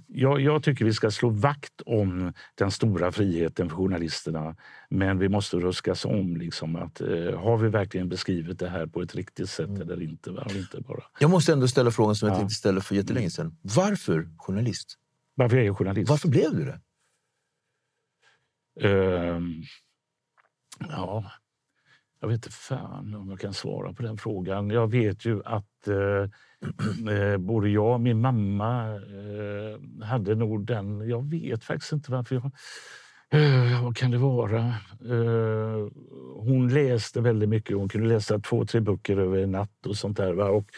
jag, 0.07 0.41
jag, 0.41 0.63
tycker 0.63 0.85
vi 0.85 0.93
ska 0.93 1.11
slå 1.11 1.29
vakt 1.29 1.81
om 1.85 2.33
den 2.55 2.71
stora 2.71 3.11
friheten 3.11 3.69
för 3.69 3.75
journalisterna. 3.75 4.55
Men 4.89 5.19
vi 5.19 5.29
måste 5.29 5.57
ruskas 5.57 6.05
om. 6.05 6.37
Liksom, 6.37 6.75
att, 6.75 7.01
eh, 7.01 7.39
har 7.39 7.57
vi 7.57 7.69
verkligen 7.69 8.09
beskrivit 8.09 8.59
det 8.59 8.69
här 8.69 8.87
på 8.87 9.01
ett 9.01 9.15
riktigt 9.15 9.49
sätt 9.49 9.67
mm. 9.67 9.81
eller 9.81 10.03
inte? 10.03 10.31
Va? 10.31 10.47
inte 10.49 10.81
bara. 10.81 11.03
Jag 11.19 11.29
måste 11.29 11.53
ändå 11.53 11.67
ställa 11.67 11.91
frågan 11.91 12.15
som 12.15 12.27
jag 12.27 12.35
ja. 12.35 12.39
tänkte 12.39 12.55
ställa 12.55 12.81
för 12.81 12.95
jättelänge 12.95 13.29
sedan. 13.29 13.57
Varför 13.61 14.29
journalist? 14.37 14.97
Varför 15.35 15.57
jag 15.57 15.65
är 15.65 15.73
journalist? 15.73 16.09
Varför 16.09 16.29
blev 16.29 16.55
du 16.55 16.65
det? 16.65 16.79
Uh, 18.83 19.41
ja, 20.79 21.31
jag 22.19 22.27
vet 22.27 22.35
inte 22.35 22.51
fan 22.51 23.15
om 23.15 23.29
jag 23.29 23.39
kan 23.39 23.53
svara 23.53 23.93
på 23.93 24.03
den 24.03 24.17
frågan. 24.17 24.69
Jag 24.69 24.91
vet 24.91 25.25
ju 25.25 25.41
att 25.45 25.87
uh, 25.87 27.37
både 27.37 27.69
jag 27.69 27.93
och 27.93 28.01
min 28.01 28.21
mamma 28.21 28.95
uh, 28.95 30.03
hade 30.03 30.35
nog 30.35 30.65
den... 30.65 31.09
Jag 31.09 31.29
vet 31.29 31.63
faktiskt 31.63 31.93
inte 31.93 32.11
varför 32.11 32.35
jag... 32.35 32.51
Uh, 33.41 33.83
vad 33.83 33.97
kan 33.97 34.11
det 34.11 34.17
vara? 34.17 34.73
Uh, 35.05 35.89
hon 36.35 36.73
läste 36.73 37.21
väldigt 37.21 37.49
mycket. 37.49 37.75
Hon 37.75 37.89
kunde 37.89 38.07
läsa 38.07 38.39
två, 38.39 38.65
tre 38.65 38.79
böcker 38.79 39.17
över 39.17 39.37
en 39.37 39.51
natt 39.51 39.85
och 39.85 39.97
sånt 39.97 40.17
där. 40.17 40.33
Va? 40.33 40.49
Och, 40.49 40.69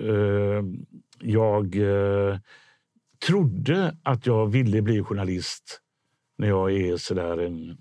uh, 0.00 0.62
jag 1.18 1.76
trodde 3.26 3.96
att 4.02 4.26
jag 4.26 4.46
ville 4.46 4.82
bli 4.82 5.02
journalist 5.02 5.80
när 6.38 6.48
jag 6.48 6.72
är 6.72 6.96
sådär 6.96 7.38
en 7.38 7.78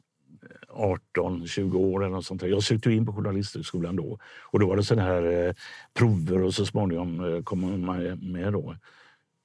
18-20 0.69 1.75
år. 1.75 2.05
Eller 2.05 2.21
sånt 2.21 2.41
där. 2.41 2.47
Jag 2.47 2.63
sökte 2.63 2.91
in 2.91 3.05
på 3.05 3.13
Journalisthögskolan 3.13 3.95
då. 3.95 4.19
Och 4.41 4.59
då 4.59 4.67
var 4.67 4.75
det 4.75 4.83
sådana 4.83 5.07
här 5.07 5.47
eh, 5.47 5.53
prover 5.93 6.43
och 6.43 6.53
så 6.53 6.65
småningom 6.65 7.33
eh, 7.35 7.43
kom 7.43 7.85
man 7.85 8.05
med. 8.31 8.53
Då. 8.53 8.75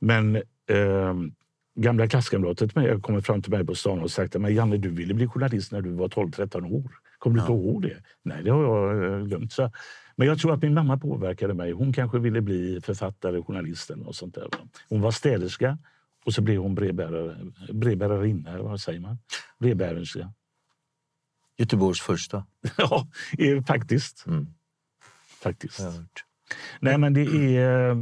Men 0.00 0.36
eh, 0.66 1.14
gamla 1.74 2.08
klasskamrater 2.08 2.70
mig 2.74 3.00
kommit 3.00 3.26
fram 3.26 3.42
till 3.42 3.52
mig 3.52 3.66
på 3.66 3.74
stan 3.74 4.00
och 4.00 4.10
sagt 4.10 4.36
att 4.36 4.52
Janne, 4.52 4.76
du 4.76 4.88
ville 4.88 5.14
bli 5.14 5.26
journalist 5.26 5.72
när 5.72 5.80
du 5.80 5.90
var 5.90 6.08
12-13 6.08 6.72
år. 6.72 6.90
Kommer 7.18 7.36
du 7.36 7.40
inte 7.40 7.52
ihåg 7.52 7.82
det? 7.82 7.96
Nej, 8.22 8.42
det 8.42 8.50
har 8.50 8.62
jag 8.62 9.12
eh, 9.12 9.26
glömt. 9.26 9.52
Så 9.52 9.70
men 10.16 10.28
jag 10.28 10.38
tror 10.38 10.54
att 10.54 10.62
min 10.62 10.74
mamma 10.74 10.98
påverkade 10.98 11.54
mig. 11.54 11.72
Hon 11.72 11.92
kanske 11.92 12.18
ville 12.18 12.40
bli 12.40 12.80
författare, 12.80 13.42
journalist 13.42 13.90
och 13.90 14.14
sånt 14.14 14.34
där. 14.34 14.48
Hon 14.88 15.00
var 15.00 15.10
städerska 15.10 15.78
och 16.24 16.34
så 16.34 16.42
blev 16.42 16.60
hon 16.60 16.74
brevbärare, 16.74 17.36
brevbärarinna, 17.72 18.50
eller 18.50 18.64
vad 18.64 18.80
säger 18.80 19.00
man? 19.00 19.18
Brevbärerska. 19.58 20.32
Göteborgs 21.58 22.00
första. 22.00 22.46
ja, 22.78 23.06
faktiskt. 23.66 24.26
Mm. 24.26 24.46
Faktiskt. 25.42 25.80
Nej, 26.80 26.98
men 26.98 27.14
det 27.14 27.56
är... 27.56 27.94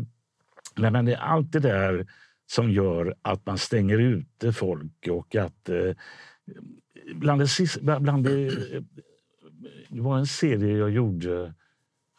Nej, 0.77 0.91
men 0.91 1.05
det 1.05 1.13
är 1.13 1.19
allt 1.19 1.53
det 1.53 1.61
där 1.61 2.07
som 2.47 2.71
gör 2.71 3.15
att 3.23 3.47
man 3.47 3.59
stänger 3.59 3.99
ute 3.99 4.53
folk 4.53 5.09
och 5.11 5.37
att... 5.37 5.69
Eh, 5.69 5.91
bland 7.15 7.41
det, 7.41 8.01
bland 8.01 8.25
det, 8.25 8.51
det 9.89 10.01
var 10.01 10.19
en 10.19 10.27
serie 10.27 10.77
jag 10.77 10.91
gjorde 10.91 11.55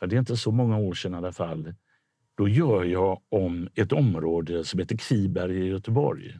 det 0.07 0.15
är 0.15 0.19
inte 0.19 0.37
så 0.37 0.51
många 0.51 0.77
år 0.77 0.93
sedan 0.93 1.13
i 1.13 1.17
alla 1.17 1.31
fall. 1.31 1.73
då 2.37 2.47
gör 2.47 2.83
jag 2.83 3.21
om 3.29 3.69
ett 3.75 3.91
område 3.91 4.63
som 4.63 4.79
heter 4.79 4.97
Kviberg 4.97 5.57
i 5.57 5.67
Göteborg. 5.67 6.35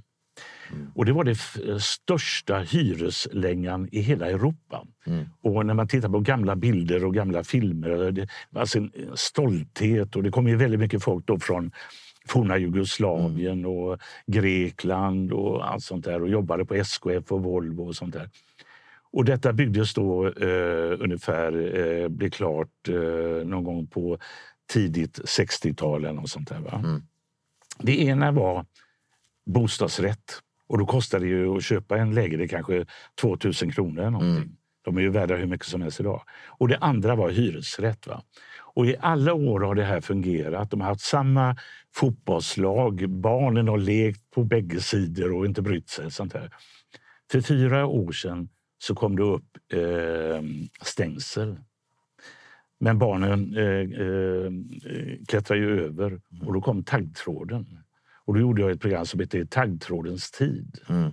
Mm. 0.72 0.92
Och 0.96 1.06
det 1.06 1.14
var 1.14 1.24
det 1.24 1.38
största 1.82 2.60
hyreslängan 2.60 3.90
i 3.92 4.02
hela 4.02 4.30
Europa. 4.30 4.88
Mm. 5.06 5.26
Och 5.42 5.66
när 5.66 5.74
man 5.74 5.88
tittar 5.88 6.10
på 6.10 6.20
gamla 6.20 6.56
bilder 6.56 7.06
och 7.06 7.14
gamla 7.14 7.44
filmer, 7.44 8.12
det 8.12 8.28
var 8.50 8.62
alltså 8.62 8.78
en 8.78 8.92
stolthet 9.14 10.16
och 10.16 10.24
det 10.24 10.32
kom 10.32 10.48
ju 10.48 10.56
väldigt 10.56 10.80
mycket 10.80 11.04
folk 11.04 11.26
då 11.26 11.40
från 11.40 11.72
forna 12.28 12.58
Jugoslavien 12.58 13.60
mm. 13.60 13.72
och 13.72 14.00
Grekland 14.28 15.34
och 15.34 15.72
allt 15.72 15.84
sånt 15.84 16.06
där 16.06 16.22
och 16.22 16.30
jobbade 16.30 16.66
på 16.66 16.76
SKF 16.76 17.32
och 17.32 17.44
Volvo 17.44 17.84
och 17.84 17.96
sånt 17.96 18.14
där. 18.14 18.30
Och 19.14 19.26
detta 19.26 19.54
byggdes 19.54 19.94
då 19.94 20.28
eh, 20.28 20.98
ungefär, 21.00 21.78
eh, 21.78 22.08
blev 22.08 22.30
klart 22.30 22.90
eh, 22.90 23.48
någon 23.48 23.64
gång 23.64 23.88
på 23.88 24.18
tidigt 24.74 25.20
60-tal 25.20 26.04
eller 26.04 26.14
något 26.14 26.30
sånt 26.30 26.50
där. 26.50 26.76
Mm. 26.76 27.02
Det 27.80 28.02
ena 28.02 28.32
var 28.32 28.66
bostadsrätt 29.46 30.42
och 30.68 30.78
då 30.78 30.86
kostade 30.86 31.26
det 31.26 31.30
ju 31.30 31.58
att 31.58 31.64
köpa 31.64 31.98
en 31.98 32.14
lägenhet 32.14 32.50
kanske 32.50 32.86
2000 33.22 33.72
kronor. 33.72 34.00
Eller 34.00 34.10
någonting. 34.10 34.44
Mm. 34.44 34.56
De 34.82 34.98
är 34.98 35.02
ju 35.02 35.10
värda 35.10 35.36
hur 35.36 35.48
mycket 35.48 35.68
som 35.68 35.82
helst 35.82 36.00
idag. 36.00 36.24
Och 36.48 36.68
det 36.68 36.78
andra 36.78 37.16
var 37.16 37.30
hyresrätt. 37.30 38.08
Va? 38.08 38.24
Och 38.76 38.86
i 38.86 38.96
alla 39.00 39.34
år 39.34 39.60
har 39.60 39.76
det 39.76 39.84
här 39.84 40.02
fungerat. 40.02 40.72
De 40.72 40.82
har 40.82 40.88
haft 40.88 41.02
samma 41.02 41.58
fotbollslag. 41.96 43.10
Barnen 43.10 43.68
har 43.68 43.78
lekt 43.78 44.32
på 44.32 44.44
bägge 44.44 44.82
sidor 44.82 45.34
och 45.34 45.46
inte 45.46 45.62
brytt 45.62 45.90
sig. 45.90 46.12
Sånt 46.12 46.34
här. 46.34 46.52
För 47.32 47.42
fyra 47.42 47.86
år 47.86 48.12
sedan 48.12 48.50
så 48.84 48.96
kom 48.96 49.16
det 49.16 49.24
upp 49.24 49.58
eh, 49.74 50.42
stängsel. 50.82 51.58
Men 52.80 52.98
barnen 52.98 53.58
eh, 53.58 54.06
eh, 54.06 54.52
klättrar 55.28 55.58
ju 55.58 55.86
över 55.86 56.22
och 56.46 56.54
då 56.54 56.62
kom 56.62 56.84
taggtråden. 56.84 57.80
Och 58.26 58.34
då 58.34 58.40
gjorde 58.40 58.62
jag 58.62 58.72
ett 58.72 58.82
program 58.82 59.06
som 59.06 59.20
heter 59.20 59.46
Taggtrådens 59.46 60.32
tid. 60.32 60.80
Mm. 60.90 61.12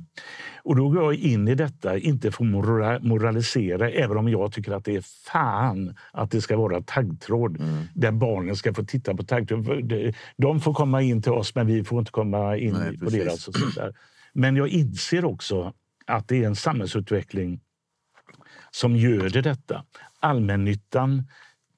Och 0.62 0.76
då 0.76 0.88
går 0.88 1.02
jag 1.02 1.14
in 1.14 1.48
i 1.48 1.54
detta, 1.54 1.98
inte 1.98 2.30
för 2.30 2.80
att 2.82 3.02
moralisera, 3.02 3.90
även 3.90 4.16
om 4.16 4.28
jag 4.28 4.52
tycker 4.52 4.72
att 4.72 4.84
det 4.84 4.96
är 4.96 5.04
fan 5.30 5.94
att 6.12 6.30
det 6.30 6.40
ska 6.40 6.56
vara 6.56 6.82
taggtråd 6.82 7.60
mm. 7.60 7.84
där 7.94 8.12
barnen 8.12 8.56
ska 8.56 8.74
få 8.74 8.84
titta 8.84 9.14
på 9.14 9.22
taggtråd. 9.22 9.92
De 10.36 10.60
får 10.60 10.74
komma 10.74 11.02
in 11.02 11.22
till 11.22 11.32
oss, 11.32 11.54
men 11.54 11.66
vi 11.66 11.84
får 11.84 11.98
inte 11.98 12.12
komma 12.12 12.56
in 12.56 12.72
Nej, 12.72 12.98
på 12.98 13.10
deras. 13.10 13.48
Och 13.48 13.54
sånt 13.54 13.74
där. 13.74 13.94
Men 14.32 14.56
jag 14.56 14.68
inser 14.68 15.24
också 15.24 15.72
att 16.10 16.28
det 16.28 16.42
är 16.42 16.46
en 16.46 16.56
samhällsutveckling 16.56 17.60
som 18.70 18.96
göder 18.96 19.42
detta. 19.42 19.84
Allmännyttan 20.20 21.24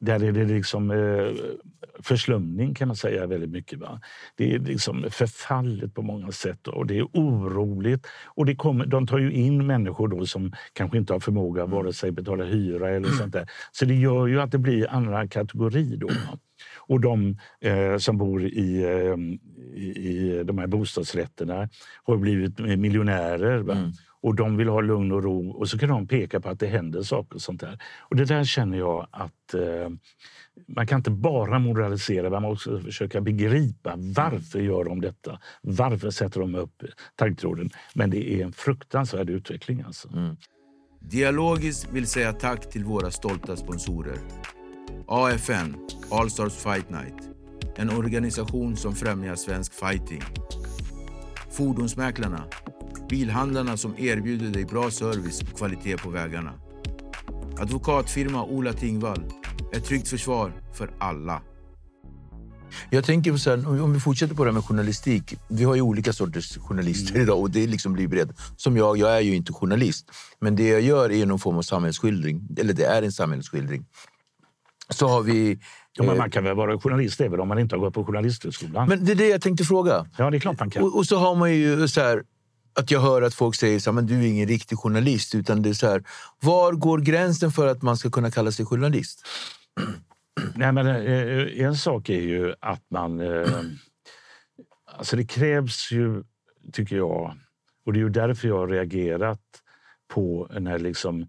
där 0.03 0.25
är 0.25 0.33
det 0.33 0.45
liksom 0.45 0.91
eh, 0.91 1.55
förslumning 1.99 2.75
kan 2.75 2.89
man 2.89 2.97
säga 2.97 3.27
väldigt 3.27 3.51
mycket. 3.51 3.79
Va? 3.79 4.01
Det 4.37 4.55
är 4.55 4.59
liksom 4.59 5.07
förfallet 5.11 5.95
på 5.95 6.03
många 6.03 6.33
sätt 6.33 6.69
och 6.69 6.87
det 6.87 6.99
är 6.99 7.05
oroligt. 7.05 8.07
Och 8.27 8.47
det 8.47 8.57
kommer, 8.57 8.87
de 8.87 9.07
tar 9.07 9.19
ju 9.19 9.33
in 9.33 9.67
människor 9.67 10.09
då 10.09 10.27
som 10.27 10.53
kanske 10.73 10.99
inte 10.99 11.13
har 11.13 11.21
förmåga 11.21 11.65
att 11.65 11.71
vare 11.71 11.93
sig 11.93 12.11
betala 12.11 12.45
hyra 12.45 12.91
eller 12.91 13.09
sånt 13.09 13.33
där. 13.33 13.51
Så 13.73 13.85
det 13.85 13.95
gör 13.95 14.27
ju 14.27 14.41
att 14.41 14.51
det 14.51 14.59
blir 14.59 14.91
andra 14.91 15.29
kategori 15.29 15.97
då. 15.97 16.07
Va? 16.07 16.39
Och 16.77 17.01
de 17.01 17.39
eh, 17.61 17.97
som 17.97 18.19
bor 18.19 18.45
i, 18.45 18.83
eh, 18.83 19.17
i, 19.83 20.43
de 20.45 20.59
här 20.59 20.67
bostadsrätterna 20.67 21.69
har 22.05 22.17
blivit 22.17 22.59
miljonärer. 22.59 23.59
Va? 23.59 23.75
Mm 23.75 23.93
och 24.23 24.35
de 24.35 24.57
vill 24.57 24.69
ha 24.69 24.81
lugn 24.81 25.13
och 25.13 25.23
ro 25.23 25.51
och 25.51 25.69
så 25.69 25.79
kan 25.79 25.89
de 25.89 26.07
peka 26.07 26.41
på 26.41 26.49
att 26.49 26.61
det 26.61 26.67
händer 26.67 27.03
saker 27.03 27.35
och 27.35 27.43
sånt 27.43 27.61
där. 27.61 27.79
Och 27.99 28.17
det 28.17 28.25
där 28.25 28.45
känner 28.45 28.79
jag 28.79 29.07
att 29.11 29.55
eh, 29.55 29.89
man 30.67 30.87
kan 30.87 30.99
inte 30.99 31.11
bara 31.11 31.59
moralisera, 31.59 32.31
man 32.31 32.43
måste 32.43 32.81
försöka 32.81 33.21
begripa 33.21 33.95
varför 33.97 34.61
gör 34.61 34.85
de 34.85 35.01
detta? 35.01 35.39
Varför 35.63 36.11
sätter 36.11 36.41
de 36.41 36.55
upp 36.55 36.83
taggtråden? 37.17 37.71
Men 37.95 38.11
det 38.11 38.35
är 38.35 38.45
en 38.45 38.53
fruktansvärd 38.53 39.31
utveckling 39.31 39.83
alltså. 39.87 40.09
Mm. 40.09 40.37
Dialogis 41.01 41.89
vill 41.93 42.07
säga 42.07 42.33
tack 42.33 42.71
till 42.71 42.85
våra 42.85 43.11
stolta 43.11 43.57
sponsorer. 43.57 44.19
AFN, 45.07 45.75
All 46.11 46.31
Stars 46.31 46.55
Fight 46.55 46.91
Night. 46.91 47.29
En 47.77 47.91
organisation 47.91 48.77
som 48.77 48.95
främjar 48.95 49.37
svensk 49.37 49.73
fighting. 49.73 50.23
Fordonsmäklarna 51.51 52.45
Bilhandlarna 53.13 53.77
som 53.77 53.99
erbjuder 53.99 54.51
dig 54.51 54.65
bra 54.65 54.91
service 54.91 55.43
och 55.43 55.59
kvalitet 55.59 55.97
på 55.97 56.11
vägarna. 56.11 56.53
Advokatfirma 57.59 58.45
Ola 58.45 58.73
Tingvall. 58.73 59.25
Ett 59.73 59.85
tryggt 59.85 60.09
försvar 60.09 60.53
för 60.73 60.91
alla. 60.99 61.43
Jag 62.91 63.05
tänker 63.05 63.37
så 63.37 63.51
här, 63.51 63.83
om 63.83 63.93
vi 63.93 64.01
fortsätter 64.01 64.35
på 64.35 64.45
det 64.45 64.51
här 64.51 64.55
med 64.55 64.65
journalistik. 64.65 65.35
Vi 65.49 65.65
har 65.65 65.75
ju 65.75 65.81
olika 65.81 66.13
sorters 66.13 66.59
journalister 66.59 67.11
mm. 67.11 67.23
idag 67.23 67.41
och 67.41 67.51
det 67.51 67.67
liksom 67.67 67.93
blir 67.93 68.09
bredd. 68.09 68.33
Som 68.57 68.77
jag, 68.77 68.99
jag 68.99 69.17
är 69.17 69.21
ju 69.21 69.35
inte 69.35 69.53
journalist. 69.53 70.11
Men 70.41 70.57
det 70.57 70.69
jag 70.69 70.81
gör 70.81 71.13
är 71.13 71.27
någon 71.27 71.39
form 71.39 71.57
av 71.57 71.63
samhällsskildring. 71.63 72.49
Eller 72.59 72.73
det 72.73 72.85
är 72.85 73.03
en 73.03 73.13
samhällsskildring. 73.13 73.85
Så 74.89 75.09
har 75.09 75.23
vi... 75.23 75.59
Ja, 75.93 76.05
men 76.05 76.19
man 76.19 76.31
kan 76.31 76.45
väl 76.45 76.57
vara 76.57 76.79
journalist 76.79 77.21
även 77.21 77.41
om 77.41 77.49
man 77.49 77.59
inte 77.59 77.75
har 77.75 77.81
gått 77.81 77.95
på 77.95 78.05
journalisthögskolan? 78.05 78.89
Men 78.89 79.05
det 79.05 79.13
är 79.13 79.17
det 79.17 79.29
jag 79.29 79.43
tänkte 79.43 79.65
fråga. 79.65 80.07
Ja, 80.19 80.31
det 80.31 80.37
är 80.37 80.41
klart 80.41 80.61
man 80.61 80.71
kan. 80.71 80.83
Och, 80.83 80.97
och 80.97 81.07
så 81.07 81.17
har 81.17 81.35
man 81.35 81.55
ju 81.55 81.89
så 81.89 82.01
här, 82.01 82.23
att 82.75 82.91
jag 82.91 83.01
hör 83.01 83.23
att 83.23 83.35
folk 83.35 83.55
säger 83.55 83.99
att 83.99 84.09
du 84.09 84.19
är 84.19 84.27
ingen 84.27 84.49
riktig 84.49 84.79
journalist. 84.79 85.35
Utan 85.35 85.63
det 85.63 85.69
är 85.69 85.75
så 85.75 85.87
här, 85.87 86.05
var 86.41 86.73
går 86.73 86.99
gränsen 86.99 87.53
för 87.53 87.67
att 87.67 87.83
man 87.83 87.97
ska 87.97 88.11
kunna 88.11 88.31
kalla 88.31 88.53
sig 88.53 88.67
journalist? 88.67 89.27
Nej, 90.55 90.73
men, 90.73 90.87
eh, 90.87 91.65
en 91.65 91.77
sak 91.77 92.09
är 92.09 92.21
ju 92.21 92.55
att 92.61 92.83
man... 92.91 93.21
Eh, 93.21 93.47
alltså 94.99 95.17
det 95.17 95.25
krävs 95.25 95.93
ju, 95.93 96.25
tycker 96.73 96.97
jag, 96.97 97.35
och 97.87 97.93
det 97.93 98.01
är 98.01 98.09
därför 98.09 98.49
jag 98.49 98.59
har 98.59 98.69
reagerat 98.69 99.41
på 100.09 100.49
när 100.61 100.79
liksom 100.79 101.27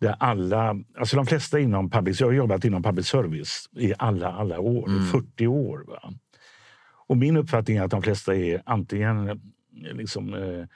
där 0.00 0.16
alla, 0.18 0.76
alltså 0.98 1.16
de 1.16 1.26
flesta 1.26 1.58
inom 1.58 1.90
public, 1.90 2.20
jag 2.20 2.28
har 2.28 2.32
jobbat 2.32 2.64
inom 2.64 2.82
public 2.82 3.06
service 3.06 3.68
i 3.76 3.94
alla, 3.98 4.32
alla 4.32 4.60
år, 4.60 4.88
mm. 4.88 5.06
40 5.06 5.46
år. 5.46 5.84
Va? 5.86 6.12
Och 7.06 7.16
min 7.16 7.36
uppfattning 7.36 7.76
är 7.76 7.82
att 7.82 7.90
de 7.90 8.02
flesta 8.02 8.36
är 8.36 8.62
antingen 8.66 9.40
liksom, 9.72 10.34
eh, 10.34 10.66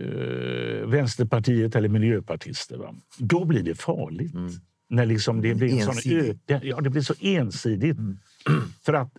eh, 0.00 0.86
Vänsterpartiet 0.86 1.76
eller 1.76 1.88
miljöpartister. 1.88 2.76
Va? 2.76 2.94
Då 3.18 3.44
blir 3.44 3.62
det 3.62 3.74
farligt. 3.74 4.34
Mm. 4.34 4.50
När 4.88 5.06
liksom 5.06 5.40
det, 5.40 5.54
blir 5.54 5.72
ensidigt. 5.72 6.40
Sån, 6.48 6.60
ja, 6.62 6.80
det 6.80 6.90
blir 6.90 7.02
så 7.02 7.14
ensidigt. 7.20 7.98
Mm. 7.98 8.18
För 8.84 8.92
att 8.92 9.12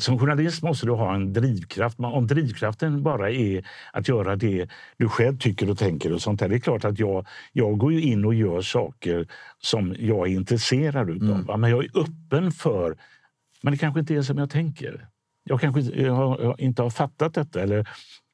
som 0.00 0.18
journalist 0.18 0.62
måste 0.62 0.86
du 0.86 0.92
ha 0.92 1.14
en 1.14 1.32
drivkraft. 1.32 1.98
Om 1.98 2.26
drivkraften 2.26 3.02
bara 3.02 3.30
är 3.30 3.66
att 3.92 4.08
göra 4.08 4.36
det 4.36 4.68
du 4.96 5.08
själv 5.08 5.38
tycker 5.38 5.70
och 5.70 5.78
tänker 5.78 6.12
och 6.12 6.22
sånt 6.22 6.40
där. 6.40 6.48
Det 6.48 6.54
är 6.54 6.60
klart 6.60 6.84
att 6.84 6.98
jag, 6.98 7.26
jag 7.52 7.78
går 7.78 7.92
ju 7.92 8.02
in 8.02 8.24
och 8.24 8.34
gör 8.34 8.60
saker 8.60 9.26
som 9.58 9.96
jag 9.98 10.28
är 10.28 10.32
intresserad 10.32 11.10
utav. 11.10 11.28
Mm. 11.28 11.60
Men 11.60 11.70
jag 11.70 11.84
är 11.84 11.90
öppen 11.94 12.52
för, 12.52 12.96
men 13.62 13.72
det 13.72 13.78
kanske 13.78 14.00
inte 14.00 14.14
är 14.14 14.22
som 14.22 14.38
jag 14.38 14.50
tänker 14.50 15.09
jag 15.44 15.60
kanske 15.60 15.80
inte 16.58 16.82
har 16.82 16.90
fattat 16.90 17.34
detta. 17.34 17.62
Eller, 17.62 17.88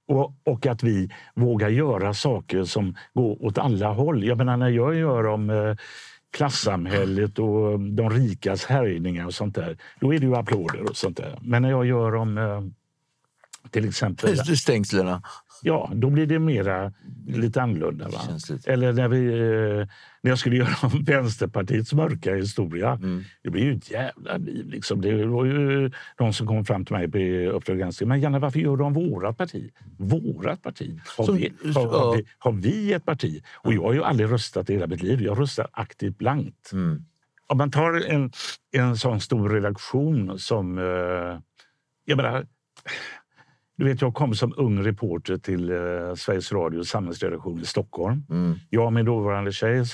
och, 0.08 0.34
och, 0.44 0.66
att 0.66 0.82
vi 0.82 1.10
vågar 1.34 1.68
göra 1.68 2.14
saker 2.14 2.64
som 2.64 2.96
går 3.14 3.44
åt 3.44 3.58
alla 3.58 3.92
håll. 3.92 4.24
Jag 4.24 4.38
menar, 4.38 4.56
när 4.56 4.68
jag 4.68 4.94
gör 4.94 5.26
om 5.26 5.50
eh, 5.50 5.76
klassamhället 6.36 7.38
och 7.38 7.80
de 7.80 8.10
rikas 8.10 8.64
härjningar 8.64 9.26
och 9.26 9.34
sånt 9.34 9.54
där, 9.54 9.78
då 10.00 10.14
är 10.14 10.18
det 10.18 10.26
ju 10.26 10.36
applåder 10.36 10.90
och 10.90 10.96
sånt 10.96 11.16
där. 11.16 11.38
Men 11.42 11.62
när 11.62 11.70
jag 11.70 11.86
gör 11.86 12.14
om 12.14 12.38
eh, 12.38 12.60
till 13.70 13.88
exempel... 13.88 14.56
Stängslerna. 14.56 15.22
Ja, 15.62 15.90
då 15.94 16.10
blir 16.10 16.26
det 16.26 16.38
mera 16.38 16.92
lite 17.26 17.62
annorlunda. 17.62 18.08
Va? 18.08 18.20
Eller 18.66 18.92
när, 18.92 19.08
vi, 19.08 19.26
eh, 19.80 19.88
när 20.26 20.30
jag 20.30 20.38
skulle 20.38 20.56
göra 20.64 20.76
om 20.82 21.04
Vänsterpartiets 21.04 21.92
mörka 21.92 22.34
historia. 22.34 22.92
Mm. 22.92 23.24
Det 23.42 23.50
blev 23.50 23.64
ju 23.64 23.74
ett 23.76 23.90
jävla 23.90 24.36
liv. 24.36 24.68
Liksom. 24.68 25.00
Det 25.00 25.26
var 25.26 25.44
ju 25.44 25.90
de 26.16 26.32
som 26.32 26.46
kom 26.46 26.64
fram 26.64 26.84
till 26.84 26.96
mig 26.96 27.10
på 27.10 27.18
Uppdrag 27.56 27.78
granskning. 27.78 28.08
Men 28.08 28.20
Janne, 28.20 28.38
varför 28.38 28.58
gör 28.58 28.76
du 28.76 28.84
om 28.84 28.92
vårat 28.92 29.38
parti? 29.38 29.70
Vårat 29.98 30.62
parti? 30.62 31.00
Har, 31.16 31.24
som, 31.24 31.36
vi, 31.36 31.52
har, 31.74 31.86
har, 31.86 32.16
vi, 32.16 32.24
har, 32.38 32.52
vi, 32.52 32.92
ett 32.92 33.04
parti? 33.04 33.42
Och 33.54 33.72
jag 33.72 33.82
har 33.82 33.92
ju 33.92 34.04
aldrig 34.04 34.32
röstat 34.32 34.70
i 34.70 34.72
hela 34.72 34.86
mitt 34.86 35.02
liv. 35.02 35.22
Jag 35.22 35.40
röstar 35.40 35.68
aktivt 35.72 36.18
blankt. 36.18 36.72
Mm. 36.72 37.04
Om 37.46 37.58
man 37.58 37.70
tar 37.70 38.10
en, 38.10 38.30
en 38.72 38.96
sån 38.96 39.20
stor 39.20 39.48
redaktion 39.48 40.38
som... 40.38 40.78
Eh, 40.78 41.40
jag 42.04 42.16
menar, 42.16 42.46
du 43.76 43.84
vet, 43.84 44.00
jag 44.00 44.14
kom 44.14 44.34
som 44.34 44.54
ung 44.56 44.84
reporter 44.84 45.36
till 45.36 45.70
eh, 45.70 46.14
Sveriges 46.14 46.52
Radios 46.52 46.88
samhällsredaktion 46.88 47.60
i 47.60 47.64
Stockholm. 47.64 48.22
Mm. 48.30 48.54
Jag 48.70 48.86
och 48.86 48.92
min 48.92 49.04
dåvarande 49.04 49.52
tjej, 49.52 49.78
eh, 49.78 49.84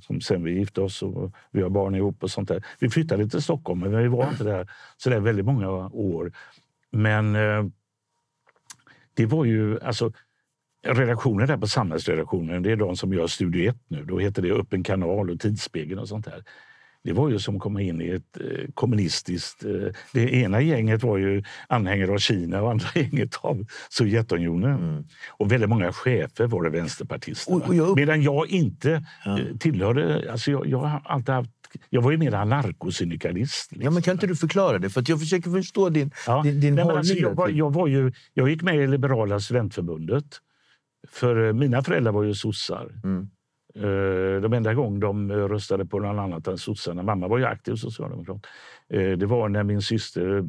som 0.00 0.20
sen 0.20 0.44
vi 0.44 0.58
gifte 0.58 0.80
oss 0.80 1.02
och 1.02 1.32
vi 1.50 1.62
har 1.62 1.70
barn 1.70 1.94
ihop 1.94 2.22
och 2.22 2.30
sånt 2.30 2.48
där. 2.48 2.64
Vi 2.78 2.90
flyttade 2.90 3.28
till 3.28 3.42
Stockholm, 3.42 3.80
men 3.80 3.98
vi 3.98 4.08
var 4.08 4.28
inte 4.30 4.44
där 4.44 4.70
så 4.96 5.10
där 5.10 5.20
väldigt 5.20 5.44
många 5.44 5.70
år. 5.88 6.32
Men 6.90 7.36
eh, 7.36 7.64
det 9.14 9.26
var 9.26 9.44
ju... 9.44 9.80
alltså 9.80 10.12
Redaktionen 10.84 11.46
där 11.46 11.56
på 11.56 11.66
Samhällsredaktionen, 11.66 12.62
det 12.62 12.72
är 12.72 12.76
de 12.76 12.96
som 12.96 13.12
gör 13.12 13.26
Studio 13.26 13.70
1 13.70 13.76
nu. 13.88 14.04
Då 14.04 14.18
heter 14.18 14.42
det 14.42 14.52
Öppen 14.52 14.82
kanal 14.82 15.30
och 15.30 15.40
Tidsspegeln 15.40 16.00
och 16.00 16.08
sånt 16.08 16.24
där. 16.24 16.44
Det 17.04 17.12
var 17.12 17.30
ju 17.30 17.38
som 17.38 17.60
komma 17.60 17.82
in 17.82 18.00
i 18.00 18.08
ett 18.08 18.40
eh, 18.40 18.70
kommunistiskt... 18.74 19.64
Eh, 19.64 19.92
det 20.12 20.34
ena 20.34 20.60
gänget 20.60 21.02
var 21.02 21.18
ju 21.18 21.42
anhängare 21.68 22.12
av 22.12 22.18
Kina 22.18 22.62
och 22.62 22.70
andra 22.70 22.86
gänget 22.94 23.36
av 23.40 23.66
Sovjetunionen. 23.88 24.78
Mm. 24.78 25.04
Och 25.28 25.52
väldigt 25.52 25.68
många 25.68 25.92
chefer 25.92 26.46
var 26.46 26.62
det 26.62 26.70
vänsterpartister. 26.70 27.54
Och, 27.54 27.68
och 27.68 27.74
jag... 27.74 27.96
Medan 27.96 28.22
jag 28.22 28.48
inte 28.48 29.04
ja. 29.24 29.38
Eh, 29.38 29.56
tillhörde... 29.56 30.32
Alltså 30.32 30.50
jag, 30.50 30.66
jag 30.66 30.78
har 30.78 31.00
alltid 31.04 31.34
haft 31.34 31.50
jag 31.90 32.02
var 32.02 32.10
ju 32.10 32.16
mer 32.16 32.34
anarkosyndikalist. 32.34 33.72
Liksom. 33.72 33.84
Ja, 33.84 33.90
men 33.90 34.02
kan 34.02 34.12
inte 34.12 34.26
du 34.26 34.36
förklara 34.36 34.78
det? 34.78 34.90
För 34.90 35.04
jag 35.06 35.20
försöker 35.20 35.50
förstå 35.50 35.88
din, 35.88 36.10
ja. 36.26 36.42
din, 36.42 36.60
din 36.60 36.78
hållning. 36.78 36.96
Alltså, 36.96 37.14
jag, 37.14 37.34
var, 37.34 37.48
jag, 37.48 37.72
var 37.72 37.86
ju, 37.86 38.12
jag 38.34 38.50
gick 38.50 38.62
med 38.62 38.76
i 38.76 38.86
Liberala 38.86 39.40
studentförbundet. 39.40 40.24
För 41.08 41.52
mina 41.52 41.82
föräldrar 41.82 42.12
var 42.12 42.22
ju 42.22 42.34
sossar. 42.34 43.00
Mm. 43.04 43.28
Eh, 43.74 44.40
de 44.40 44.52
enda 44.52 44.74
gång 44.74 45.00
de 45.00 45.30
eh, 45.30 45.36
röstade 45.36 45.86
på 45.86 45.98
någon 45.98 46.18
annat 46.18 46.48
än 46.48 46.58
sossarna, 46.58 47.02
mamma 47.02 47.28
var 47.28 47.38
ju 47.38 47.44
aktiv 47.44 47.74
socialdemokrat, 47.74 48.46
eh, 48.88 49.10
det 49.10 49.26
var 49.26 49.48
när 49.48 49.62
min 49.62 49.82
syster 49.82 50.44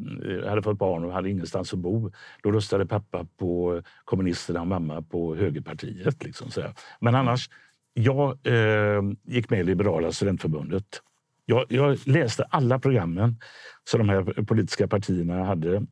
hade 0.48 0.62
fått 0.62 0.78
barn 0.78 1.04
och 1.04 1.12
hade 1.12 1.30
ingenstans 1.30 1.72
att 1.72 1.78
bo. 1.78 2.10
Då 2.42 2.52
röstade 2.52 2.86
pappa 2.86 3.26
på 3.36 3.82
kommunisterna 4.04 4.60
och 4.60 4.66
mamma 4.66 5.02
på 5.02 5.34
högerpartiet. 5.34 6.24
Liksom 6.24 6.50
så 6.50 6.62
Men 7.00 7.14
annars, 7.14 7.50
jag 7.94 8.38
gick 9.22 9.50
med 9.50 9.60
i 9.60 9.64
Liberala 9.64 10.12
studentförbundet. 10.12 11.02
Jag, 11.46 11.64
jag, 11.68 11.98
läste 12.06 12.44
alla 12.44 12.78
programmen 12.78 13.40
som 13.84 13.98
de 13.98 14.08
här 14.08 14.44
politiska 14.44 14.88
partierna 14.88 15.44
hade 15.44 15.86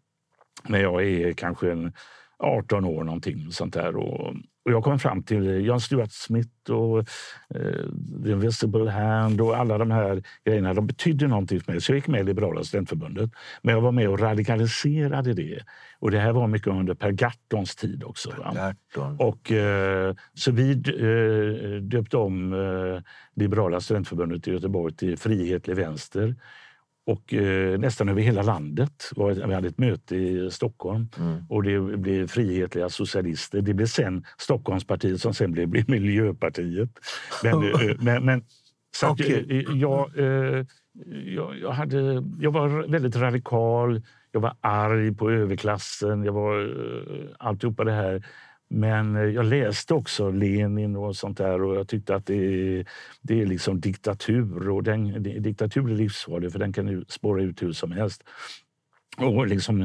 när 0.68 0.78
jag 0.78 1.04
är 1.04 1.32
kanske 1.32 1.72
en 1.72 1.92
18 2.38 2.84
år 2.84 3.04
någonting 3.04 3.52
sånt 3.52 3.74
där. 3.74 3.96
Och, 3.96 4.34
och 4.64 4.72
jag 4.72 4.84
kom 4.84 4.98
fram 4.98 5.22
till 5.22 5.64
John 5.64 5.80
Stuart 5.80 6.12
Smith 6.12 6.70
och 6.70 6.98
eh, 6.98 7.86
The 8.24 8.30
Invisible 8.30 8.90
Hand 8.90 9.40
och 9.40 9.56
alla 9.56 9.78
de 9.78 9.90
här 9.90 10.22
grejerna. 10.44 10.74
De 10.74 10.86
betydde 10.86 11.26
någonting 11.26 11.60
för 11.60 11.72
mig. 11.72 11.80
Så 11.80 11.92
jag 11.92 11.96
gick 11.96 12.08
med 12.08 12.20
i 12.20 12.24
Liberala 12.24 12.64
studentförbundet. 12.64 13.30
Men 13.62 13.74
jag 13.74 13.82
var 13.82 13.92
med 13.92 14.08
och 14.08 14.20
radikaliserade 14.20 15.34
det. 15.34 15.62
Och 15.98 16.10
det 16.10 16.18
här 16.18 16.32
var 16.32 16.46
mycket 16.46 16.68
under 16.68 16.94
Per 16.94 17.10
Gahrtons 17.10 17.76
tid 17.76 18.04
också. 18.04 18.30
Och, 19.18 19.52
eh, 19.52 20.14
så 20.34 20.52
vi 20.52 20.70
eh, 20.72 21.82
döpte 21.82 22.16
om 22.16 22.52
eh, 22.52 23.02
Liberala 23.34 23.80
studentförbundet 23.80 24.48
i 24.48 24.52
Göteborg 24.52 24.94
till 24.94 25.18
Frihetlig 25.18 25.76
vänster 25.76 26.34
och 27.06 27.34
eh, 27.34 27.78
nästan 27.78 28.08
över 28.08 28.22
hela 28.22 28.42
landet. 28.42 29.10
Vi 29.16 29.54
hade 29.54 29.68
ett 29.68 29.78
möte 29.78 30.16
i 30.16 30.50
Stockholm 30.50 31.08
mm. 31.18 31.44
och 31.48 31.62
det 31.62 31.80
blev 31.80 32.26
Frihetliga 32.26 32.88
socialister. 32.88 33.60
Det 33.60 33.74
blev 33.74 33.86
sen 33.86 34.24
Stockholmspartiet 34.38 35.20
som 35.20 35.34
sen 35.34 35.52
blev, 35.52 35.68
blev 35.68 35.90
Miljöpartiet. 35.90 36.90
Men, 37.42 37.62
eh, 37.62 37.96
men, 37.98 38.24
men 38.24 38.44
så 38.96 39.10
okay. 39.10 39.40
att, 39.40 39.50
eh, 39.50 39.76
jag, 39.76 40.18
eh, 40.18 40.64
jag, 41.24 41.58
jag, 41.58 41.70
hade, 41.70 42.24
jag 42.40 42.52
var 42.52 42.88
väldigt 42.88 43.16
radikal. 43.16 44.02
Jag 44.32 44.40
var 44.40 44.56
arg 44.60 45.14
på 45.14 45.30
överklassen. 45.30 46.24
Jag 46.24 46.32
var 46.32 46.60
eh, 46.60 47.26
alltihopa 47.38 47.84
det 47.84 47.92
här. 47.92 48.26
Men 48.74 49.16
eh, 49.16 49.22
jag 49.22 49.44
läste 49.46 49.94
också 49.94 50.30
Lenin 50.30 50.96
och 50.96 51.16
sånt 51.16 51.38
där 51.38 51.62
och 51.62 51.76
jag 51.76 51.88
tyckte 51.88 52.14
att 52.14 52.26
det 52.26 52.34
är, 52.34 52.86
det 53.22 53.40
är 53.40 53.46
liksom 53.46 53.80
diktatur 53.80 54.68
och 54.68 54.82
den, 54.82 55.22
diktatur 55.22 55.90
är 55.90 55.94
livsfarlig 55.96 56.52
för 56.52 56.58
den 56.58 56.72
kan 56.72 57.04
spåra 57.08 57.42
ut 57.42 57.62
hur 57.62 57.72
som 57.72 57.92
helst. 57.92 58.22
Och, 59.16 59.46
liksom, 59.46 59.82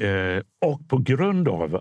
eh, 0.00 0.42
och 0.58 0.88
på 0.88 0.98
grund 0.98 1.48
av 1.48 1.80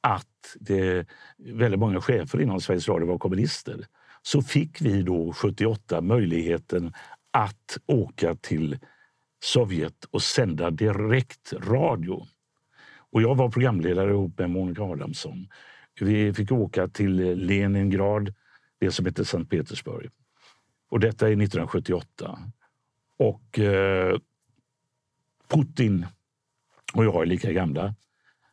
att 0.00 0.56
det, 0.60 1.06
väldigt 1.38 1.80
många 1.80 2.00
chefer 2.00 2.40
inom 2.40 2.60
Sveriges 2.60 2.88
Radio 2.88 3.08
var 3.08 3.18
kommunister 3.18 3.86
så 4.22 4.42
fick 4.42 4.80
vi 4.80 5.02
då 5.02 5.32
78 5.32 6.00
möjligheten 6.00 6.92
att 7.30 7.78
åka 7.86 8.34
till 8.34 8.78
Sovjet 9.44 10.04
och 10.10 10.22
sända 10.22 10.70
direkt 10.70 11.52
radio. 11.52 12.26
Och 13.12 13.22
jag 13.22 13.34
var 13.34 13.48
programledare 13.48 14.10
ihop 14.10 14.38
med 14.38 14.50
Monica 14.50 14.82
Adamsson. 14.82 15.48
Vi 16.00 16.34
fick 16.34 16.52
åka 16.52 16.88
till 16.88 17.20
eh, 17.20 17.36
Leningrad, 17.36 18.34
det 18.78 18.92
som 18.92 19.06
heter 19.06 19.24
Sankt 19.24 19.50
Petersburg. 19.50 20.10
Och 20.90 21.00
detta 21.00 21.26
är 21.26 21.32
1978. 21.32 22.38
Och 23.18 23.58
eh, 23.58 24.18
Putin 25.48 26.06
och 26.94 27.04
jag 27.04 27.22
är 27.22 27.26
lika 27.26 27.52
gamla. 27.52 27.94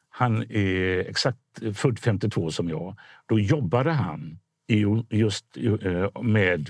Han 0.09 0.43
är 0.49 0.99
exakt 0.99 1.39
född 1.73 1.99
52 1.99 2.51
som 2.51 2.69
jag. 2.69 2.95
Då 3.25 3.39
jobbade 3.39 3.91
han 3.91 4.39
just 5.09 5.57
eh, 5.57 6.21
med 6.21 6.69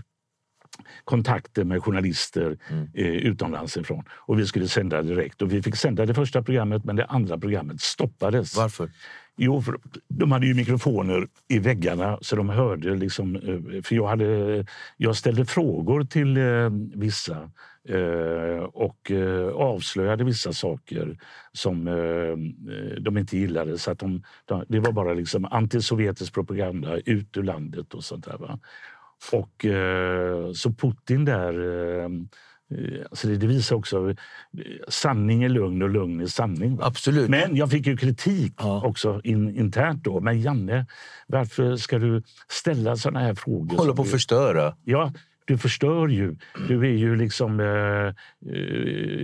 kontakter 1.04 1.64
med 1.64 1.84
journalister 1.84 2.58
mm. 2.70 2.88
eh, 2.94 3.06
utomlands 3.06 3.78
ifrån. 3.78 4.04
Och 4.12 4.40
vi 4.40 4.46
skulle 4.46 4.68
sända 4.68 5.02
direkt. 5.02 5.42
Och 5.42 5.54
vi 5.54 5.62
fick 5.62 5.76
sända 5.76 6.06
det 6.06 6.14
första 6.14 6.44
programmet 6.44 6.86
men 6.86 6.96
det 6.96 7.06
andra 7.06 7.38
programmet 7.38 7.82
stoppades. 7.82 8.58
Varför? 8.58 8.90
Jo, 9.42 9.64
de 10.08 10.32
hade 10.32 10.48
ju 10.48 10.54
mikrofoner 10.54 11.28
i 11.48 11.60
väggarna 11.60 12.18
så 12.22 12.36
de 12.36 12.50
hörde. 12.50 12.96
Liksom, 12.96 13.36
eh, 13.36 13.82
för 13.82 13.96
jag, 13.96 14.08
hade, 14.08 14.66
jag 14.98 15.16
ställde 15.16 15.46
frågor 15.46 16.04
till 16.04 16.38
eh, 16.38 16.70
vissa 16.96 17.52
eh, 17.90 18.64
och 18.64 19.12
eh, 19.12 19.48
avslöjade 19.48 20.24
vissa 20.24 20.54
saker 20.54 21.18
som 21.52 21.88
eh, 21.88 23.02
de 23.02 23.18
inte 23.18 23.38
gillade. 23.38 23.78
Så 23.78 23.92
att 23.92 24.00
de, 24.00 24.24
de, 24.46 24.66
det 24.68 24.80
var 24.80 24.92
bara 24.92 25.14
liksom 25.14 25.46
antisovjetisk 25.46 26.34
propaganda 26.34 26.98
ut 26.98 27.38
ur 27.38 27.44
landet 27.44 27.94
och 27.94 28.04
sånt 28.04 28.26
där. 28.26 28.38
Va? 28.38 28.60
Och 29.32 29.66
eh, 29.66 30.52
så 30.52 30.74
Putin 30.74 31.26
där 31.26 31.54
eh, 32.04 32.10
Alltså 33.10 33.28
det, 33.28 33.48
visar 33.48 33.76
också 33.76 34.16
sanning 34.88 35.44
är 35.44 35.50
lugn 35.50 35.82
och 35.82 35.90
lugn 35.90 36.22
är 36.22 36.26
sanning. 36.26 36.80
Absolut. 36.82 37.30
Men 37.30 37.56
jag 37.56 37.72
fick 37.72 37.88
ju 37.88 37.98
kritik 37.98 38.54
ja. 38.58 38.86
också 38.86 39.22
in, 39.24 39.56
internt 39.56 40.04
då. 40.04 40.20
Men 40.20 40.42
Janne, 40.42 40.86
varför 41.28 41.76
ska 41.76 42.00
du 42.00 42.24
ställa 42.48 42.96
såna 42.96 43.20
här 43.20 43.36
frågor? 43.36 43.78
Håller 43.78 43.94
på 43.94 44.02
att 44.02 44.12
förstöra. 44.12 44.76
Ja, 44.84 45.14
du 45.46 45.58
förstör 45.58 46.08
ju. 46.08 46.36
Du 46.68 46.80
är 46.80 46.98
ju 46.98 47.16
liksom... 47.16 47.60
Eh, 47.60 48.14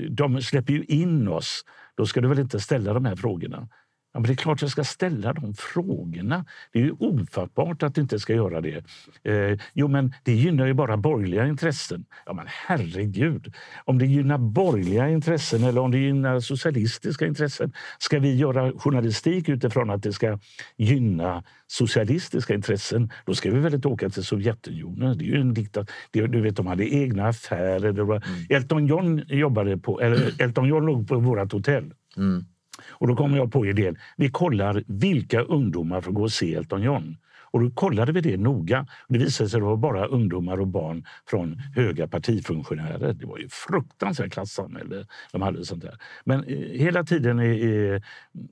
de 0.10 0.42
släpper 0.42 0.74
ju 0.74 0.84
in 0.84 1.28
oss. 1.28 1.66
Då 1.96 2.06
ska 2.06 2.22
du 2.22 2.28
väl 2.28 2.40
inte 2.40 2.60
ställa 2.60 2.94
de 2.94 3.06
här 3.06 3.16
frågorna? 3.16 3.68
Ja, 4.16 4.20
men 4.20 4.28
det 4.28 4.34
är 4.34 4.36
klart 4.36 4.62
jag 4.62 4.72
ska 4.72 4.84
ställa 4.84 5.34
de 5.34 5.54
frågorna. 5.54 6.46
Det 6.72 6.80
är 6.80 6.84
ju 6.84 6.92
ofattbart 6.92 7.84
att 7.84 7.96
du 7.96 8.02
inte 8.02 8.20
ska 8.20 8.34
göra 8.34 8.62
det. 8.62 8.84
Eh, 9.24 9.60
jo, 9.74 9.88
men 9.88 10.14
det 10.24 10.34
gynnar 10.34 10.66
ju 10.66 10.74
bara 10.74 10.98
borgerliga 10.98 11.48
intressen. 11.48 12.06
Ja, 12.26 12.34
men 12.34 12.46
herregud. 12.48 13.54
Om 13.86 13.98
det 13.98 14.06
gynnar 14.06 14.38
borgerliga 14.38 15.10
intressen 15.10 15.64
eller 15.64 15.82
om 15.82 15.92
det 15.92 15.98
gynnar 15.98 16.40
socialistiska 16.40 17.26
intressen. 17.26 17.74
Ska 18.00 18.20
vi 18.20 18.36
göra 18.36 18.72
journalistik 18.72 19.50
utifrån 19.50 19.90
att 19.90 20.04
det 20.04 20.14
ska 20.14 20.40
gynna 20.78 21.44
socialistiska 21.68 22.54
intressen, 22.54 23.12
då 23.26 23.36
ska 23.36 23.52
vi 23.52 23.60
väl 23.60 23.74
inte 23.74 23.88
åka 23.88 24.10
till 24.10 24.24
Sovjetunionen. 24.24 25.18
Det 25.18 25.26
är 25.26 25.28
ju 25.28 25.42
en 25.42 25.54
diktat. 25.54 25.90
Du 26.12 26.42
vet, 26.42 26.56
de 26.56 26.68
hade 26.68 26.94
egna 26.94 27.28
affärer. 27.28 27.92
Var, 27.92 28.16
mm. 28.16 28.46
Elton 28.50 28.88
John 28.88 29.22
jobbade 29.28 29.78
på, 29.78 30.02
eller 30.02 30.42
Elton 30.42 30.68
John 30.68 30.86
låg 30.86 31.08
på 31.08 31.20
vårt 31.20 31.52
hotell. 31.52 31.94
Mm. 32.18 32.46
Och 32.90 33.08
då 33.08 33.16
kom 33.16 33.36
jag 33.36 33.52
på 33.52 33.66
idén, 33.66 33.98
vi 34.18 34.30
kollar 34.30 34.84
vilka 34.88 35.42
ungdomar 35.42 36.02
får 36.02 36.12
gå 36.12 36.22
och 36.22 36.32
se 36.32 36.56
Elton 36.56 36.82
John. 36.82 37.18
Och 37.56 37.62
då 37.62 37.72
kollade 37.72 38.12
vi 38.12 38.22
det 38.22 38.38
noga. 38.38 38.88
Det 39.08 39.18
visade 39.18 39.50
sig 39.50 39.58
att 39.58 39.62
det 39.62 39.66
var 39.66 39.78
bara 39.78 40.06
ungdomar 40.06 40.60
och 40.60 40.68
barn 40.68 41.06
från 41.30 41.62
höga 41.76 42.08
partifunktionärer. 42.08 43.14
Det 43.14 43.26
var 43.26 43.38
ju 43.38 43.50
fruktansvärt 43.50 44.32
klassamhälle 44.32 45.06
de 45.32 45.42
hade. 45.42 45.66
sånt 45.66 45.82
där. 45.82 45.98
Men 46.24 46.44
eh, 46.44 46.58
hela 46.58 47.04
tiden 47.04 47.40
i, 47.40 47.46
i, 47.46 48.02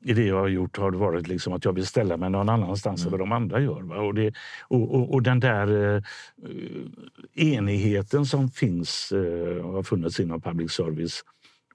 i, 0.02 0.14
det 0.14 0.26
jag 0.26 0.40
har 0.40 0.48
gjort 0.48 0.78
har 0.78 0.92
det 0.92 0.98
varit 0.98 1.28
liksom 1.28 1.54
att 1.54 1.66
jag 1.66 1.74
vill 1.74 1.86
ställa 1.86 2.18
mig 2.18 2.30
någon 2.30 2.50
annanstans 2.50 3.02
mm. 3.02 3.08
än 3.08 3.12
vad 3.12 3.30
de 3.30 3.32
andra 3.32 3.60
gör. 3.60 3.98
Och, 3.98 4.14
det, 4.14 4.34
och, 4.62 4.96
och, 4.96 5.14
och, 5.14 5.24
den 5.24 5.40
där 5.40 5.96
eh, 5.96 6.04
enigheten 7.34 8.26
som 8.26 8.50
finns 8.50 9.12
eh, 9.12 9.66
har 9.66 9.84
funnits 9.84 10.20
inom 10.20 10.42
public 10.42 10.72
service 10.72 11.24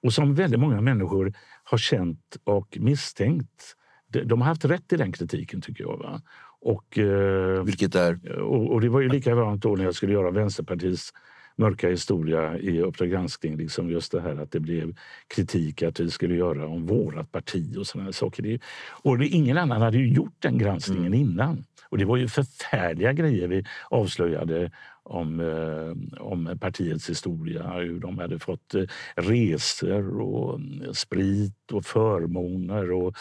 och 0.01 0.13
som 0.13 0.35
väldigt 0.35 0.59
många 0.59 0.81
människor 0.81 1.33
har 1.69 1.77
känt 1.77 2.37
och 2.43 2.77
misstänkt. 2.79 3.75
De 4.07 4.41
har 4.41 4.47
haft 4.47 4.65
rätt 4.65 4.93
i 4.93 4.97
den 4.97 5.11
kritiken 5.11 5.61
tycker 5.61 5.83
jag. 5.83 5.97
Va? 5.97 6.21
Och, 6.61 6.97
eh, 6.97 7.63
Vilket 7.63 7.95
är? 7.95 8.39
Och, 8.39 8.71
och, 8.71 8.81
det 8.81 8.89
var 8.89 9.01
ju 9.01 9.09
likadant 9.09 9.61
då 9.61 9.75
när 9.75 9.83
jag 9.83 9.95
skulle 9.95 10.13
göra 10.13 10.31
Vänsterpartiets 10.31 11.13
mörka 11.55 11.89
historia 11.89 12.57
i 12.57 12.81
Uppdrag 12.81 13.09
granskning. 13.09 13.57
Liksom 13.57 13.89
just 13.89 14.11
det 14.11 14.21
här 14.21 14.35
att 14.35 14.51
det 14.51 14.59
blev 14.59 14.95
kritik 15.35 15.83
att 15.83 15.99
vi 15.99 16.11
skulle 16.11 16.35
göra 16.35 16.67
om 16.67 16.85
vårat 16.85 17.31
parti 17.31 17.77
och 17.77 17.87
sådana 17.87 18.11
saker. 18.11 18.59
Och 18.89 19.17
det, 19.17 19.27
ingen 19.27 19.57
annan 19.57 19.81
hade 19.81 19.97
ju 19.97 20.13
gjort 20.13 20.35
den 20.39 20.57
granskningen 20.57 21.13
mm. 21.13 21.19
innan. 21.19 21.63
Och 21.89 21.97
det 21.97 22.05
var 22.05 22.17
ju 22.17 22.27
förfärliga 22.27 23.13
grejer 23.13 23.47
vi 23.47 23.65
avslöjade 23.89 24.71
om, 25.09 25.39
eh, 25.39 26.21
om 26.21 26.57
partiets 26.59 27.09
historia. 27.09 27.73
Hur 27.73 27.99
de 27.99 28.17
hade 28.17 28.39
fått 28.39 28.75
eh, 28.75 28.83
resor 29.15 30.21
och 30.21 30.59
eh, 30.59 30.91
sprit 30.91 31.71
och 31.71 31.85
förmåner. 31.85 32.91
Och 32.91 33.15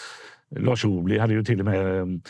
Lars 0.50 0.84
Ohly 0.84 1.18
hade 1.18 1.34
ju 1.34 1.44
till 1.44 1.60
och 1.60 1.64
med... 1.64 2.20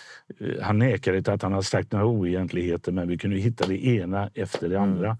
Han 0.62 0.78
nekade 0.78 1.22
till 1.22 1.32
att 1.32 1.42
han 1.42 1.52
hade 1.52 1.64
sagt 1.64 1.92
några 1.92 2.06
oegentligheter 2.06 2.92
men 2.92 3.08
vi 3.08 3.18
kunde 3.18 3.36
hitta 3.36 3.66
det 3.66 3.86
ena 3.86 4.30
efter 4.34 4.68
det 4.68 4.76
mm. 4.76 4.90
andra. 4.90 5.18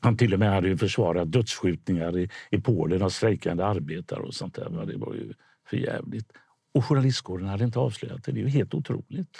Han 0.00 0.16
till 0.16 0.32
och 0.32 0.38
med 0.38 0.50
hade 0.50 0.68
ju 0.68 0.76
försvarat 0.76 1.32
dödsskjutningar 1.32 2.18
i, 2.18 2.30
i 2.50 2.60
Polen 2.60 3.02
av 3.02 3.08
strejkande 3.08 3.64
arbetare 3.64 4.20
och 4.20 4.34
sånt 4.34 4.54
där. 4.54 4.86
Det 4.86 4.96
var 4.96 5.14
ju 5.14 5.32
för 5.70 5.76
jävligt. 5.76 6.32
Och 6.74 6.84
journalistkåren 6.84 7.46
hade 7.46 7.64
inte 7.64 7.78
avslöjat 7.78 8.24
det. 8.24 8.32
Det 8.32 8.40
är 8.40 8.42
ju 8.42 8.48
helt 8.48 8.74
otroligt. 8.74 9.38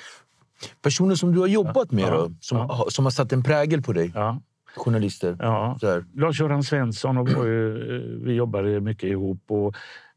Personer 0.83 1.15
som 1.15 1.33
du 1.35 1.41
har 1.41 1.47
jobbat 1.47 1.91
med 1.93 2.05
Ja. 2.05 2.11
då, 2.11 2.31
som, 2.41 2.59
Ja. 2.59 2.65
har- 2.65 2.91
som 2.91 3.05
har 3.05 3.11
satt 3.11 3.33
en 3.33 3.43
prägel 3.43 3.83
på 3.83 3.93
dig? 3.93 4.13
Ja. 4.15 4.41
Journalister? 4.77 5.37
Ja. 5.41 5.79
Lars-Göran 6.15 6.63
Svensson 6.63 7.19
och 7.19 7.29
eh, 7.29 7.45
vi 8.23 8.33
jobbade 8.35 8.81
mycket 8.81 9.11
ihop. 9.11 9.41
Och, 9.49 9.75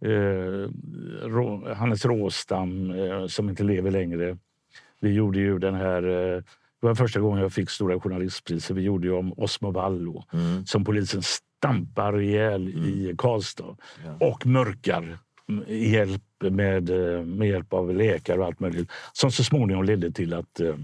eh, 0.07 0.69
Rå, 1.23 1.73
Hannes 1.73 2.05
Råstam, 2.05 2.91
eh, 2.91 3.27
som 3.27 3.49
inte 3.49 3.63
lever 3.63 3.91
längre. 3.91 4.37
Vi 5.01 5.09
gjorde 5.13 5.39
ju 5.39 5.59
den 5.59 5.75
här... 5.75 6.03
Eh, 6.03 6.41
det 6.81 6.87
var 6.87 6.95
första 6.95 7.19
gången 7.19 7.41
jag 7.41 7.53
fick 7.53 7.69
Stora 7.69 7.99
journalistpriset. 7.99 8.77
Vi 8.77 8.81
gjorde 8.81 9.11
om 9.11 9.33
Osmo 9.37 9.71
Vallo 9.71 10.23
Mm. 10.33 10.65
som 10.65 10.83
polisen 10.85 11.21
stampar 11.23 12.21
ihjäl 12.21 12.69
i 12.69 13.15
Karlstad 13.17 13.75
och 14.19 14.45
mörkar 14.45 15.17
i 15.67 15.91
hjälp 15.93 16.21
med, 16.41 16.89
eh, 16.89 17.23
med 17.23 17.47
hjälp 17.47 17.73
av 17.73 17.95
läkare 17.95 18.39
och 18.39 18.45
allt 18.45 18.59
möjligt 18.59 18.91
som 19.13 19.31
så 19.31 19.43
småningom 19.43 19.83
ledde 19.83 20.11
till 20.11 20.33
att 20.33 20.59
eh, 20.59 20.75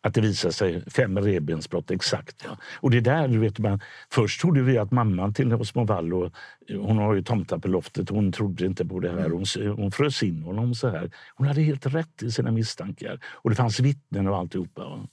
att 0.00 0.14
det 0.14 0.20
visade 0.20 0.52
sig 0.52 0.90
fem 0.90 1.18
revbensbrott 1.18 1.90
exakt. 1.90 2.44
Ja. 2.44 2.56
Och 2.80 2.90
det 2.90 3.00
där, 3.00 3.28
du 3.28 3.38
vet, 3.38 3.58
man, 3.58 3.80
först 4.10 4.40
trodde 4.40 4.62
vi 4.62 4.78
att 4.78 4.90
mamman 4.90 5.34
till 5.34 5.54
Osmo 5.54 5.84
Vallo, 5.84 6.30
hon 6.68 6.98
har 6.98 7.14
ju 7.14 7.22
tomtar 7.22 7.58
på 7.58 7.68
loftet, 7.68 8.10
hon 8.10 8.32
trodde 8.32 8.66
inte 8.66 8.84
på 8.84 9.00
det 9.00 9.10
här. 9.10 9.30
Hon, 9.30 9.44
hon 9.76 9.92
frös 9.92 10.22
in 10.22 10.42
honom 10.42 10.74
så 10.74 10.88
här. 10.88 11.10
Hon 11.34 11.46
hade 11.46 11.60
helt 11.60 11.86
rätt 11.86 12.22
i 12.22 12.30
sina 12.30 12.50
misstankar. 12.50 13.20
Och 13.24 13.50
det 13.50 13.56
fanns 13.56 13.80
vittnen 13.80 14.28
och 14.28 14.36
alltihopa. 14.36 14.82
va. 14.84 15.08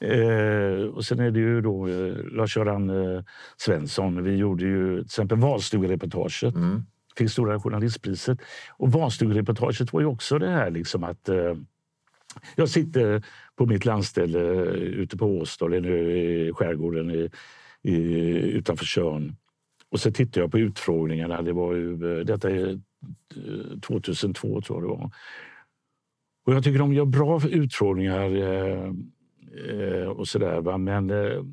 Eh, 0.00 0.84
och 0.84 1.04
sen 1.04 1.20
är 1.20 1.30
det 1.30 1.40
ju 1.40 1.60
då 1.60 1.88
eh, 1.88 2.14
Lars-Göran 2.32 2.90
eh, 2.90 3.22
Svensson. 3.56 4.24
Vi 4.24 4.36
gjorde 4.36 4.64
ju 4.64 4.96
till 4.96 5.04
exempel 5.04 5.38
valstugereportaget. 5.38 6.54
Mm. 6.54 6.82
Fick 7.16 7.30
Stora 7.30 7.60
journalistpriset. 7.60 8.38
Och 8.76 8.92
Vanstugereportaget 8.92 9.92
var 9.92 10.00
ju 10.00 10.06
också 10.06 10.38
det 10.38 10.48
här 10.48 10.70
liksom 10.70 11.04
att 11.04 11.28
eh, 11.28 11.54
jag 12.56 12.68
sitter 12.68 13.22
på 13.56 13.66
mitt 13.66 13.84
landställe 13.84 14.40
eh, 14.40 14.72
ute 14.72 15.16
på 15.16 15.26
Åstad. 15.26 15.76
en 15.76 15.84
i 15.84 16.52
skärgården 16.54 17.10
i, 17.10 17.30
i, 17.82 17.94
utanför 18.32 18.84
Tjörn. 18.84 19.36
Och 19.90 20.00
så 20.00 20.12
tittar 20.12 20.40
jag 20.40 20.50
på 20.50 20.58
utfrågningarna. 20.58 21.42
Det 21.42 21.52
var 21.52 21.74
ju, 21.74 22.18
eh, 22.18 22.24
detta 22.24 22.50
är 22.50 22.70
eh, 22.70 23.78
2002 23.86 24.60
tror 24.60 24.82
jag 24.82 24.90
det 24.90 25.00
var. 25.00 25.10
Och 26.46 26.54
jag 26.54 26.64
tycker 26.64 26.78
de 26.78 26.92
gör 26.92 27.04
bra 27.04 27.40
utfrågningar 27.48 28.36
eh, 28.36 28.92
och 30.08 30.18
och 30.18 30.28
sådär. 30.28 30.60
va. 30.60 30.78
Men 30.78 31.10
eh, 31.10 31.44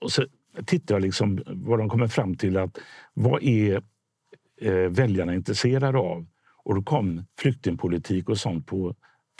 och 0.00 0.12
så 0.12 0.24
tittar 0.66 0.94
jag 0.94 1.02
liksom 1.02 1.42
vad 1.46 1.78
de 1.78 1.88
kommer 1.88 2.06
fram 2.06 2.34
till 2.34 2.56
att 2.56 2.78
vad 3.14 3.42
är 3.42 3.82
eh, 4.60 4.72
väljarna 4.72 5.34
intresserade 5.34 5.98
av? 5.98 6.26
Och 6.64 6.74
då 6.74 6.82
kom 6.82 7.24
flyktingpolitik 7.38 8.28
och 8.28 8.38
sånt 8.38 8.66
på 8.66 8.94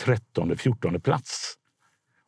13 0.04 0.56
14 0.56 1.00
plats. 1.00 1.56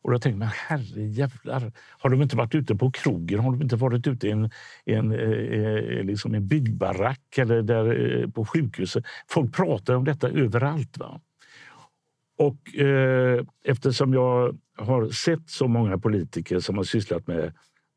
Och 0.03 0.11
då 0.11 0.19
tänkte 0.19 0.39
man, 0.39 0.47
herre 0.47 1.03
jävlar, 1.03 1.71
har 1.99 2.09
de 2.09 2.21
inte 2.21 2.35
varit 2.35 2.55
ute 2.55 2.75
på 2.75 2.91
krogen? 2.91 3.39
Har 3.39 3.51
de 3.51 3.61
inte 3.61 3.75
varit 3.75 4.07
ute 4.07 4.27
i 4.27 4.31
en, 4.31 4.49
en, 4.85 5.11
eh, 5.11 5.19
eh, 5.19 6.03
liksom 6.03 6.33
en 6.33 6.47
byggbarack 6.47 7.37
eller 7.37 7.61
där, 7.61 8.21
eh, 8.21 8.29
på 8.29 8.45
sjukhuset? 8.45 9.03
Folk 9.27 9.55
pratar 9.55 9.95
om 9.95 10.03
detta 10.03 10.29
överallt. 10.29 10.97
Va? 10.97 11.21
Och 12.37 12.75
eh, 12.75 13.45
eftersom 13.63 14.13
jag 14.13 14.57
har 14.77 15.09
sett 15.09 15.49
så 15.49 15.67
många 15.67 15.97
politiker 15.97 16.59
som 16.59 16.77
har 16.77 16.83
sysslat 16.83 17.27
med 17.27 17.53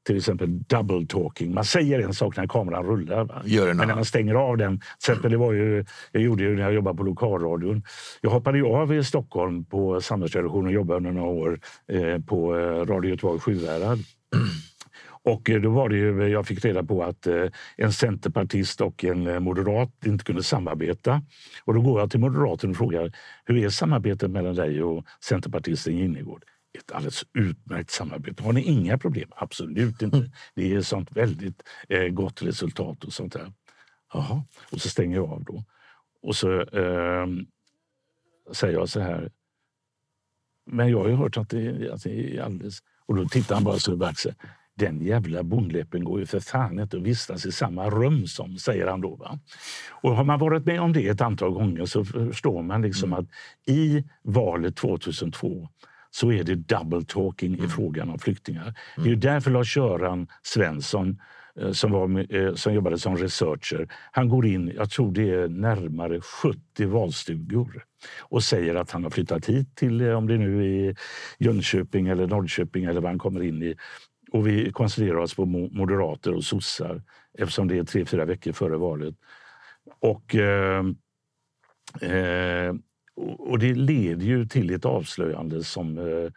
till 0.06 0.16
exempel 0.16 0.62
double 0.62 1.06
talking. 1.06 1.54
Man 1.54 1.64
säger 1.64 2.00
en 2.00 2.14
sak 2.14 2.36
när 2.36 2.46
kameran 2.46 2.86
rullar. 2.86 3.42
Men 3.74 3.88
när 3.88 3.94
man 3.94 4.04
stänger 4.04 4.34
av 4.34 4.56
den. 4.56 4.78
Till 4.78 4.88
exempel, 4.98 5.30
det 5.30 5.36
var 5.36 5.52
ju, 5.52 5.84
jag 6.12 6.22
gjorde 6.22 6.42
ju 6.42 6.56
när 6.56 6.62
jag 6.62 6.74
jobbade 6.74 6.96
på 6.96 7.02
lokalradion. 7.02 7.82
Jag 8.20 8.30
hoppade 8.30 8.58
ju 8.58 8.66
av 8.66 8.94
i 8.94 9.04
Stockholm 9.04 9.64
på 9.64 10.00
samhällsredaktionen 10.00 10.66
och 10.66 10.72
jobbade 10.72 10.96
under 10.96 11.12
några 11.12 11.30
år 11.30 11.60
eh, 11.92 12.18
på 12.18 12.56
eh, 12.56 12.84
Radio 12.84 13.10
Göteborg 13.10 13.40
Sjuhärad. 13.40 13.98
Och 15.22 15.50
eh, 15.50 15.60
då 15.60 15.70
var 15.70 15.88
det 15.88 15.96
ju, 15.96 16.28
jag 16.28 16.46
fick 16.46 16.64
reda 16.64 16.82
på 16.82 17.02
att 17.02 17.26
eh, 17.26 17.44
en 17.76 17.92
centerpartist 17.92 18.80
och 18.80 19.04
en 19.04 19.42
moderat 19.42 19.90
inte 20.06 20.24
kunde 20.24 20.42
samarbeta. 20.42 21.22
Och 21.64 21.74
då 21.74 21.80
går 21.80 22.00
jag 22.00 22.10
till 22.10 22.20
moderaten 22.20 22.70
och 22.70 22.76
frågar 22.76 23.12
hur 23.44 23.64
är 23.64 23.68
samarbetet 23.68 24.30
mellan 24.30 24.54
dig 24.54 24.82
och 24.82 25.04
centerpartisten 25.20 25.96
Ginnegård? 25.96 26.44
Ett 26.78 26.92
alldeles 26.92 27.24
utmärkt 27.32 27.90
samarbete. 27.90 28.42
Har 28.42 28.52
ni 28.52 28.62
inga 28.62 28.98
problem? 28.98 29.28
Absolut 29.36 30.02
inte. 30.02 30.30
Det 30.54 30.74
är 30.74 30.80
sånt 30.80 31.12
väldigt 31.12 31.62
eh, 31.88 32.08
gott 32.08 32.42
resultat 32.42 33.04
och 33.04 33.12
sånt 33.12 33.32
där. 33.32 33.52
Jaha, 34.12 34.44
och 34.72 34.80
så 34.80 34.88
stänger 34.88 35.16
jag 35.16 35.30
av 35.30 35.44
då. 35.44 35.64
Och 36.22 36.36
så 36.36 36.60
eh, 36.60 37.26
säger 38.52 38.74
jag 38.74 38.88
så 38.88 39.00
här. 39.00 39.30
Men 40.66 40.90
jag 40.90 40.98
har 40.98 41.08
ju 41.08 41.14
hört 41.14 41.36
att 41.36 41.50
det, 41.50 41.90
att 41.92 42.02
det 42.02 42.36
är 42.36 42.42
alldeles... 42.42 42.78
Och 43.06 43.16
då 43.16 43.28
tittar 43.28 43.54
han 43.54 43.64
bara 43.64 43.78
så 43.78 43.92
över 43.92 44.06
axeln. 44.06 44.34
Den 44.74 45.00
jävla 45.00 45.42
bondläppen 45.42 46.04
går 46.04 46.20
ju 46.20 46.26
för 46.26 46.40
fan 46.40 46.80
inte 46.80 46.96
att 46.96 47.02
vistas 47.02 47.46
i 47.46 47.52
samma 47.52 47.90
rum 47.90 48.26
som, 48.26 48.58
säger 48.58 48.86
han 48.86 49.00
då. 49.00 49.16
Va? 49.16 49.38
Och 49.90 50.16
har 50.16 50.24
man 50.24 50.38
varit 50.38 50.66
med 50.66 50.80
om 50.80 50.92
det 50.92 51.08
ett 51.08 51.20
antal 51.20 51.50
gånger 51.50 51.84
så 51.84 52.04
förstår 52.04 52.62
man 52.62 52.82
liksom 52.82 53.12
att 53.12 53.26
i 53.66 54.04
valet 54.22 54.76
2002 54.76 55.68
så 56.20 56.32
är 56.32 56.44
det 56.44 56.54
double 56.54 57.04
talking 57.04 57.54
i 57.64 57.68
frågan 57.68 58.10
om 58.10 58.18
flyktingar. 58.18 58.74
Det 58.96 59.02
är 59.02 59.06
ju 59.06 59.16
därför 59.16 59.50
Lars-Göran 59.50 60.26
Svensson 60.42 61.20
eh, 61.60 61.72
som, 61.72 61.90
var, 61.92 62.34
eh, 62.34 62.54
som 62.54 62.74
jobbade 62.74 62.98
som 62.98 63.16
researcher, 63.16 63.88
han 64.12 64.28
går 64.28 64.46
in, 64.46 64.72
jag 64.76 64.90
tror 64.90 65.12
det 65.12 65.30
är 65.30 65.48
närmare 65.48 66.20
70 66.20 66.86
valstugor 66.86 67.84
och 68.20 68.42
säger 68.42 68.74
att 68.74 68.90
han 68.90 69.02
har 69.02 69.10
flyttat 69.10 69.46
hit 69.46 69.76
till, 69.76 70.00
eh, 70.00 70.12
om 70.16 70.26
det 70.26 70.38
nu 70.38 70.86
är 70.88 70.96
Jönköping 71.38 72.08
eller 72.08 72.26
Norrköping 72.26 72.84
eller 72.84 73.00
vad 73.00 73.10
han 73.10 73.18
kommer 73.18 73.42
in 73.42 73.62
i. 73.62 73.74
Och 74.32 74.46
vi 74.46 74.72
koncentrerar 74.72 75.16
oss 75.16 75.34
på 75.34 75.44
mo- 75.44 75.70
moderater 75.72 76.34
och 76.34 76.44
sossar 76.44 77.02
eftersom 77.38 77.68
det 77.68 77.78
är 77.78 77.84
tre, 77.84 78.04
fyra 78.04 78.24
veckor 78.24 78.52
före 78.52 78.76
valet. 78.76 79.14
Och, 80.00 80.34
eh, 80.34 80.84
eh, 82.00 82.74
och 83.38 83.58
det 83.58 83.74
leder 83.74 84.26
ju 84.26 84.46
till 84.46 84.74
ett 84.74 84.84
avslöjande 84.84 85.64
som, 85.64 85.98
eh, 85.98 86.30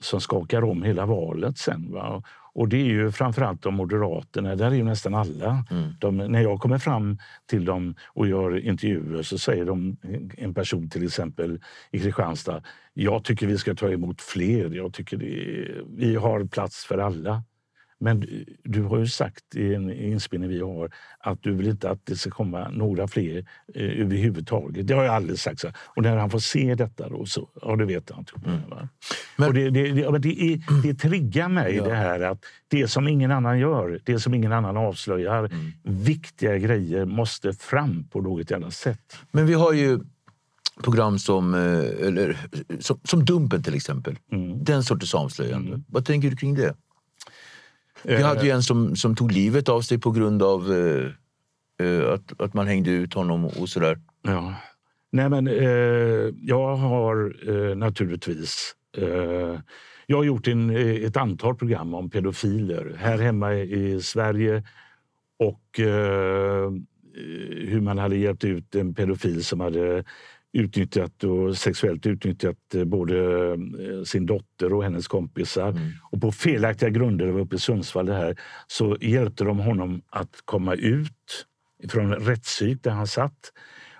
som 0.00 0.20
skakar 0.20 0.64
om 0.64 0.82
hela 0.82 1.06
valet 1.06 1.58
sen. 1.58 1.92
Va? 1.92 2.22
Och 2.52 2.68
det 2.68 2.76
är 2.76 2.84
ju 2.84 3.12
framförallt 3.12 3.62
de 3.62 3.74
Moderaterna, 3.74 4.56
där 4.56 4.66
är 4.66 4.74
ju 4.74 4.84
nästan 4.84 5.14
alla. 5.14 5.64
De, 6.00 6.16
när 6.16 6.40
jag 6.40 6.60
kommer 6.60 6.78
fram 6.78 7.18
till 7.46 7.64
dem 7.64 7.94
och 8.08 8.28
gör 8.28 8.58
intervjuer 8.58 9.22
så 9.22 9.38
säger 9.38 9.64
de, 9.64 9.96
en 10.36 10.54
person 10.54 10.90
till 10.90 11.04
exempel 11.04 11.60
i 11.90 11.98
Kristianstad, 11.98 12.62
jag 12.94 13.24
tycker 13.24 13.46
vi 13.46 13.58
ska 13.58 13.74
ta 13.74 13.90
emot 13.90 14.20
fler, 14.20 14.70
jag 14.70 14.92
tycker 14.92 15.16
det, 15.16 15.66
vi 15.96 16.16
har 16.16 16.44
plats 16.44 16.84
för 16.84 16.98
alla. 16.98 17.42
Men 18.02 18.20
du- 18.20 18.44
du 18.64 18.82
har 18.82 18.98
ju 18.98 19.06
sagt 19.06 19.56
i 19.56 19.74
en 19.74 19.90
inspelning 19.92 20.48
vi 20.50 20.60
har 20.60 20.90
att 21.20 21.42
du 21.42 21.54
vill 21.54 21.68
inte 21.68 21.90
att 21.90 22.06
det 22.06 22.16
ska 22.16 22.30
komma 22.30 22.68
några 22.68 23.08
fler 23.08 23.38
eh, 23.74 24.00
överhuvudtaget. 24.00 24.86
Det 24.86 24.94
har 24.94 25.04
jag 25.04 25.14
aldrig 25.14 25.38
sagt. 25.38 25.60
Så. 25.60 25.68
Och 25.96 26.02
när 26.02 26.16
han 26.16 26.30
får 26.30 26.38
se 26.38 26.74
detta 26.74 27.08
då 27.08 27.26
så, 27.26 27.48
ja 27.62 27.76
det 27.76 27.84
vet 27.84 28.10
han. 28.10 28.24
Typ, 28.24 28.46
va? 28.70 28.88
Men- 29.36 29.48
och 29.48 29.54
det, 29.54 29.70
det, 29.70 29.92
det, 29.92 30.00
ja, 30.00 30.10
det, 30.18 30.28
är, 30.52 30.82
det 30.82 30.94
triggar 31.08 31.48
mig 31.48 31.80
det 31.84 31.94
här 31.94 32.20
att 32.20 32.44
det 32.68 32.88
som 32.88 33.08
ingen 33.08 33.30
annan 33.30 33.58
gör, 33.58 34.00
det 34.04 34.20
som 34.20 34.34
ingen 34.34 34.52
annan 34.52 34.76
avslöjar, 34.76 35.50
viktiga 35.82 36.58
grejer 36.58 37.04
måste 37.04 37.52
fram 37.52 38.04
på 38.04 38.20
något 38.20 38.50
jävla 38.50 38.70
sätt. 38.70 39.16
Men 39.32 39.46
vi 39.46 39.54
har 39.54 39.72
ju 39.72 40.00
program 40.82 41.18
som, 41.18 41.54
eh, 41.54 42.06
eller, 42.06 42.36
som, 42.80 43.00
som 43.04 43.24
Dumpen 43.24 43.62
till 43.62 43.74
exempel. 43.74 44.16
Mm. 44.32 44.64
Den 44.64 44.82
sortens 44.84 45.14
avslöjande. 45.14 45.80
Vad 45.88 46.04
tänker 46.04 46.30
du 46.30 46.36
kring 46.36 46.54
det? 46.54 46.74
Vi 48.04 48.22
hade 48.22 48.44
ju 48.44 48.50
en 48.50 48.62
som, 48.62 48.96
som 48.96 49.16
tog 49.16 49.32
livet 49.32 49.68
av 49.68 49.80
sig 49.80 49.98
på 49.98 50.10
grund 50.10 50.42
av 50.42 50.72
eh, 50.72 51.86
eh, 51.86 52.12
att, 52.12 52.40
att 52.40 52.54
man 52.54 52.66
hängde 52.66 52.90
ut 52.90 53.14
honom 53.14 53.44
och 53.44 53.68
sådär. 53.68 53.98
Ja. 54.22 54.54
Nej, 55.12 55.28
men 55.28 55.48
eh, 55.48 56.34
jag 56.42 56.76
har 56.76 57.34
eh, 57.48 57.76
naturligtvis... 57.76 58.74
Eh, 58.96 59.60
jag 60.06 60.16
har 60.16 60.24
gjort 60.24 60.48
en, 60.48 60.70
eh, 60.70 61.04
ett 61.04 61.16
antal 61.16 61.54
program 61.54 61.94
om 61.94 62.10
pedofiler 62.10 62.96
här 62.98 63.18
hemma 63.18 63.54
i 63.54 64.00
Sverige 64.02 64.64
och 65.38 65.80
eh, 65.80 66.70
hur 67.68 67.80
man 67.80 67.98
hade 67.98 68.16
hjälpt 68.16 68.44
ut 68.44 68.74
en 68.74 68.94
pedofil 68.94 69.44
som 69.44 69.60
hade 69.60 70.04
utnyttjat 70.52 71.24
och 71.24 71.56
sexuellt 71.56 72.06
utnyttjat 72.06 72.74
eh, 72.74 72.84
både 72.84 73.48
eh, 73.50 74.02
sin 74.04 74.26
dotter 74.26 74.72
och 74.72 74.84
hennes 74.84 75.08
kompisar. 75.08 75.74
Och 76.10 76.20
på 76.20 76.32
felaktiga 76.32 76.90
grunder, 76.90 77.26
det 77.26 77.32
var 77.32 77.40
uppe 77.40 77.56
i 77.56 77.58
Sundsvall 77.58 78.06
det 78.06 78.14
här, 78.14 78.36
så 78.66 78.96
hjälpte 79.00 79.44
de 79.44 79.58
honom 79.58 80.02
att 80.10 80.42
komma 80.44 80.74
ut 80.74 81.46
från 81.88 82.14
rättspsyk 82.14 82.82
där 82.82 82.90
han 82.90 83.06
satt. 83.06 83.52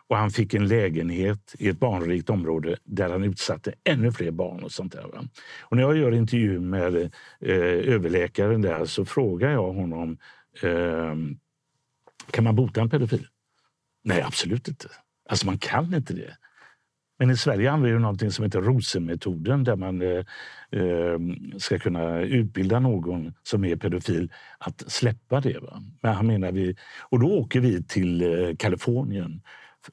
Och 0.08 0.16
han 0.16 0.30
fick 0.30 0.54
en 0.54 0.68
lägenhet 0.68 1.54
i 1.58 1.68
ett 1.68 1.80
barnrikt 1.80 2.30
område 2.30 2.76
där 2.84 3.10
han 3.10 3.24
utsatte 3.24 3.74
ännu 3.84 4.12
fler 4.12 4.30
barn. 4.30 4.62
och 4.62 4.72
sånt 4.72 4.92
där. 4.92 5.06
Och 5.60 5.76
när 5.76 5.82
jag 5.82 5.96
gör 5.96 6.12
intervju 6.14 6.60
med 6.60 6.96
eh, 7.40 7.94
överläkaren 7.94 8.62
där 8.62 8.84
så 8.84 9.04
frågar 9.04 9.50
jag 9.50 9.72
honom 9.72 10.18
eh, 10.62 11.14
kan 12.30 12.44
man 12.44 12.56
bota 12.56 12.80
en 12.80 12.90
pedofil? 12.90 13.26
Nej, 14.04 14.22
absolut 14.22 14.68
inte. 14.68 14.88
Alltså 15.30 15.46
man 15.46 15.58
kan 15.58 15.94
inte 15.94 16.14
det. 16.14 16.36
Men 17.18 17.30
i 17.30 17.36
Sverige 17.36 17.70
använder 17.70 17.96
vi 17.96 18.02
någonting 18.02 18.30
som 18.30 18.44
heter 18.44 18.60
Rosenmetoden 18.60 19.64
där 19.64 19.76
man 19.76 20.02
eh, 20.02 20.24
ehm, 20.72 21.58
ska 21.58 21.78
kunna 21.78 22.20
utbilda 22.20 22.80
någon 22.80 23.34
som 23.42 23.64
är 23.64 23.76
pedofil 23.76 24.32
att 24.58 24.92
släppa 24.92 25.40
det. 25.40 25.58
Va? 25.58 25.82
Men 26.02 26.14
han 26.14 26.26
menar 26.26 26.52
vi, 26.52 26.76
och 27.10 27.20
då 27.20 27.26
åker 27.26 27.60
vi 27.60 27.82
till 27.82 28.22
eh, 28.22 28.56
Kalifornien 28.56 29.42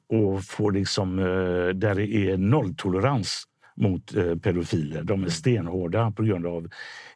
och 0.08 0.44
får 0.44 0.72
liksom, 0.72 1.18
eh, 1.18 1.68
där 1.74 1.94
det 1.94 2.14
är 2.14 2.38
nolltolerans 2.38 3.44
mot 3.78 4.16
eh, 4.16 4.36
pedofiler. 4.36 5.02
De 5.02 5.24
är 5.24 5.28
stenhårda 5.28 6.10
på 6.10 6.22
grund 6.22 6.46
av 6.46 6.68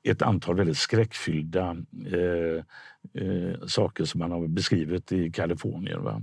ett 0.03 0.23
antal 0.23 0.57
väldigt 0.57 0.79
skräckfyllda 0.79 1.77
eh, 2.07 2.65
eh, 3.23 3.67
saker 3.67 4.05
som 4.05 4.19
man 4.19 4.31
har 4.31 4.49
beskrivit 4.49 5.13
i 5.13 5.31
Kalifornien. 5.31 6.03
Va? 6.05 6.23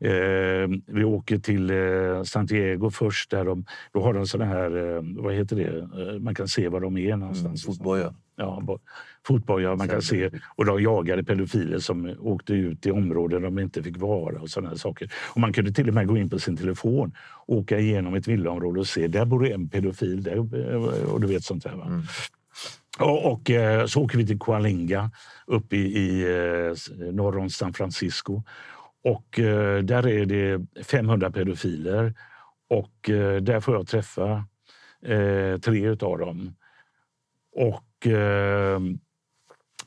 Eh, 0.00 0.68
vi 0.86 1.04
åker 1.04 1.38
till 1.38 1.70
eh, 1.70 2.22
Santiago 2.22 2.90
först. 2.90 3.30
Där 3.30 3.44
de, 3.44 3.64
då 3.92 4.02
har 4.02 4.14
de 4.14 4.26
såna 4.26 4.44
här, 4.44 4.96
eh, 4.96 5.02
vad 5.02 5.34
heter 5.34 5.56
det, 5.56 6.18
man 6.18 6.34
kan 6.34 6.48
se 6.48 6.68
var 6.68 6.80
de 6.80 6.96
är 6.96 7.16
någonstans. 7.16 7.66
Mm, 7.66 7.74
fotboja. 7.74 8.14
Ja, 8.36 8.78
fotboja. 9.26 9.76
Man 9.76 9.88
kan 9.88 10.02
se, 10.02 10.30
och 10.56 10.64
de 10.64 10.82
jagade 10.82 11.24
pedofiler 11.24 11.78
som 11.78 12.16
åkte 12.20 12.52
ut 12.52 12.86
i 12.86 12.90
områden 12.90 13.42
de 13.42 13.58
inte 13.58 13.82
fick 13.82 13.96
vara 13.96 14.40
och 14.40 14.50
sådana 14.50 14.76
saker. 14.76 15.12
Och 15.34 15.40
man 15.40 15.52
kunde 15.52 15.72
till 15.72 15.88
och 15.88 15.94
med 15.94 16.06
gå 16.06 16.16
in 16.16 16.30
på 16.30 16.38
sin 16.38 16.56
telefon, 16.56 17.12
åka 17.46 17.78
igenom 17.78 18.14
ett 18.14 18.28
villaområde 18.28 18.80
och 18.80 18.86
se, 18.86 19.08
där 19.08 19.24
bor 19.24 19.46
en 19.46 19.68
pedofil. 19.68 20.22
Där, 20.22 20.38
och 21.12 21.20
du 21.20 21.26
vet 21.26 21.44
sånt 21.44 21.64
där. 21.64 21.74
Va? 21.76 21.86
Mm. 21.86 22.02
Och, 22.98 23.32
och, 23.32 23.50
eh, 23.50 23.86
så 23.86 24.02
åker 24.02 24.18
vi 24.18 24.26
till 24.26 24.38
Coalinga 24.38 25.10
uppe 25.46 25.76
i, 25.76 25.98
i 25.98 26.22
eh, 26.22 27.12
norr 27.12 27.38
om 27.38 27.50
San 27.50 27.72
Francisco. 27.72 28.42
Och 29.04 29.38
eh, 29.38 29.82
där 29.82 30.06
är 30.06 30.26
det 30.26 30.66
500 30.84 31.30
pedofiler 31.30 32.14
och 32.68 33.10
där 33.40 33.60
får 33.60 33.74
jag 33.74 33.86
träffa 33.86 34.44
tre 35.62 35.88
av 35.90 36.18
dem. 36.18 36.54
Och 37.52 37.85
Eh, 38.06 38.80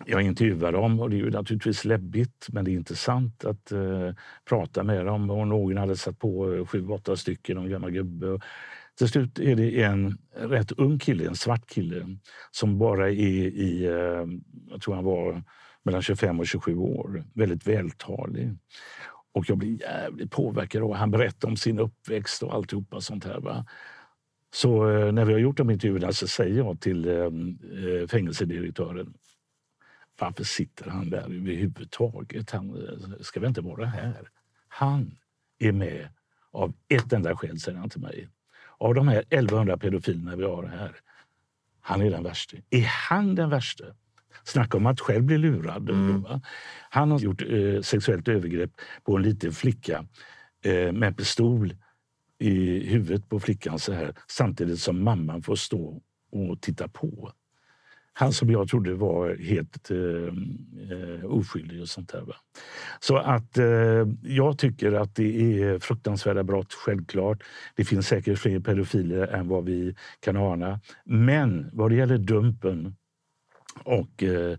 jag 0.06 0.22
intervjuar 0.22 0.72
dem 0.72 1.00
och 1.00 1.10
det 1.10 1.16
är 1.16 1.18
ju 1.18 1.30
naturligtvis 1.30 1.86
läbbigt 1.86 2.48
men 2.50 2.66
det 2.66 2.72
är 2.72 2.74
intressant 2.74 3.46
att 3.46 3.72
eh, 3.72 4.10
prata 4.50 4.84
med 4.84 5.06
dem. 5.06 5.30
Och 5.30 5.48
någon 5.48 5.78
hade 5.78 5.98
satt 5.98 6.20
på 6.20 6.54
eh, 6.54 6.66
sju, 6.66 6.88
åtta 6.88 7.16
stycken, 7.16 7.58
om 7.58 7.70
gammal 7.70 7.92
gubbe. 7.92 8.40
Till 8.98 9.08
slut 9.08 9.40
är 9.40 9.56
det 9.56 9.82
en 9.84 10.18
rätt 10.36 10.72
ung 10.72 11.00
kille, 11.00 11.28
en 11.28 11.36
svart 11.36 11.70
kille 11.70 12.18
som 12.52 12.78
bara 12.78 13.10
är 13.10 13.14
i, 13.14 13.86
eh, 13.86 14.26
jag 14.70 14.82
tror 14.82 14.96
han 14.96 15.04
var 15.04 15.44
mellan 15.84 16.02
25 16.02 16.40
och 16.40 16.48
27 16.48 16.78
år. 16.78 17.24
Väldigt 17.34 17.68
vältalig. 17.68 18.58
Och 19.32 19.50
jag 19.50 19.58
blir 19.58 19.82
jävligt 19.82 20.32
påverkad. 20.32 20.84
Och 20.84 20.96
han 20.96 21.12
berättar 21.12 21.48
om 21.48 21.58
sin 21.58 21.80
uppväxt 21.80 22.44
och 22.44 22.54
alltihopa 22.54 23.02
sånt 23.02 23.26
här. 23.26 23.40
Va? 23.40 23.66
Så 24.54 24.90
eh, 24.90 25.12
när 25.12 25.26
vi 25.26 25.34
har 25.34 25.40
gjort 25.40 25.58
de 25.58 25.70
intervjuerna 25.70 26.12
så 26.12 26.28
säger 26.28 26.58
jag 26.58 26.80
till 26.80 27.08
eh, 27.08 27.16
eh 27.16 28.08
fängelsedirektören 28.08 29.14
varför 30.20 30.44
sitter 30.44 30.90
han 30.90 31.10
där 31.10 31.22
överhuvudtaget? 31.22 32.52
Han 32.52 32.96
ska 33.22 33.40
väl 33.40 33.48
inte 33.50 33.62
vara 33.62 33.86
här? 33.86 34.30
Han 34.68 35.18
är 35.60 35.72
med 35.72 36.10
av 36.52 36.74
ett 36.88 37.14
enda 37.14 37.36
skäl, 37.36 37.60
säger 37.60 37.78
han 37.78 37.90
till 37.90 38.02
mig. 38.02 38.30
Av 38.78 38.94
de 38.94 39.08
här 39.08 39.20
1100 39.30 39.78
pedofilerna 39.78 40.36
vi 40.36 40.44
har 40.44 40.64
här, 40.64 40.96
han 41.82 42.02
är 42.02 42.12
den 42.12 42.24
värsta. 42.24 42.58
Är 42.70 42.86
han 43.10 43.36
den 43.36 43.50
värsta? 43.50 43.84
Snacka 44.44 44.78
om 44.78 44.86
att 44.86 45.00
själv 45.00 45.24
bli 45.24 45.38
lurad. 45.38 45.90
Mm. 45.90 46.26
Han 46.90 47.12
har 47.12 47.20
gjort 47.20 47.42
eh, 47.42 47.82
sexuellt 47.82 48.28
övergrepp 48.28 48.72
på 49.04 49.16
en 49.18 49.24
liten 49.24 49.52
flicka 49.52 50.06
eh, 50.64 50.92
med 50.92 51.18
pistol 51.18 51.76
i 52.40 52.88
huvudet 52.88 53.30
på 53.30 53.40
flickan 53.40 53.80
så 53.80 53.94
här 53.94 54.14
samtidigt 54.28 54.80
som 54.80 55.04
mamman 55.04 55.42
får 55.42 55.56
stå 55.56 56.02
och 56.32 56.62
titta 56.62 56.88
på. 56.88 57.32
Han 58.14 58.34
som 58.34 58.50
jag 58.50 58.68
trodde 58.68 58.94
var 58.94 59.36
helt 59.36 59.92
eh, 59.92 59.98
eh, 60.92 61.26
oskyldig 61.26 61.82
och 61.82 61.90
sånt 61.90 62.12
där. 62.12 62.22
Va? 62.22 62.36
Så 63.00 63.18
att 63.18 63.58
eh, 63.58 64.08
jag 64.24 64.58
tycker 64.58 64.94
att 64.94 65.16
det 65.16 65.62
är 65.62 65.80
fruktansvärda 65.80 66.44
brott, 66.44 66.74
självklart. 66.74 67.44
Det 67.76 67.86
finns 67.86 68.08
säkert 68.08 68.40
fler 68.40 68.60
pedofiler 68.60 69.28
än 69.28 69.48
vad 69.48 69.66
vi 69.66 69.96
kan 70.20 70.38
ana. 70.38 70.80
Men 71.04 71.70
vad 71.74 71.92
det 71.92 71.96
gäller 71.96 72.18
Dumpen 72.18 72.96
och 73.84 74.24
eh, 74.24 74.58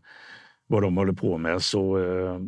vad 0.66 0.82
de 0.82 0.96
håller 0.96 1.12
på 1.12 1.38
med 1.38 1.62
så 1.62 1.98
eh, 1.98 2.38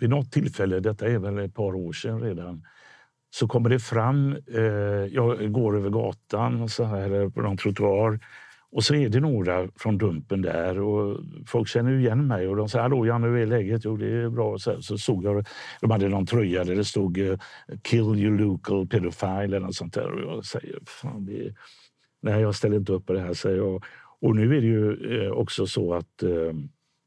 vid 0.00 0.10
något 0.10 0.32
tillfälle, 0.32 0.80
detta 0.80 1.08
är 1.08 1.18
väl 1.18 1.38
ett 1.38 1.54
par 1.54 1.74
år 1.74 1.92
sedan 1.92 2.20
redan, 2.20 2.62
så 3.38 3.48
kommer 3.48 3.70
det 3.70 3.78
fram, 3.78 4.36
eh, 4.54 4.62
jag 5.10 5.52
går 5.52 5.76
över 5.76 5.90
gatan 5.90 6.68
så 6.68 6.84
här 6.84 7.22
eh, 7.22 7.30
på 7.30 7.40
någon 7.42 7.56
trottoar 7.56 8.20
och 8.70 8.84
så 8.84 8.94
är 8.94 9.08
det 9.08 9.20
några 9.20 9.68
från 9.76 9.98
Dumpen 9.98 10.42
där 10.42 10.80
och 10.80 11.20
folk 11.46 11.68
känner 11.68 11.92
igen 11.92 12.26
mig 12.26 12.48
och 12.48 12.56
de 12.56 12.68
säger 12.68 12.82
hallå 12.82 13.06
Janne, 13.06 13.26
hur 13.26 13.36
är 13.36 13.46
läget? 13.46 13.84
Jo, 13.84 13.96
det 13.96 14.06
är 14.06 14.28
bra. 14.28 14.58
Så, 14.58 14.82
så 14.82 14.98
såg 14.98 15.24
jag, 15.24 15.46
de 15.80 15.90
hade 15.90 16.08
någon 16.08 16.26
tröja 16.26 16.64
där 16.64 16.76
det 16.76 16.84
stod 16.84 17.18
eh, 17.18 17.38
kill 17.82 18.00
your 18.00 18.38
local 18.38 18.86
pedophile 18.86 19.42
eller 19.42 19.60
något 19.60 19.74
sånt 19.74 19.94
där. 19.94 20.10
Och 20.10 20.36
jag 20.36 20.44
säger, 20.44 20.78
fan, 20.86 21.26
det, 21.26 21.54
nej, 22.22 22.40
jag 22.40 22.54
ställer 22.54 22.76
inte 22.76 22.92
upp 22.92 23.06
på 23.06 23.12
det 23.12 23.20
här, 23.20 23.34
säger 23.34 23.56
jag. 23.56 23.84
Och 24.20 24.36
nu 24.36 24.56
är 24.56 24.60
det 24.60 24.66
ju 24.66 25.20
eh, 25.24 25.30
också 25.30 25.66
så 25.66 25.94
att 25.94 26.22
eh, 26.22 26.52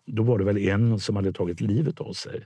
då 0.06 0.24
var 0.24 0.38
det 0.38 0.46
väl 0.46 0.58
en 0.58 1.00
som 1.00 1.16
hade 1.16 1.34
tagit 1.34 1.62
livet 1.62 2.02
av 2.02 2.14
sig. 2.14 2.46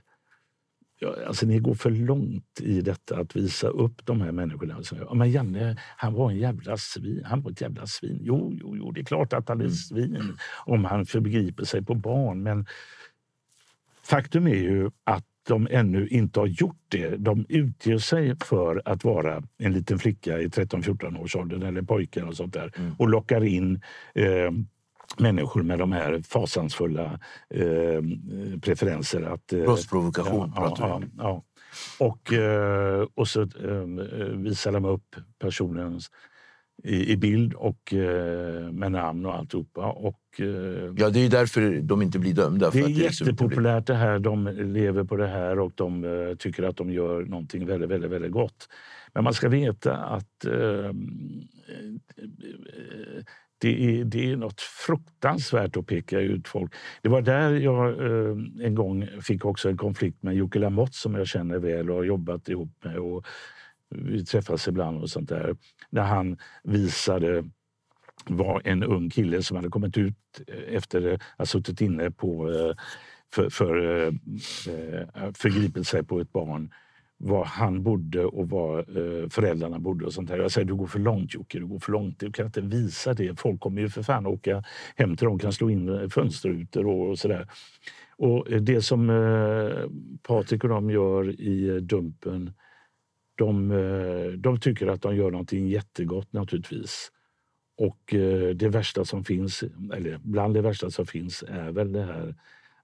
Alltså, 1.26 1.46
ni 1.46 1.58
går 1.58 1.74
för 1.74 1.90
långt 1.90 2.60
i 2.60 2.80
detta 2.80 3.18
att 3.18 3.36
visa 3.36 3.68
upp 3.68 4.06
de 4.06 4.20
här 4.20 4.32
människorna. 4.32 4.80
Ja, 5.00 5.14
men 5.14 5.30
Janne, 5.30 5.76
han 5.96 6.14
var 6.14 6.30
en 6.30 6.36
jävla 6.36 6.76
svin. 6.76 7.22
Han 7.24 7.42
var 7.42 7.50
ett 7.50 7.60
jävla 7.60 7.86
svin. 7.86 8.18
Jo, 8.22 8.58
jo, 8.60 8.76
jo, 8.76 8.90
det 8.90 9.00
är 9.00 9.04
klart 9.04 9.32
att 9.32 9.48
han 9.48 9.60
är 9.60 9.64
mm. 9.64 9.74
svin 9.74 10.36
om 10.66 10.84
han 10.84 11.06
förgriper 11.06 11.64
sig 11.64 11.84
på 11.84 11.94
barn. 11.94 12.42
Men 12.42 12.66
faktum 14.02 14.46
är 14.46 14.54
ju 14.54 14.90
att 15.04 15.24
de 15.48 15.68
ännu 15.70 16.08
inte 16.08 16.40
har 16.40 16.46
gjort 16.46 16.82
det. 16.88 17.16
De 17.16 17.46
utger 17.48 17.98
sig 17.98 18.36
för 18.44 18.82
att 18.84 19.04
vara 19.04 19.42
en 19.58 19.72
liten 19.72 19.98
flicka 19.98 20.40
i 20.40 20.46
13-14 20.46 21.22
års 21.22 21.36
åldern 21.36 21.62
eller 21.62 21.82
pojkar 21.82 22.26
och 22.26 22.36
sånt 22.36 22.54
där 22.54 22.72
mm. 22.76 22.94
och 22.98 23.08
lockar 23.08 23.44
in 23.44 23.80
eh, 24.14 24.50
människor 25.18 25.62
med 25.62 25.78
de 25.78 25.92
här 25.92 26.22
fasansfulla 26.22 27.20
eh, 27.50 28.02
preferenser. 28.62 29.22
Att, 29.22 29.52
eh, 29.52 29.62
Brottsprovokation 29.62 30.52
ja, 30.56 30.62
pratar 30.62 30.88
ja, 30.88 31.02
ja, 31.18 31.42
Och, 31.98 32.32
eh, 32.32 33.06
och 33.14 33.28
så 33.28 33.42
eh, 33.42 33.84
visar 34.34 34.72
de 34.72 34.84
upp 34.84 35.16
personens 35.38 36.10
i, 36.82 37.12
i 37.12 37.16
bild 37.16 37.54
och 37.54 37.94
eh, 37.94 38.72
med 38.72 38.92
namn 38.92 39.26
och 39.26 39.34
alltihopa. 39.34 39.86
Och, 39.86 40.20
eh, 40.38 40.92
ja, 40.96 41.10
det 41.10 41.20
är 41.20 41.30
därför 41.30 41.80
de 41.82 42.02
inte 42.02 42.18
blir 42.18 42.34
dömda. 42.34 42.70
Det 42.70 42.78
är, 42.78 42.88
det 42.88 42.94
är 42.94 43.04
jättepopulärt 43.04 43.86
det 43.86 43.94
här. 43.94 44.18
De 44.18 44.48
lever 44.48 45.04
på 45.04 45.16
det 45.16 45.26
här 45.26 45.58
och 45.58 45.72
de 45.74 46.04
eh, 46.04 46.36
tycker 46.36 46.62
att 46.62 46.76
de 46.76 46.90
gör 46.90 47.24
någonting 47.24 47.66
väldigt, 47.66 47.90
väldigt, 47.90 48.10
väldigt 48.10 48.32
gott. 48.32 48.68
Men 49.14 49.24
man 49.24 49.34
ska 49.34 49.48
veta 49.48 49.96
att 49.96 50.44
eh, 50.44 50.90
det 53.64 54.00
är, 54.00 54.04
det 54.04 54.32
är 54.32 54.36
något 54.36 54.60
fruktansvärt 54.60 55.76
att 55.76 55.86
peka 55.86 56.20
ut 56.20 56.48
folk. 56.48 56.74
Det 57.02 57.08
var 57.08 57.22
där 57.22 57.50
jag 57.50 57.88
eh, 57.88 58.36
en 58.66 58.74
gång 58.74 59.08
fick 59.22 59.44
också 59.44 59.68
en 59.68 59.76
konflikt 59.76 60.22
med 60.22 60.34
Jocke 60.34 60.58
Lamotte 60.58 60.96
som 60.96 61.14
jag 61.14 61.26
känner 61.26 61.58
väl 61.58 61.90
och 61.90 61.96
har 61.96 62.04
jobbat 62.04 62.48
ihop 62.48 62.84
med. 62.84 62.98
Och 62.98 63.26
vi 63.88 64.24
träffas 64.24 64.68
ibland 64.68 65.02
och 65.02 65.10
sånt 65.10 65.28
där. 65.28 65.56
När 65.90 66.02
han 66.02 66.38
visade 66.62 67.44
var 68.26 68.62
en 68.64 68.82
ung 68.82 69.10
kille 69.10 69.42
som 69.42 69.56
hade 69.56 69.68
kommit 69.68 69.98
ut 69.98 70.40
efter 70.68 71.12
att 71.12 71.22
ha 71.38 71.46
suttit 71.46 71.80
inne 71.80 72.10
på, 72.10 72.50
eh, 72.50 72.72
för, 73.32 73.50
för 73.50 74.00
eh, 74.00 74.12
eh, 74.74 75.32
förgripit 75.34 75.86
sig 75.86 76.04
på 76.04 76.20
ett 76.20 76.32
barn 76.32 76.70
var 77.18 77.44
han 77.44 77.82
bodde 77.82 78.24
och 78.24 78.48
var 78.48 78.78
eh, 78.78 79.28
föräldrarna 79.28 79.78
bodde. 79.78 80.06
och 80.06 80.12
sånt 80.12 80.28
där. 80.28 80.38
Jag 80.38 80.52
säger 80.52 80.66
du 80.66 80.74
går 80.74 80.86
för 80.86 80.98
långt 80.98 81.34
Jocke, 81.34 81.58
du 81.58 81.66
går 81.66 81.78
för 81.78 81.92
långt. 81.92 82.18
Du 82.18 82.32
kan 82.32 82.46
inte 82.46 82.60
visa 82.60 83.14
det. 83.14 83.40
Folk 83.40 83.60
kommer 83.60 83.82
ju 83.82 83.88
för 83.88 84.02
fan 84.02 84.26
åka 84.26 84.64
hem 84.96 85.16
till 85.16 85.26
dem, 85.26 85.38
kan 85.38 85.52
slå 85.52 85.70
in 85.70 85.88
eh, 85.88 86.08
fönsterrutor 86.08 86.86
och, 86.86 87.10
och 87.10 87.18
sådär. 87.18 87.48
Och 88.16 88.62
det 88.62 88.82
som 88.82 89.10
eh, 89.10 89.90
Patrik 90.22 90.64
och 90.64 90.70
de 90.70 90.90
gör 90.90 91.40
i 91.40 91.80
Dumpen, 91.80 92.52
de, 93.34 93.70
eh, 93.70 94.32
de 94.38 94.60
tycker 94.60 94.86
att 94.86 95.02
de 95.02 95.16
gör 95.16 95.30
någonting 95.30 95.68
jättegott 95.68 96.32
naturligtvis. 96.32 97.10
Och 97.76 98.14
eh, 98.14 98.54
det 98.54 98.68
värsta 98.68 99.04
som 99.04 99.24
finns, 99.24 99.64
eller 99.94 100.18
bland 100.22 100.54
det 100.54 100.60
värsta 100.60 100.90
som 100.90 101.06
finns, 101.06 101.44
är 101.48 101.72
väl 101.72 101.92
det 101.92 102.02
här 102.02 102.34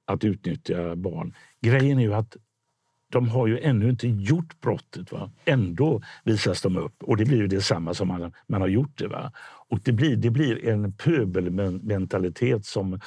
att 0.05 0.25
utnyttja 0.25 0.97
barn. 0.97 1.35
Grejen 1.61 1.99
är 1.99 2.03
ju 2.03 2.15
att 2.15 2.37
de 3.11 3.29
har 3.29 3.47
ju 3.47 3.59
ännu 3.59 3.91
inte 3.91 4.09
gjort 4.09 4.61
brottet. 4.61 5.13
Va? 5.13 5.31
Ändå 5.45 6.03
visas 6.25 6.63
de 6.63 6.77
upp 6.77 7.03
och 7.03 7.17
det 7.17 7.25
blir 7.25 7.39
ju 7.39 7.47
detsamma 7.47 7.95
som 7.95 8.09
man, 8.09 8.33
man 8.47 8.61
har 8.61 8.69
gjort 8.69 8.99
det. 8.99 9.09
Va? 9.09 9.33
Och 9.69 9.81
det 9.85 9.93
blir, 9.93 10.17
det 10.17 10.31
blir 10.31 10.69
en 10.69 10.93
pöbelmentalitet 10.93 12.67
som 12.67 13.01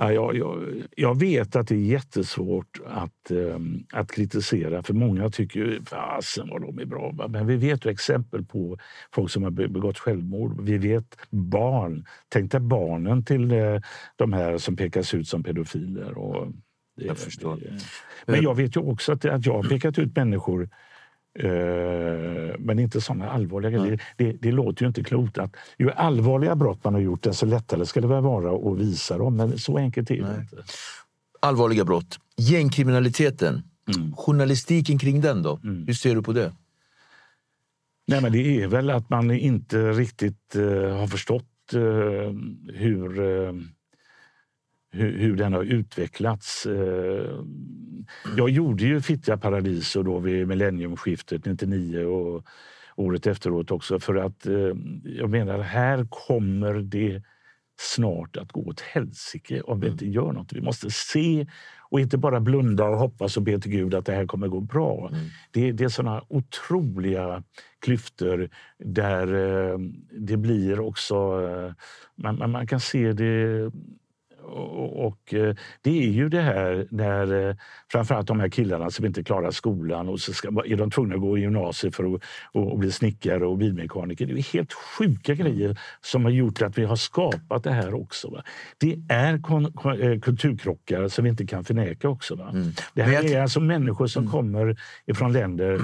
Ja, 0.00 0.12
jag, 0.12 0.36
jag, 0.36 0.64
jag, 0.96 1.18
vet 1.18 1.56
att 1.56 1.68
det 1.68 1.74
är 1.74 1.78
jättesvårt 1.78 2.80
att, 2.86 3.30
um, 3.30 3.86
att 3.92 4.10
kritisera 4.10 4.82
för 4.82 4.94
många 4.94 5.30
tycker 5.30 5.60
ju 5.60 5.84
fasen 5.84 6.48
vad 6.50 6.62
de 6.62 6.78
är 6.78 6.84
bra. 6.84 7.10
Va? 7.14 7.28
Men 7.28 7.46
vi 7.46 7.56
vet 7.56 7.86
ju 7.86 7.90
exempel 7.90 8.44
på 8.44 8.78
folk 9.14 9.30
som 9.30 9.42
har 9.42 9.50
begått 9.50 9.98
självmord. 9.98 10.60
Vi 10.60 10.78
vet 10.78 11.16
barn. 11.30 12.04
Tänk 12.28 12.52
dig 12.52 12.60
barnen 12.60 13.24
till 13.24 13.52
uh, 13.52 13.80
de 14.16 14.32
här 14.32 14.58
som 14.58 14.76
pekas 14.76 15.14
ut 15.14 15.28
som 15.28 15.42
pedofiler. 15.42 16.18
Och 16.18 16.52
det, 16.98 17.04
jag 17.06 17.18
förstår. 17.18 17.56
Det, 17.56 18.32
men 18.32 18.42
jag 18.42 18.54
vet 18.54 18.76
ju 18.76 18.80
också 18.80 19.12
att, 19.12 19.24
att 19.24 19.46
jag 19.46 19.54
har 19.54 19.68
pekat 19.68 19.98
ut 19.98 20.16
människor 20.16 20.68
Eh, 21.38 22.54
men 22.58 22.78
inte 22.78 23.00
sådana 23.00 23.30
allvarliga 23.30 23.70
grejer. 23.70 24.02
Det, 24.16 24.32
det, 24.32 24.52
låter 24.52 24.82
ju 24.82 24.88
inte 24.88 25.04
klokt. 25.04 25.38
att 25.38 25.56
Ju 25.78 25.90
allvarliga 25.90 26.56
brott 26.56 26.84
man 26.84 26.94
har 26.94 27.00
gjort, 27.00 27.22
desto 27.22 27.46
lättare 27.46 27.86
ska 27.86 28.00
det 28.00 28.06
väl 28.06 28.22
vara 28.22 28.72
att 28.72 28.78
visa 28.78 29.18
dem. 29.18 29.36
Men 29.36 29.58
så 29.58 29.78
enkelt 29.78 30.10
är 30.10 30.14
det 30.14 30.40
inte. 30.40 30.56
Allvarliga 31.40 31.84
brott. 31.84 32.18
Gängkriminaliteten. 32.36 33.62
Mm. 33.96 34.16
Journalistiken 34.16 34.98
kring 34.98 35.20
den 35.20 35.42
då? 35.42 35.60
Mm. 35.64 35.86
Hur 35.86 35.94
ser 35.94 36.14
du 36.14 36.22
på 36.22 36.32
det? 36.32 36.52
Nej, 38.06 38.22
men 38.22 38.32
det 38.32 38.62
är 38.62 38.66
väl 38.66 38.90
att 38.90 39.10
man 39.10 39.30
inte 39.30 39.92
riktigt 39.92 40.56
uh, 40.56 40.96
har 40.96 41.06
förstått 41.06 41.44
uh, 41.74 41.80
hur 42.74 43.20
uh, 43.20 43.54
hur, 44.90 45.18
hur 45.18 45.36
den 45.36 45.52
har 45.52 45.62
utvecklats. 45.62 46.66
Eh, 46.66 47.40
jag 48.36 48.50
gjorde 48.50 48.84
ju 48.84 49.00
Fittja 49.00 49.36
Paradiso 49.36 50.02
då 50.02 50.18
vid 50.18 50.48
millenniumskiftet 50.48 51.44
99 51.44 52.04
och 52.04 52.44
året 52.96 53.26
efteråt 53.26 53.70
också 53.70 54.00
för 54.00 54.14
att 54.14 54.46
eh, 54.46 54.76
jag 55.04 55.30
menar 55.30 55.58
här 55.58 56.06
kommer 56.10 56.74
det 56.74 57.22
snart 57.80 58.36
att 58.36 58.52
gå 58.52 58.60
åt 58.60 58.80
helsike 58.80 59.60
om 59.60 59.80
vi 59.80 59.86
mm. 59.86 59.92
inte 59.92 60.06
gör 60.06 60.32
något. 60.32 60.52
Vi 60.52 60.60
måste 60.60 60.90
se 60.90 61.46
och 61.90 62.00
inte 62.00 62.18
bara 62.18 62.40
blunda 62.40 62.84
och 62.84 62.98
hoppas 62.98 63.36
och 63.36 63.42
be 63.42 63.60
till 63.60 63.70
Gud 63.70 63.94
att 63.94 64.06
det 64.06 64.12
här 64.12 64.26
kommer 64.26 64.48
gå 64.48 64.60
bra. 64.60 65.08
Mm. 65.12 65.26
Det, 65.50 65.72
det 65.72 65.84
är 65.84 65.88
såna 65.88 66.22
otroliga 66.28 67.42
klyftor 67.78 68.48
där 68.78 69.34
eh, 69.34 69.78
det 70.10 70.36
blir 70.36 70.80
också... 70.80 71.42
Man, 72.14 72.50
man 72.50 72.66
kan 72.66 72.80
se 72.80 73.12
det 73.12 73.70
och, 74.48 75.34
eh, 75.34 75.54
det 75.82 76.02
är 76.04 76.10
ju 76.10 76.28
det 76.28 76.40
här 76.40 76.86
när 76.90 77.48
eh, 77.48 77.56
framförallt 77.92 78.26
de 78.26 78.40
här 78.40 78.48
killarna 78.48 78.90
som 78.90 79.06
inte 79.06 79.24
klarar 79.24 79.50
skolan 79.50 80.08
och 80.08 80.20
så 80.20 80.32
ska, 80.32 80.48
är 80.48 80.76
de 80.76 80.90
tvungna 80.90 81.14
att 81.14 81.20
gå 81.20 81.38
i 81.38 81.40
gymnasiet 81.40 81.96
för 81.96 82.14
att 82.14 82.22
och, 82.52 82.78
bli 82.78 82.92
snickare 82.92 83.46
och 83.46 83.58
bilmekaniker. 83.58 84.26
Det 84.26 84.32
är 84.32 84.52
helt 84.52 84.72
sjuka 84.72 85.34
grejer 85.34 85.78
som 86.00 86.24
har 86.24 86.30
gjort 86.30 86.62
att 86.62 86.78
vi 86.78 86.84
har 86.84 86.96
skapat 86.96 87.64
det 87.64 87.72
här 87.72 87.94
också. 87.94 88.30
Va? 88.30 88.42
Det 88.78 88.98
är 89.08 89.38
kon, 89.38 89.72
kon, 89.72 90.00
eh, 90.00 90.20
kulturkrockar 90.20 91.08
som 91.08 91.24
vi 91.24 91.30
inte 91.30 91.46
kan 91.46 91.64
förneka 91.64 92.08
också. 92.08 92.34
Va? 92.34 92.50
Mm. 92.52 92.72
Det 92.94 93.02
här 93.02 93.24
är 93.24 93.42
alltså 93.42 93.60
människor 93.60 94.06
som 94.06 94.22
mm. 94.22 94.32
kommer 94.32 94.76
ifrån 95.06 95.32
länder 95.32 95.80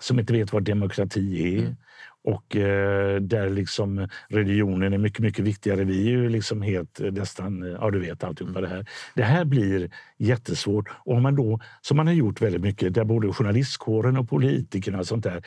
som 0.00 0.18
inte 0.18 0.32
vet 0.32 0.52
vad 0.52 0.62
demokrati 0.62 1.54
är. 1.54 1.58
Mm 1.58 1.76
och 2.24 2.56
eh, 2.56 3.20
där 3.20 3.50
liksom 3.50 4.08
religionen 4.28 4.92
är 4.92 4.98
mycket, 4.98 5.20
mycket 5.20 5.44
viktigare. 5.44 5.84
Vi 5.84 6.06
är 6.06 6.10
ju 6.10 6.28
liksom 6.28 6.62
helt 6.62 7.00
eh, 7.00 7.12
nästan, 7.12 7.62
eh, 7.62 7.68
ja 7.80 7.90
du 7.90 8.00
vet 8.00 8.24
alltihopa 8.24 8.60
det 8.60 8.68
här. 8.68 8.86
Det 9.14 9.22
här 9.22 9.44
blir 9.44 9.90
jättesvårt. 10.18 10.88
Och 10.90 11.14
om 11.14 11.22
man 11.22 11.36
då, 11.36 11.60
som 11.80 11.96
man 11.96 12.06
har 12.06 12.14
gjort 12.14 12.42
väldigt 12.42 12.62
mycket, 12.62 12.94
där 12.94 13.04
både 13.04 13.32
journalistkåren 13.32 14.16
och 14.16 14.28
politikerna 14.28 14.98
och 14.98 15.06
sånt 15.06 15.24
där 15.24 15.42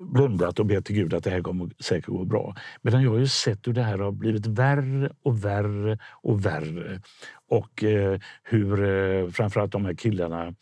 blundat 0.00 0.58
och 0.58 0.66
bett 0.66 0.84
till 0.84 0.94
Gud 0.94 1.14
att 1.14 1.24
det 1.24 1.30
här 1.30 1.42
kommer 1.42 1.70
säkert 1.82 2.06
gå 2.06 2.24
bra. 2.24 2.54
Men 2.82 3.02
jag 3.02 3.10
har 3.10 3.18
ju 3.18 3.26
sett 3.26 3.66
hur 3.66 3.72
det 3.72 3.82
här 3.82 3.98
har 3.98 4.12
blivit 4.12 4.46
värre 4.46 5.10
och 5.22 5.44
värre 5.44 5.98
och 6.22 6.46
värre. 6.46 7.00
Och 7.48 7.84
eh, 7.84 8.20
hur 8.42 8.84
eh, 8.84 9.28
framförallt 9.28 9.72
de 9.72 9.84
här 9.84 9.94
killarna 9.94 10.54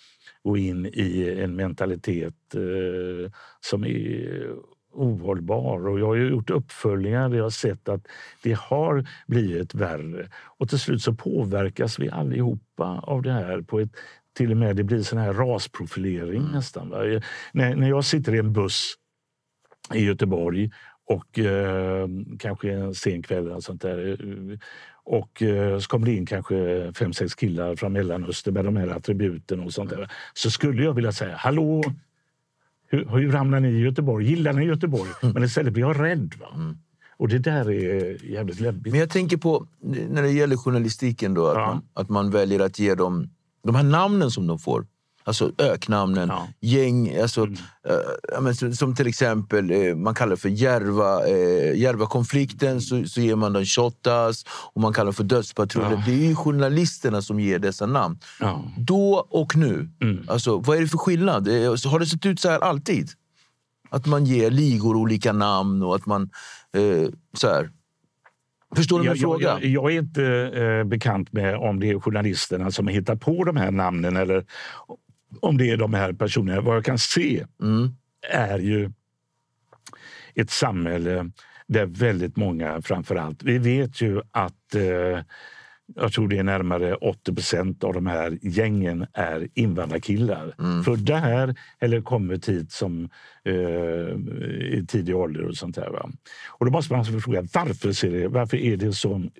går 0.42 0.58
in 0.58 0.86
i 0.86 1.36
en 1.40 1.56
mentalitet 1.56 2.54
eh, 2.54 3.32
som 3.60 3.84
är 3.84 4.48
ohållbar. 4.92 5.88
Och 5.88 6.00
jag 6.00 6.06
har 6.06 6.16
gjort 6.16 6.50
uppföljningar 6.50 7.28
där 7.28 7.38
jag 7.38 7.52
sett 7.52 7.88
att 7.88 8.06
det 8.42 8.56
har 8.58 9.06
blivit 9.26 9.74
värre. 9.74 10.28
Och 10.58 10.68
till 10.68 10.78
slut 10.78 11.02
så 11.02 11.14
påverkas 11.14 11.98
vi 11.98 12.10
allihopa 12.10 13.00
av 13.02 13.22
det 13.22 13.32
här 13.32 13.60
på 13.60 13.80
ett 13.80 13.92
till 14.36 14.50
och 14.50 14.56
med 14.56 14.76
det 14.76 14.84
blir 14.84 15.02
sån 15.02 15.18
här 15.18 15.32
rasprofilering 15.32 16.40
mm. 16.40 16.52
nästan. 16.52 16.88
När, 17.52 17.74
när 17.74 17.88
jag 17.88 18.04
sitter 18.04 18.34
i 18.34 18.38
en 18.38 18.52
buss 18.52 18.94
i 19.94 20.04
Göteborg 20.04 20.70
och 21.06 21.38
eh, 21.38 22.08
kanske 22.38 22.72
en 22.72 22.94
sen 22.94 23.22
kväll 23.22 23.46
eller 23.46 23.60
sånt 23.60 23.82
där. 23.82 24.18
Och 25.04 25.42
eh, 25.42 25.78
så 25.78 25.88
kommer 25.88 26.06
det 26.06 26.14
in 26.14 26.26
kanske 26.26 26.92
fem, 26.92 27.12
sex 27.12 27.34
killar 27.34 27.76
från 27.76 27.92
Mellanöstern 27.92 28.54
med 28.54 28.64
de 28.64 28.76
här 28.76 28.88
attributen 28.88 29.60
och 29.60 29.72
sånt 29.72 29.90
där. 29.90 30.10
Så 30.34 30.50
skulle 30.50 30.84
jag 30.84 30.92
vilja 30.92 31.12
säga 31.12 31.36
hallå, 31.36 31.82
hur, 32.88 33.04
hur 33.04 33.32
hamnar 33.32 33.60
ni 33.60 33.68
i 33.68 33.80
Göteborg? 33.80 34.26
Gillar 34.26 34.52
ni 34.52 34.64
Göteborg? 34.64 35.10
Mm. 35.22 35.34
Men 35.34 35.44
istället 35.44 35.72
blir 35.72 35.82
jag 35.82 36.00
rädd. 36.00 36.34
Va? 36.40 36.46
Mm. 36.54 36.78
Och 37.16 37.28
det 37.28 37.38
där 37.38 37.70
är 37.70 38.24
jävligt 38.24 38.60
läbbigt. 38.60 38.92
Men 38.92 39.00
jag 39.00 39.10
tänker 39.10 39.36
på, 39.36 39.66
när 40.10 40.22
det 40.22 40.30
gäller 40.30 40.56
journalistiken, 40.56 41.34
då, 41.34 41.46
att, 41.46 41.56
ja. 41.56 41.66
man, 41.66 41.82
att 41.94 42.08
man 42.08 42.30
väljer 42.30 42.60
att 42.60 42.78
ge 42.78 42.94
dem 42.94 43.30
de 43.64 43.74
här 43.74 43.82
namnen 43.82 44.30
som 44.30 44.46
de 44.46 44.58
får. 44.58 44.86
Alltså 45.28 45.52
öknamnen, 45.58 46.28
ja. 46.28 46.48
gäng. 46.60 47.20
Alltså, 47.20 47.44
mm. 47.44 48.46
äh, 48.46 48.52
som, 48.52 48.72
som, 48.72 48.94
till 48.94 49.06
exempel, 49.06 49.70
äh, 49.70 49.94
man 49.94 50.14
kallar 50.14 50.30
det 50.30 50.36
för 50.36 50.48
Järva, 50.48 51.26
äh, 51.26 51.78
Järva-konflikten, 51.78 52.80
så, 52.80 53.04
så 53.04 53.20
ger 53.20 53.36
man 53.36 53.52
dem 53.52 53.64
Shottaz 53.64 54.44
och 54.74 54.80
man 54.80 54.92
kallar 54.92 55.04
dem 55.04 55.14
för 55.14 55.24
Dödspatrullen. 55.24 55.92
Ja. 55.92 56.02
Det 56.06 56.12
är 56.12 56.28
ju 56.28 56.34
journalisterna 56.34 57.22
som 57.22 57.40
ger 57.40 57.58
dessa 57.58 57.86
namn. 57.86 58.18
Ja. 58.40 58.64
Då 58.78 59.26
och 59.30 59.56
nu. 59.56 59.88
Mm. 60.00 60.24
Alltså, 60.28 60.58
vad 60.58 60.76
är 60.76 60.80
det 60.80 60.88
för 60.88 60.98
skillnad? 60.98 61.48
Har 61.48 61.98
det 61.98 62.06
sett 62.06 62.26
ut 62.26 62.40
så 62.40 62.48
här 62.48 62.60
alltid? 62.60 63.10
Att 63.90 64.06
man 64.06 64.24
ger 64.24 64.50
ligor 64.50 64.96
olika 64.96 65.32
namn 65.32 65.82
och 65.82 65.94
att 65.94 66.06
man... 66.06 66.30
så 67.36 67.48
här. 67.48 67.70
Förstår 68.76 68.98
du 68.98 69.02
min 69.02 69.08
jag, 69.08 69.20
fråga? 69.20 69.58
Jag, 69.60 69.64
jag, 69.64 69.92
är 69.92 69.98
inte 69.98 70.24
eh, 70.54 70.84
bekant 70.84 71.32
med 71.32 71.56
om 71.56 71.80
det 71.80 71.90
är 71.90 72.00
journalisterna 72.00 72.70
som 72.70 72.86
har 72.86 72.94
hittat 72.94 73.20
på 73.20 73.44
de 73.44 73.56
här 73.56 73.70
namnen 73.70 74.16
eller 74.16 74.44
om 75.40 75.58
det 75.58 75.70
är 75.70 75.76
de 75.76 75.94
här 75.94 76.12
personerna. 76.12 76.60
Vad 76.60 76.76
jag 76.76 76.84
kan 76.84 76.98
se 76.98 77.46
mm. 77.62 77.90
är 78.30 78.58
ju 78.58 78.90
ett 80.34 80.50
samhälle 80.50 81.30
där 81.66 81.86
väldigt 81.86 82.36
många, 82.36 82.82
framför 82.82 83.16
allt... 83.16 83.42
Vi 83.42 83.58
vet 83.58 84.00
ju 84.00 84.22
att 84.30 84.74
eh, 84.74 85.22
jag 85.94 86.12
tror 86.12 86.28
det 86.28 86.38
är 86.38 86.42
närmare 86.42 86.94
80 86.94 87.34
procent 87.34 87.84
av 87.84 87.94
de 87.94 88.06
här 88.06 88.38
gängen 88.42 89.06
är 89.12 89.48
invandrarkillar. 89.54 90.54
Mm. 90.58 90.84
Födda 90.84 91.16
här 91.16 91.54
eller 91.80 92.00
kommit 92.00 92.48
hit 92.48 92.72
som, 92.72 93.08
eh, 93.44 93.54
i 94.78 94.84
tidig 94.88 95.16
ålder. 95.16 95.44
och 95.44 95.56
sånt 95.56 95.74
där, 95.74 95.90
va? 95.90 96.10
Och 96.48 96.66
Då 96.66 96.72
måste 96.72 96.92
man 96.92 96.98
alltså 97.00 97.18
fråga 97.18 97.44
varför, 97.54 97.92
ser 97.92 98.10
det, 98.10 98.28
varför 98.28 98.56
är 98.56 98.76
det 98.76 98.92
så? 98.92 99.30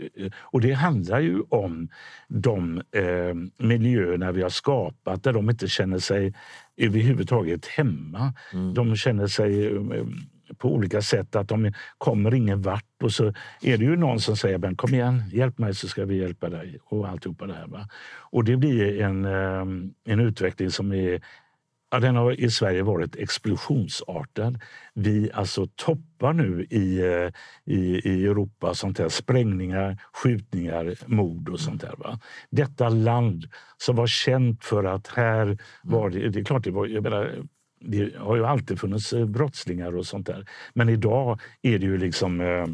Och 0.40 0.60
det 0.60 0.72
handlar 0.72 1.20
ju 1.20 1.40
om 1.48 1.88
de 2.28 2.82
eh, 2.92 3.64
miljöerna 3.66 4.32
vi 4.32 4.42
har 4.42 4.50
skapat 4.50 5.22
där 5.22 5.32
de 5.32 5.50
inte 5.50 5.68
känner 5.68 5.98
sig 5.98 6.34
överhuvudtaget 6.76 7.66
hemma. 7.66 8.32
Mm. 8.52 8.74
De 8.74 8.96
känner 8.96 9.26
sig 9.26 9.66
eh, 9.66 10.06
på 10.58 10.74
olika 10.74 11.02
sätt 11.02 11.36
att 11.36 11.48
de 11.48 11.72
kommer 11.98 12.34
ingen 12.34 12.62
vart 12.62 12.84
och 13.02 13.12
så 13.12 13.26
är 13.62 13.78
det 13.78 13.84
ju 13.84 13.96
någon 13.96 14.20
som 14.20 14.36
säger 14.36 14.58
men 14.58 14.76
kom 14.76 14.94
igen, 14.94 15.22
hjälp 15.32 15.58
mig 15.58 15.74
så 15.74 15.88
ska 15.88 16.04
vi 16.04 16.16
hjälpa 16.16 16.48
dig 16.48 16.78
och 16.84 17.08
alltihopa 17.08 17.46
det 17.46 17.54
här. 17.54 17.66
Va? 17.66 17.88
Och 18.30 18.44
det 18.44 18.56
blir 18.56 19.00
en, 19.00 19.24
ehm, 19.24 19.94
en 20.04 20.20
utveckling 20.20 20.70
som 20.70 20.92
är 20.92 21.20
Ja, 21.90 22.00
den 22.00 22.16
har 22.16 22.40
i 22.40 22.50
Sverige 22.50 22.82
varit 22.82 23.16
explosionsartad. 23.16 24.60
Vi 24.94 25.30
alltså 25.34 25.66
toppar 25.74 26.32
nu 26.32 26.66
i, 26.70 26.98
eh, 26.98 27.30
i, 27.74 28.00
i 28.04 28.26
Europa 28.26 28.74
sånt 28.74 28.98
här, 28.98 29.08
sprängningar, 29.08 29.98
skjutningar, 30.12 30.94
mord 31.06 31.48
och 31.48 31.60
sånt 31.60 31.80
där. 31.80 31.94
Va? 31.98 32.20
Detta 32.50 32.88
land 32.88 33.44
som 33.76 33.96
var 33.96 34.06
känt 34.06 34.64
för 34.64 34.84
att 34.84 35.06
här 35.06 35.58
var 35.82 36.10
det... 36.10 36.28
Det 36.28 36.40
är 36.40 36.44
klart, 36.44 36.64
det 36.64 36.70
var, 36.70 36.86
jag 36.86 37.02
menar, 37.02 37.44
det 37.80 38.16
har 38.16 38.36
ju 38.36 38.46
alltid 38.46 38.80
funnits 38.80 39.12
eh, 39.12 39.26
brottslingar 39.26 39.96
och 39.96 40.06
sånt 40.06 40.26
där. 40.26 40.46
Men 40.74 40.88
idag 40.88 41.40
är 41.62 41.78
det 41.78 41.86
ju 41.86 41.98
liksom 41.98 42.40
eh, 42.40 42.66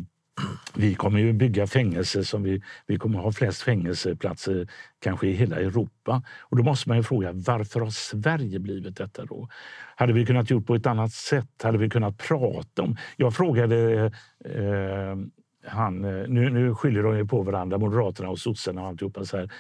vi 0.75 0.95
kommer 0.95 1.21
ju 1.21 1.33
bygga 1.33 1.67
fängelser 1.67 2.23
som 2.23 2.43
vi, 2.43 2.63
vi 2.87 2.99
kommer 2.99 3.19
ha 3.19 3.33
flest 3.33 3.63
fängelseplatser 3.63 4.69
kanske 5.01 5.27
i 5.27 5.33
hela 5.33 5.57
Europa. 5.57 6.23
Och 6.41 6.57
då 6.57 6.63
måste 6.63 6.89
man 6.89 6.99
ju 6.99 7.03
fråga 7.03 7.33
varför 7.33 7.81
har 7.81 7.91
Sverige 7.91 8.59
blivit 8.59 8.97
detta 8.97 9.25
då? 9.25 9.49
Hade 9.97 10.13
vi 10.13 10.27
kunnat 10.27 10.51
gjort 10.51 10.67
på 10.67 10.75
ett 10.75 10.87
annat 10.87 11.13
sätt? 11.13 11.63
Hade 11.63 11.79
vi 11.79 11.91
kunnat 11.91 12.19
prata 12.19 12.83
om? 12.83 12.97
Jag 13.17 13.35
frågade 13.35 14.05
eh, 14.45 15.17
han, 15.67 16.05
eh, 16.05 16.29
nu, 16.29 16.51
nu 16.51 16.75
skiljer 16.75 17.03
de 17.03 17.17
ju 17.17 17.27
på 17.27 17.43
varandra, 17.43 17.79
Moderaterna 17.79 18.29
och 18.29 18.39
sossarna 18.39 18.83
och 18.83 18.89
alltihopa. 18.89 19.25
Så 19.25 19.37
här. 19.37 19.51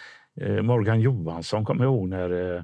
Eh, 0.40 0.62
Morgan 0.62 1.00
Johansson 1.00 1.64
kommer 1.64 1.84
jag 1.84 1.94
ihåg 1.94 2.08
när 2.08 2.56
eh, 2.56 2.62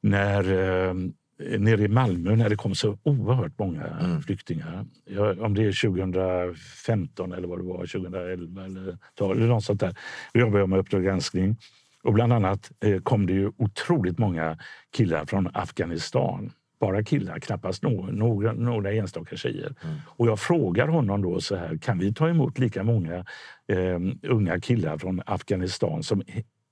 när 0.00 0.52
eh, 0.52 0.94
nere 1.38 1.82
i 1.82 1.88
Malmö 1.88 2.36
när 2.36 2.48
det 2.48 2.56
kom 2.56 2.74
så 2.74 2.98
oerhört 3.02 3.58
många 3.58 3.84
mm. 3.84 4.22
flyktingar. 4.22 4.84
Ja, 5.04 5.34
om 5.40 5.54
det 5.54 5.64
är 5.64 5.90
2015 5.90 7.32
eller 7.32 7.48
vad 7.48 7.58
det 7.58 7.64
var, 7.64 7.78
2011 7.78 8.64
eller, 8.64 8.98
eller 9.20 9.46
något 9.46 9.64
sånt 9.64 9.80
där. 9.80 9.96
Då 10.32 10.40
jobbade 10.40 10.58
jag 10.58 10.68
med 10.68 10.78
Uppdrag 10.78 11.04
granskning. 11.04 11.56
Och 12.02 12.12
bland 12.14 12.32
annat 12.32 12.70
eh, 12.84 13.00
kom 13.00 13.26
det 13.26 13.32
ju 13.32 13.52
otroligt 13.56 14.18
många 14.18 14.58
killar 14.90 15.24
från 15.24 15.48
Afghanistan. 15.54 16.52
Bara 16.80 17.02
killar, 17.02 17.38
knappast 17.38 17.82
några, 17.82 18.12
några, 18.12 18.52
några 18.52 18.92
enstaka 18.92 19.36
tjejer. 19.36 19.74
Mm. 19.84 19.96
Och 20.06 20.26
jag 20.26 20.40
frågar 20.40 20.88
honom 20.88 21.22
då 21.22 21.40
så 21.40 21.56
här, 21.56 21.76
kan 21.76 21.98
vi 21.98 22.14
ta 22.14 22.28
emot 22.28 22.58
lika 22.58 22.82
många 22.82 23.24
eh, 23.68 24.00
unga 24.22 24.60
killar 24.60 24.98
från 24.98 25.22
Afghanistan 25.26 26.02
som 26.02 26.22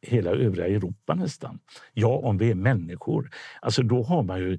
hela 0.03 0.31
övriga 0.31 0.67
Europa 0.67 1.15
nästan. 1.15 1.59
Ja, 1.93 2.09
om 2.09 2.39
vi 2.39 2.51
är 2.51 2.55
människor. 2.55 3.31
Alltså 3.61 3.83
då 3.83 4.03
har 4.03 4.23
man 4.23 4.39
ju 4.39 4.59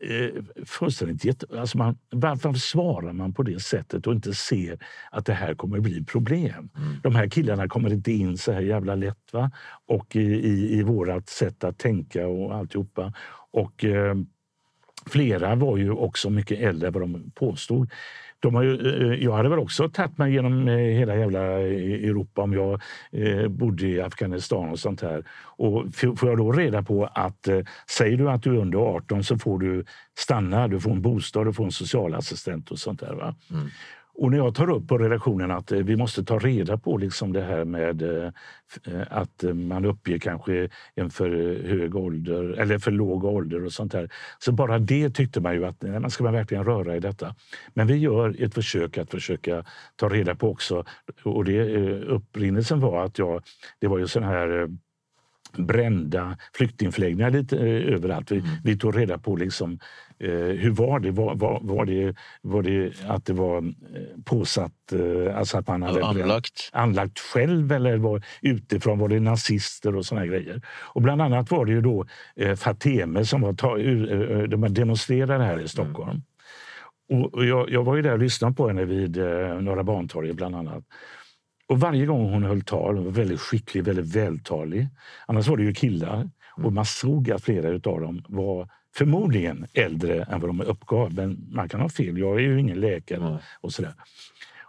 eh, 0.00 0.42
fullständigt 0.64 1.24
gett, 1.24 1.54
alltså 1.54 1.78
man, 1.78 1.98
varför 2.10 2.52
svarar 2.52 3.12
man 3.12 3.34
på 3.34 3.42
det 3.42 3.60
sättet 3.62 4.06
och 4.06 4.12
inte 4.12 4.34
ser 4.34 4.78
att 5.10 5.26
det 5.26 5.34
här 5.34 5.54
kommer 5.54 5.80
bli 5.80 6.04
problem? 6.04 6.70
Mm. 6.76 6.96
De 7.02 7.14
här 7.14 7.28
killarna 7.28 7.68
kommer 7.68 7.92
inte 7.92 8.12
in 8.12 8.38
så 8.38 8.52
här 8.52 8.60
jävla 8.60 8.94
lätt. 8.94 9.32
Va? 9.32 9.50
Och 9.86 10.16
i, 10.16 10.20
i, 10.20 10.78
i 10.78 10.82
vårat 10.82 11.28
sätt 11.28 11.64
att 11.64 11.78
tänka 11.78 12.26
och 12.26 12.54
alltihopa. 12.54 13.12
Och 13.50 13.84
eh, 13.84 14.14
flera 15.06 15.54
var 15.54 15.76
ju 15.76 15.90
också 15.90 16.30
mycket 16.30 16.60
äldre 16.60 16.86
än 16.88 16.92
vad 16.92 17.02
de 17.02 17.30
påstod. 17.30 17.90
De 18.44 18.54
har 18.54 18.62
ju, 18.62 19.12
eh, 19.12 19.24
jag 19.24 19.32
hade 19.32 19.48
väl 19.48 19.58
också 19.58 19.88
tagit 19.88 20.18
mig 20.18 20.32
genom 20.32 20.68
eh, 20.68 20.76
hela 20.76 21.16
jävla 21.16 21.40
eh, 21.40 22.08
Europa 22.08 22.42
om 22.42 22.52
jag 22.52 22.80
bodde 23.50 23.86
i 23.86 24.00
Afghanistan 24.00 24.68
och 24.68 24.78
sånt 24.78 25.02
här. 25.02 25.24
Och 25.56 25.84
får 25.94 26.28
jag 26.28 26.38
då 26.38 26.52
reda 26.52 26.82
på 26.82 27.06
att 27.14 27.48
säger 27.90 28.16
du 28.16 28.30
att 28.30 28.42
du 28.42 28.50
är 28.50 28.60
under 28.60 28.78
18 28.78 29.24
så 29.24 29.38
får 29.38 29.58
du 29.58 29.84
stanna, 30.18 30.68
du 30.68 30.80
får 30.80 30.90
en 30.90 31.02
bostad, 31.02 31.46
du 31.46 31.52
får 31.52 31.64
en 31.64 31.72
socialassistent 31.72 32.70
och 32.70 32.78
sånt 32.78 33.00
där. 33.00 33.14
Va? 33.14 33.34
Mm. 33.50 33.68
Och 34.14 34.30
när 34.30 34.38
jag 34.38 34.54
tar 34.54 34.70
upp 34.70 34.88
på 34.88 34.98
redaktionen 34.98 35.50
att 35.50 35.72
eh, 35.72 35.78
vi 35.78 35.96
måste 35.96 36.24
ta 36.24 36.38
reda 36.38 36.78
på 36.78 36.96
liksom 36.96 37.32
det 37.32 37.42
här 37.42 37.64
med 37.64 38.02
eh, 38.02 38.30
eh, 38.86 39.02
att 39.10 39.44
man 39.54 39.84
uppger 39.84 40.18
kanske 40.18 40.68
en 40.94 41.10
för 41.10 41.28
hög 41.68 41.96
ålder 41.96 42.60
eller 42.60 42.78
för 42.78 42.90
låg 42.90 43.24
ålder 43.24 43.64
och 43.64 43.72
sånt 43.72 43.92
där. 43.92 44.10
Så 44.38 44.52
bara 44.52 44.78
det 44.78 45.10
tyckte 45.10 45.40
man 45.40 45.54
ju 45.54 45.64
att 45.64 45.82
man 45.82 46.10
ska 46.10 46.24
man 46.24 46.32
verkligen 46.32 46.64
röra 46.64 46.96
i 46.96 47.00
detta. 47.00 47.34
Men 47.74 47.86
vi 47.86 47.96
gör 47.96 48.42
ett 48.42 48.54
försök 48.54 48.98
att 48.98 49.10
försöka 49.10 49.64
ta 49.96 50.08
reda 50.08 50.34
på 50.34 50.50
också. 50.50 50.84
Och 51.22 51.44
det, 51.44 51.64
upprinnelsen 52.00 52.80
var 52.80 53.04
att 53.04 53.18
jag, 53.18 53.42
det 53.80 53.86
var 53.86 53.98
ju 53.98 54.06
sån 54.06 54.22
här 54.22 54.68
brända 55.58 56.38
flyktingförläggningar 56.52 57.30
lite 57.30 57.58
överallt. 57.58 58.32
Vi, 58.32 58.38
mm. 58.38 58.50
vi 58.64 58.78
tog 58.78 58.96
reda 58.96 59.18
på 59.18 59.36
liksom 59.36 59.78
Eh, 60.18 60.30
hur 60.30 60.70
var 60.70 61.00
det? 61.00 61.10
Var, 61.10 61.34
var, 61.34 61.60
var, 61.62 61.84
det? 61.84 62.14
var 62.42 62.62
det 62.62 62.92
att 63.08 63.26
det 63.26 63.32
var 63.32 63.58
eh, 63.58 63.72
påsatt, 64.24 64.92
eh, 64.92 65.38
alltså 65.38 65.58
att 65.58 65.68
man 65.68 65.82
hade 65.82 66.04
anlagt. 66.04 66.70
anlagt 66.72 67.18
själv 67.18 67.72
eller 67.72 67.96
var 67.96 68.22
utifrån? 68.42 68.98
Var 68.98 69.08
det 69.08 69.20
nazister 69.20 69.96
och 69.96 70.06
såna 70.06 70.26
grejer? 70.26 70.62
Och 70.66 71.02
bland 71.02 71.22
annat 71.22 71.50
var 71.50 71.64
det 71.64 71.72
ju 71.72 71.80
då 71.80 72.06
eh, 72.36 72.54
Fateme 72.54 73.24
som 73.24 73.40
var 73.40 73.52
ta, 73.52 73.78
uh, 73.78 74.48
de 74.48 74.74
demonstrerade 74.74 75.44
här 75.44 75.60
i 75.60 75.68
Stockholm. 75.68 76.10
Mm. 76.10 76.22
Och, 77.32 77.44
jag, 77.44 77.70
jag, 77.70 77.84
var 77.84 77.96
ju 77.96 78.02
där 78.02 78.12
och 78.12 78.18
lyssnade 78.18 78.54
på 78.54 78.68
henne 78.68 78.84
vid 78.84 79.18
eh, 79.18 79.60
Norra 79.60 79.84
Bantorget 79.84 80.36
bland 80.36 80.56
annat. 80.56 80.84
Och 81.66 81.80
varje 81.80 82.06
gång 82.06 82.32
hon 82.32 82.42
höll 82.42 82.62
tal, 82.62 82.96
hon 82.96 83.04
var 83.04 83.12
väldigt 83.12 83.40
skicklig, 83.40 83.84
väldigt 83.84 84.16
vältalig. 84.16 84.88
Annars 85.26 85.48
var 85.48 85.56
det 85.56 85.62
ju 85.62 85.74
killar. 85.74 86.14
Mm. 86.14 86.66
Och 86.66 86.72
man 86.72 86.84
såg 86.84 87.30
att 87.30 87.44
flera 87.44 87.68
av 87.68 88.00
dem 88.00 88.24
var 88.28 88.68
förmodligen 88.96 89.66
äldre 89.74 90.22
än 90.22 90.40
vad 90.40 90.50
de 90.50 90.60
uppgav. 90.60 91.14
Men 91.14 91.48
man 91.50 91.68
kan 91.68 91.80
ha 91.80 91.88
fel. 91.88 92.18
Jag 92.18 92.36
är 92.36 92.40
ju 92.40 92.60
ingen 92.60 92.80
läkare. 92.80 93.26
Mm. 93.26 93.38
och 93.60 93.72
sådär. 93.72 93.94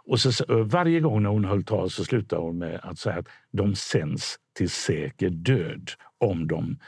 Och 0.06 0.20
så, 0.20 0.62
varje 0.64 1.00
gång 1.00 1.22
när 1.22 1.30
hon 1.30 1.44
höll 1.44 1.64
tal 1.64 1.90
så 1.90 2.04
slutade 2.04 2.42
hon 2.42 2.58
med 2.58 2.80
att 2.82 2.98
säga 2.98 3.16
att 3.16 3.28
de 3.50 3.74
sänds 3.74 4.36
till 4.56 4.70
säker 4.70 5.30
död 5.30 5.90
om 6.18 6.46
de 6.46 6.78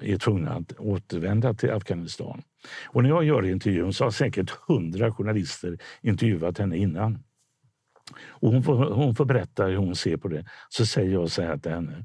är 0.00 0.18
tvungna 0.18 0.50
att 0.50 0.72
återvända 0.78 1.54
till 1.54 1.70
Afghanistan. 1.70 2.42
Och 2.86 3.02
när 3.02 3.10
jag 3.10 3.24
gör 3.24 3.46
intervjun 3.46 3.92
så 3.92 4.04
har 4.04 4.10
säkert 4.10 4.50
hundra 4.50 5.12
journalister 5.12 5.78
intervjuat 6.02 6.58
henne 6.58 6.76
innan. 6.76 7.18
Och 8.26 8.52
hon, 8.52 8.62
får, 8.62 8.90
hon 8.90 9.14
får 9.14 9.24
berätta 9.24 9.64
hur 9.64 9.76
hon 9.76 9.96
ser 9.96 10.16
på 10.16 10.28
det. 10.28 10.44
Så 10.68 10.86
säger 10.86 11.12
jag 11.12 11.30
så 11.30 11.42
här 11.42 11.58
till 11.58 11.72
henne. 11.72 12.04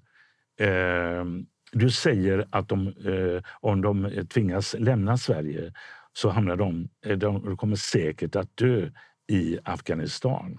Eh, 0.59 1.25
du 1.71 1.89
säger 1.89 2.47
att 2.49 2.69
de, 2.69 2.87
eh, 2.87 3.43
om 3.59 3.81
de 3.81 4.05
eh, 4.05 4.25
tvingas 4.25 4.75
lämna 4.79 5.17
Sverige 5.17 5.73
så 6.13 6.29
hamnar 6.29 6.61
eh, 7.05 7.17
de, 7.17 7.45
de 7.45 7.57
kommer 7.57 7.75
säkert 7.75 8.35
att 8.35 8.57
dö 8.57 8.89
i 9.27 9.59
Afghanistan. 9.63 10.57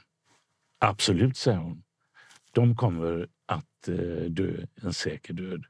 Absolut, 0.78 1.36
säger 1.36 1.58
hon. 1.58 1.82
De 2.52 2.76
kommer 2.76 3.28
att 3.46 3.88
eh, 3.88 4.30
dö 4.30 4.52
en 4.82 4.92
säker 4.92 5.34
död. 5.34 5.64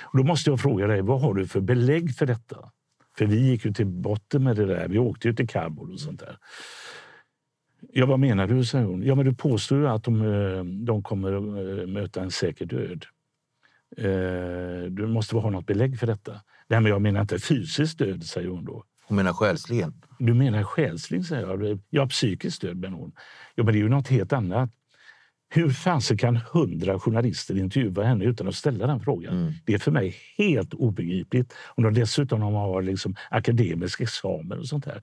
Och 0.00 0.18
då 0.18 0.24
måste 0.24 0.50
jag 0.50 0.60
fråga 0.60 0.86
dig, 0.86 1.02
vad 1.02 1.20
har 1.20 1.34
du 1.34 1.46
för 1.46 1.60
belägg 1.60 2.14
för 2.16 2.26
detta? 2.26 2.70
För 3.18 3.26
vi 3.26 3.50
gick 3.50 3.64
ju 3.64 3.72
till 3.72 3.86
botten 3.86 4.44
med 4.44 4.56
det 4.56 4.66
där. 4.66 4.88
Vi 4.88 4.98
åkte 4.98 5.28
ju 5.28 5.34
till 5.34 5.48
Kabul 5.48 5.92
och 5.92 6.00
sånt 6.00 6.20
där. 6.20 6.38
Ja, 7.92 8.06
vad 8.06 8.20
menar 8.20 8.46
du? 8.46 8.64
säger 8.64 8.84
hon. 8.84 9.02
Ja, 9.02 9.14
men 9.14 9.24
du 9.24 9.34
påstår 9.34 9.78
ju 9.78 9.88
att 9.88 10.04
de, 10.04 10.22
eh, 10.22 10.64
de 10.64 11.02
kommer 11.02 11.32
att 11.32 11.88
möta 11.88 12.22
en 12.22 12.30
säker 12.30 12.66
död. 12.66 13.04
Eh, 13.96 14.90
du 14.90 15.06
måste 15.06 15.36
ha 15.36 15.50
något 15.50 15.66
belägg 15.66 15.98
för 15.98 16.06
detta. 16.06 16.32
Nej, 16.68 16.80
men 16.80 16.86
jag 16.86 17.02
menar 17.02 17.20
inte 17.20 17.38
fysiskt 17.38 17.98
död, 17.98 18.24
säger 18.24 18.48
hon 18.48 18.64
då. 18.64 18.84
Hon 19.04 19.16
menar 19.16 19.32
själsligen? 19.32 19.94
Du 20.18 20.34
menar 20.34 20.62
själsligen, 20.62 21.24
säger 21.24 21.46
jag. 21.46 21.80
Ja, 21.90 22.06
psykiskt 22.06 22.62
död, 22.62 22.76
menar 22.76 22.98
hon. 22.98 23.12
Ja, 23.54 23.64
men 23.64 23.72
det 23.72 23.78
är 23.78 23.82
ju 23.82 23.88
något 23.88 24.08
helt 24.08 24.32
annat. 24.32 24.70
Hur 25.54 25.70
fasen 25.70 26.18
kan 26.18 26.36
hundra 26.36 26.98
journalister 26.98 27.58
intervjua 27.58 28.04
henne 28.04 28.24
utan 28.24 28.48
att 28.48 28.54
ställa 28.54 28.86
den 28.86 29.00
frågan? 29.00 29.38
Mm. 29.38 29.52
Det 29.64 29.74
är 29.74 29.78
för 29.78 29.90
mig 29.90 30.16
helt 30.38 30.74
obegripligt. 30.74 31.54
Om 31.74 31.84
de 31.84 31.94
dessutom 31.94 32.42
har 32.42 32.82
liksom 32.82 33.14
akademisk 33.30 34.00
examen 34.00 34.58
och 34.58 34.66
sånt 34.66 34.86
här. 34.86 35.02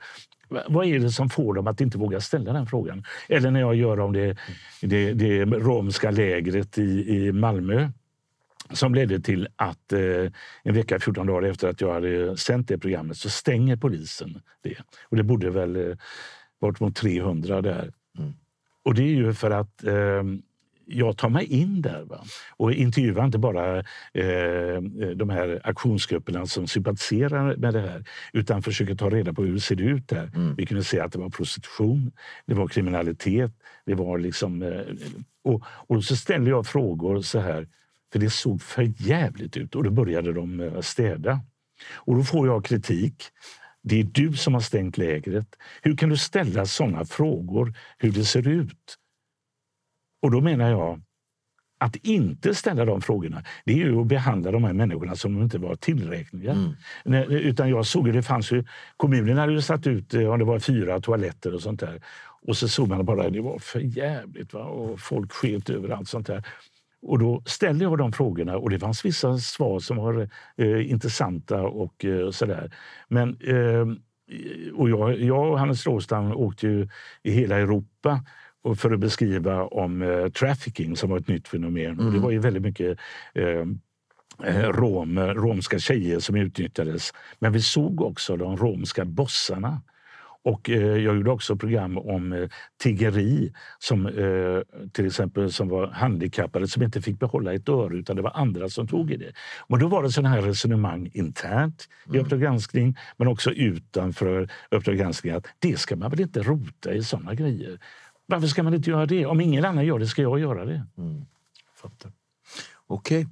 Vad 0.68 0.86
är 0.86 1.00
det 1.00 1.12
som 1.12 1.30
får 1.30 1.54
dem 1.54 1.68
att 1.68 1.82
inte 1.82 1.98
våga 1.98 2.22
ställa 2.22 2.54
den 2.54 2.68
frågan? 2.68 3.04
Eller 3.28 3.52
när 3.52 3.60
jag 3.60 3.76
gör 3.76 4.00
om 4.00 4.14
det, 4.14 4.38
det, 4.82 5.14
det 5.14 5.46
romska 5.46 6.12
lägret 6.12 6.78
i, 6.78 7.16
i 7.16 7.32
Malmö 7.32 7.92
som 8.74 8.96
ledde 8.96 9.20
till 9.20 9.48
att 9.56 9.94
eh, 9.94 10.32
en 10.64 10.74
vecka, 10.74 11.00
14 11.00 11.28
dagar 11.28 11.50
efter 11.50 11.68
att 11.68 11.82
jag 11.82 11.94
hade 11.94 12.38
sänt 12.38 12.68
det 12.68 12.78
programmet 12.78 13.18
så 13.18 13.30
stänger 13.30 13.76
polisen 13.76 14.42
det. 14.62 14.76
Och 15.04 15.18
det 15.18 15.24
bodde 15.24 15.50
väl 15.50 15.76
eh, 15.76 15.96
bort 16.62 16.80
mot 16.80 16.96
300 16.96 17.62
där. 17.62 17.92
Mm. 18.18 18.34
Och 18.84 18.94
det 18.94 19.04
är 19.04 19.16
ju 19.16 19.34
för 19.34 19.52
att 19.52 19.84
eh, 19.84 20.24
jag 20.92 21.18
tar 21.18 21.30
mig 21.30 21.46
in 21.46 21.82
där 21.82 22.04
va? 22.04 22.24
och 22.58 22.74
intervjuar 22.74 23.26
inte 23.26 23.38
bara 23.38 23.78
eh, 24.14 24.82
de 25.16 25.30
här 25.30 25.62
aktionsgrupperna 25.64 26.46
som 26.46 26.68
sympatiserar 26.68 27.56
med 27.56 27.74
det 27.74 27.82
här 27.82 28.04
utan 28.34 28.62
försöker 28.62 28.96
ta 28.96 29.10
reda 29.10 29.34
på 29.34 29.44
hur 29.44 29.54
det 29.54 29.60
ser 29.60 29.82
ut 29.82 30.08
där. 30.08 30.32
Mm. 30.36 30.56
Vi 30.56 30.66
kunde 30.66 30.84
se 30.84 31.00
att 31.00 31.12
det 31.12 31.20
var 31.20 31.30
prostitution, 31.30 32.12
det 32.46 32.54
var 32.54 32.68
kriminalitet, 32.68 33.52
det 33.86 33.96
var 33.96 34.18
liksom... 34.18 34.62
Eh, 34.62 34.82
och, 35.44 35.64
och 35.66 36.04
så 36.04 36.16
ställer 36.16 36.52
jag 36.52 36.68
frågor 36.68 37.22
så 37.22 37.40
här 37.40 37.68
för 38.12 38.20
det 38.20 38.30
såg 38.30 38.62
för 38.62 38.94
jävligt 38.98 39.58
ut 39.58 39.76
och 39.76 39.84
då 39.84 39.92
började 39.92 40.34
de 40.34 40.60
eh, 40.60 40.82
städa. 40.82 41.42
Och 41.94 42.16
då 42.16 42.24
får 42.24 42.48
jag 42.48 42.66
kritik. 42.66 43.24
Det 43.82 44.00
är 44.00 44.04
du 44.04 44.34
som 44.34 44.54
har 44.54 44.62
stängt 44.62 44.98
lägret. 44.98 45.56
Hur 45.82 45.98
kan 45.98 46.10
du 46.10 46.18
ställa 46.18 46.66
sådana 46.66 47.06
frågor 47.06 47.74
hur 47.98 48.12
det 48.12 48.26
ser 48.26 48.48
ut? 48.48 48.98
Och 50.22 50.32
då 50.32 50.42
menar 50.42 50.70
jag 50.70 51.02
att 51.80 51.96
inte 51.96 52.56
ställa 52.56 52.86
de 52.86 53.02
frågorna, 53.02 53.44
det 53.66 53.72
är 53.72 53.78
ju 53.78 54.02
att 54.02 54.08
behandla 54.08 54.52
de 54.52 54.64
här 54.64 54.74
människorna 54.74 55.16
som 55.16 55.34
de 55.34 55.44
inte 55.44 55.58
var 55.58 55.76
tillräkneliga. 55.76 56.58
Mm. 57.06 57.32
Utan 57.32 57.70
jag 57.70 57.86
såg 57.86 58.14
det 58.14 58.24
fanns 58.24 58.52
ju, 58.52 58.64
kommunen 58.98 59.38
hade 59.38 59.54
ju 59.54 59.62
satt 59.62 59.88
ut 59.88 60.14
eh, 60.14 60.32
om 60.32 60.40
det 60.40 60.46
var 60.46 60.60
fyra 60.60 61.00
toaletter 61.00 61.54
och 61.54 61.62
sånt 61.62 61.80
där. 61.80 62.02
Och 62.42 62.58
så 62.58 62.68
såg 62.68 62.88
man 62.88 63.06
bara 63.06 63.30
det 63.30 63.42
var 63.42 63.60
för 63.60 63.80
jävligt 63.80 64.54
va? 64.54 64.64
och 64.64 65.00
folk 65.00 65.32
sket 65.32 65.70
överallt 65.70 66.10
sånt 66.10 66.28
där. 66.28 66.44
Och 67.02 67.20
då 67.20 67.42
ställde 67.46 67.84
jag 67.84 67.98
de 67.98 68.12
frågorna 68.12 68.58
och 68.58 68.70
det 68.70 68.80
fanns 68.80 69.06
vissa 69.06 69.38
svar 69.38 69.80
som 69.80 69.98
var 69.98 70.30
eh, 70.58 70.92
intressanta 70.92 71.62
och 71.62 72.06
eh, 72.06 72.32
sådär. 72.32 72.72
Men 73.08 73.30
eh, 73.30 73.86
och 74.74 74.90
jag, 74.90 75.22
jag 75.22 75.52
och 75.52 75.60
Hannes 75.60 75.86
Råstam 75.86 76.32
åkte 76.32 76.68
ju 76.68 76.88
i 77.24 77.32
hela 77.32 77.56
Europa 77.58 78.24
för 78.76 78.92
att 78.92 79.00
beskriva 79.00 79.64
om 79.64 80.02
eh, 80.02 80.30
trafficking 80.30 80.96
som 80.96 81.10
var 81.10 81.18
ett 81.18 81.28
nytt 81.28 81.48
fenomen. 81.48 81.86
Mm. 81.86 82.00
Och 82.00 82.06
det 82.06 82.10
mm. 82.10 82.22
var 82.22 82.32
ju 82.32 82.40
väldigt 82.40 82.64
mycket 82.64 83.00
eh, 83.34 83.68
eh, 84.44 84.70
rom, 84.70 85.20
romska 85.20 85.80
tjejer 85.80 86.20
som 86.20 86.36
utnyttjades. 86.36 87.14
Men 87.40 87.52
vi 87.52 87.62
såg 87.62 88.02
också 88.02 88.38
de 88.38 88.58
romska 88.58 89.06
bossarna 89.06 89.82
Och 90.44 90.70
eh, 90.70 90.82
jag 90.82 91.16
gjorde 91.16 91.32
också 91.32 91.56
program 91.56 91.98
om 91.98 92.34
eh, 92.34 92.50
tiggeri, 92.84 93.54
som, 93.80 94.06
eh, 94.06 94.88
till 94.92 95.06
exempel 95.06 95.52
som 95.52 95.70
var 95.70 95.88
handikappade 95.88 96.68
som 96.68 96.84
inte 96.84 97.02
fick 97.02 97.20
behålla 97.20 97.54
ett 97.54 97.70
öre 97.70 97.98
utan 97.98 98.16
det 98.16 98.22
var 98.22 98.32
andra 98.36 98.70
som 98.70 98.88
tog 98.88 99.12
i 99.12 99.18
det. 99.18 99.34
Och 99.60 99.80
då 99.80 99.88
var 99.88 100.04
det 100.04 100.12
sådana 100.12 100.30
här 100.30 100.42
resonemang 100.42 101.10
internt 101.14 101.88
i 102.06 102.10
mm. 102.10 102.22
Uppdrag 102.22 102.42
granskning 102.42 102.98
men 103.18 103.28
också 103.28 103.52
utanför 103.52 104.50
Uppdrag 104.72 104.98
granskning 104.98 105.34
att 105.34 105.48
det 105.60 105.80
ska 105.80 105.96
man 105.96 106.10
väl 106.10 106.20
inte 106.20 106.42
rota 106.42 106.94
i 106.94 107.04
sådana 107.04 107.34
grejer. 107.34 107.80
Varför 108.26 108.48
ska 108.48 108.64
man 108.64 108.74
inte 108.74 108.90
göra 108.90 109.06
det? 109.06 109.26
Om 109.26 109.42
ingen 109.42 109.66
annan 109.66 109.86
gör 109.86 110.00
det 110.00 110.08
ska 110.08 110.22
jag 110.22 110.40
göra 110.40 110.66
det. 110.66 110.86
Mm. 110.98 111.26
Okej. 112.88 113.20
Okay. 113.20 113.26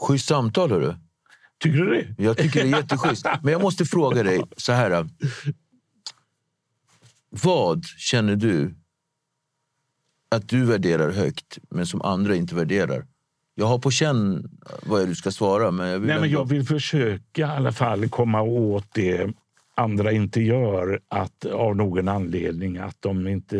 Schysst 0.00 0.28
samtal, 0.28 0.70
hörru. 0.70 0.94
Tycker 1.58 1.78
du 1.78 1.94
det? 1.94 2.22
Jag 2.22 2.36
tycker 2.36 2.64
det 2.64 2.70
är 2.70 2.76
jätteschysst. 2.76 3.26
Men 3.42 3.52
jag 3.52 3.62
måste 3.62 3.84
fråga 3.84 4.22
dig 4.22 4.42
så 4.56 4.72
här. 4.72 5.08
Vad 7.30 7.84
känner 7.84 8.36
du 8.36 8.74
att 10.30 10.48
du 10.48 10.64
värderar 10.64 11.10
högt, 11.10 11.58
men 11.70 11.86
som 11.86 12.02
andra 12.02 12.34
inte 12.34 12.54
värderar? 12.54 13.06
Jag 13.54 13.66
har 13.66 13.78
på 13.78 13.90
känn 13.90 14.50
vad 14.82 15.08
du 15.08 15.14
ska 15.14 15.30
svara. 15.30 15.70
Men 15.70 15.88
jag 15.88 15.98
vill, 15.98 16.08
Nej, 16.08 16.20
men 16.20 16.30
jag 16.30 16.48
vill 16.48 16.66
försöka 16.66 17.42
i 17.42 17.44
alla 17.44 17.72
fall 17.72 18.08
komma 18.08 18.42
åt 18.42 18.94
det 18.94 19.34
andra 19.74 20.12
inte 20.12 20.40
gör 20.40 21.00
att, 21.08 21.44
av 21.44 21.76
någon 21.76 22.08
anledning. 22.08 22.78
Att 22.78 22.96
de 23.00 23.28
inte 23.28 23.56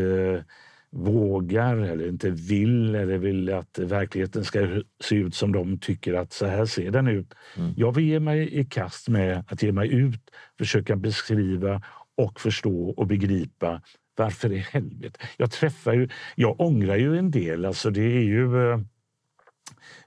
vågar 0.90 1.76
eller 1.76 2.08
inte 2.08 2.30
vill 2.30 2.94
eller 2.94 3.18
vill 3.18 3.52
att 3.52 3.78
verkligheten 3.78 4.44
ska 4.44 4.82
se 5.00 5.16
ut 5.16 5.34
som 5.34 5.52
de 5.52 5.78
tycker 5.78 6.14
att 6.14 6.32
så 6.32 6.46
här 6.46 6.66
ser 6.66 6.90
den 6.90 7.08
ut. 7.08 7.34
Mm. 7.56 7.74
Jag 7.76 7.94
vill 7.94 8.04
ge 8.04 8.20
mig 8.20 8.60
i 8.60 8.64
kast 8.64 9.08
med 9.08 9.44
att 9.48 9.62
ge 9.62 9.72
mig 9.72 9.94
ut, 9.94 10.30
försöka 10.58 10.96
beskriva 10.96 11.82
och 12.16 12.40
förstå 12.40 12.90
och 12.90 13.06
begripa 13.06 13.82
varför 14.16 14.52
i 14.52 14.58
helvete. 14.58 15.20
Jag 15.36 15.50
träffar 15.50 15.92
ju, 15.92 16.08
jag 16.34 16.60
ångrar 16.60 16.96
ju 16.96 17.18
en 17.18 17.30
del. 17.30 17.64
Alltså 17.64 17.90
det 17.90 18.16
är 18.16 18.22
ju 18.22 18.62
eh, 18.62 18.80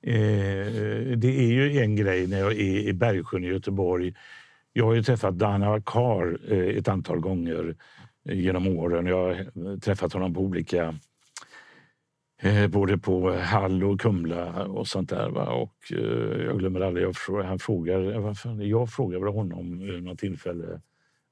eh 0.01 1.17
det 1.17 1.39
är 1.39 1.51
ju 1.51 1.79
en 1.79 1.95
grej 1.95 2.27
när 2.27 2.39
jag 2.39 2.51
är 2.51 2.87
i 2.87 2.93
Bergsjön 2.93 3.43
i 3.43 3.47
Göteborg. 3.47 4.13
Jag 4.73 4.85
har 4.85 4.93
ju 4.93 5.03
träffat 5.03 5.37
Dana 5.37 5.81
Kar 5.81 6.39
eh, 6.51 6.77
ett 6.77 6.87
antal 6.87 7.19
gånger 7.19 7.75
genom 8.23 8.67
åren. 8.67 9.05
Jag 9.05 9.17
har 9.17 9.31
eh, 9.31 9.77
träffat 9.77 10.13
honom 10.13 10.33
på 10.33 10.41
olika 10.41 10.95
eh, 12.41 12.67
både 12.67 12.97
på 12.97 13.31
Hall 13.31 13.83
och 13.83 14.01
Kumla 14.01 14.65
och 14.65 14.87
sånt 14.87 15.09
där. 15.09 15.29
Va? 15.29 15.49
Och 15.49 15.91
eh, 15.91 16.45
jag 16.45 16.59
glömmer 16.59 16.81
aldrig, 16.81 17.07
jag, 17.27 17.43
han 17.43 17.59
frågar, 17.59 18.01
eh, 18.01 18.67
jag 18.67 18.89
frågade 18.89 19.29
honom 19.29 19.79
vid 19.79 20.03
något 20.03 20.19
tillfälle 20.19 20.81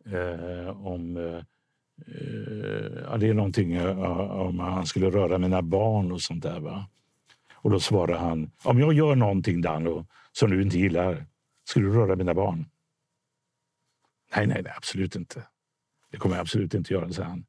eh, 0.06 0.86
om 0.88 1.18
eh, 1.18 1.42
ja, 3.04 3.18
det 3.18 3.28
är 3.28 3.34
någonting 3.34 3.80
om 3.80 4.60
han 4.60 4.86
skulle 4.86 5.10
röra 5.10 5.38
mina 5.38 5.62
barn 5.62 6.12
och 6.12 6.22
sånt 6.22 6.44
där. 6.44 6.60
Va? 6.60 6.88
Och 7.54 7.70
då 7.70 7.80
svarar 7.80 8.18
han, 8.18 8.52
om 8.64 8.80
jag 8.80 8.94
gör 8.94 9.16
någonting 9.16 9.62
Dan 9.62 10.06
som 10.32 10.50
du 10.50 10.62
inte 10.62 10.78
gillar, 10.78 11.26
skulle 11.64 11.86
du 11.86 11.94
röra 11.94 12.16
mina 12.16 12.34
barn? 12.34 12.66
Nej, 14.36 14.48
nej, 14.48 14.62
nej 14.64 14.74
absolut 14.76 15.16
inte. 15.16 15.44
Det 16.12 16.18
kommer 16.18 16.36
jag 16.36 16.41
absolut 16.41 16.74
inte 16.74 16.93
göra, 16.93 17.14
säger 17.14 17.30
han. 17.30 17.45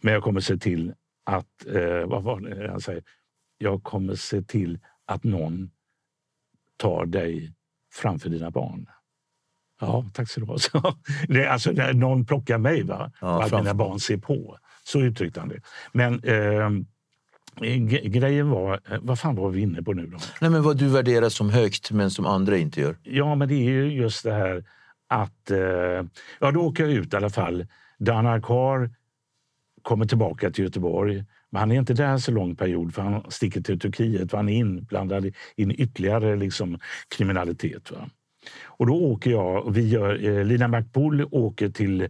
Men 0.00 0.14
jag 0.14 0.22
kommer 0.22 0.40
se 0.40 0.56
till 0.56 0.94
att, 1.24 1.66
eh, 1.66 2.06
vad 2.06 2.22
var 2.22 2.40
det 2.40 2.70
han 2.70 2.80
säger? 2.80 3.02
Jag 3.58 3.82
kommer 3.82 4.14
se 4.14 4.42
till 4.42 4.78
att 5.06 5.24
någon 5.24 5.70
tar 6.76 7.06
dig 7.06 7.52
framför 7.92 8.30
dina 8.30 8.50
barn. 8.50 8.86
Ja, 9.80 10.04
tack 10.14 10.30
så 10.30 10.40
du 10.40 10.46
ha. 10.46 10.58
det, 11.28 11.46
alltså, 11.46 11.72
när 11.72 11.92
någon 11.92 12.26
plockar 12.26 12.58
mig, 12.58 12.82
va? 12.82 13.12
Ja, 13.20 13.44
att 13.44 13.52
mina 13.52 13.74
barn 13.74 14.00
ser 14.00 14.16
på. 14.16 14.58
Så 14.84 15.00
uttryckte 15.00 15.40
han 15.40 15.48
det. 15.48 15.60
Men 15.92 16.24
eh, 16.24 16.70
grejen 18.02 18.50
var, 18.50 18.80
eh, 18.90 18.98
vad 19.02 19.18
fan 19.18 19.34
var 19.34 19.50
vi 19.50 19.60
inne 19.60 19.82
på 19.82 19.92
nu 19.92 20.06
då? 20.06 20.18
Nej, 20.40 20.50
men 20.50 20.62
vad 20.62 20.76
du 20.76 20.88
värderar 20.88 21.28
som 21.28 21.50
högt 21.50 21.90
men 21.90 22.10
som 22.10 22.26
andra 22.26 22.56
inte 22.56 22.80
gör. 22.80 22.96
Ja, 23.02 23.34
men 23.34 23.48
det 23.48 23.54
är 23.54 23.70
ju 23.70 23.92
just 23.92 24.24
det 24.24 24.32
här 24.32 24.64
att 25.08 25.50
eh, 25.50 26.06
ja, 26.40 26.50
då 26.54 26.60
åker 26.60 26.84
jag 26.84 26.92
ut 26.92 27.14
i 27.14 27.16
alla 27.16 27.30
fall. 27.30 27.66
Dan 27.98 28.26
Arkar 28.26 28.90
kommer 29.82 30.04
tillbaka 30.06 30.50
till 30.50 30.64
Göteborg. 30.64 31.24
Men 31.50 31.60
han 31.60 31.72
är 31.72 31.78
inte 31.78 31.94
där 31.94 32.18
så 32.18 32.32
lång 32.32 32.56
period 32.56 32.94
för 32.94 33.02
han 33.02 33.30
sticker 33.30 33.60
till 33.60 33.80
Turkiet 33.80 34.30
för 34.30 34.36
han 34.36 34.48
är 34.48 34.56
inblandad 34.56 35.32
in 35.56 35.70
ytterligare 35.70 36.36
liksom, 36.36 36.78
kriminalitet. 37.16 37.90
Va? 37.90 38.10
Och 38.64 38.86
då 38.86 38.94
åker 38.94 39.30
jag, 39.30 39.66
och 39.66 39.76
vi 39.76 39.88
gör, 39.88 40.24
eh, 40.24 40.44
Lina 40.44 40.68
Makbul 40.68 41.28
åker 41.30 41.68
till 41.68 42.02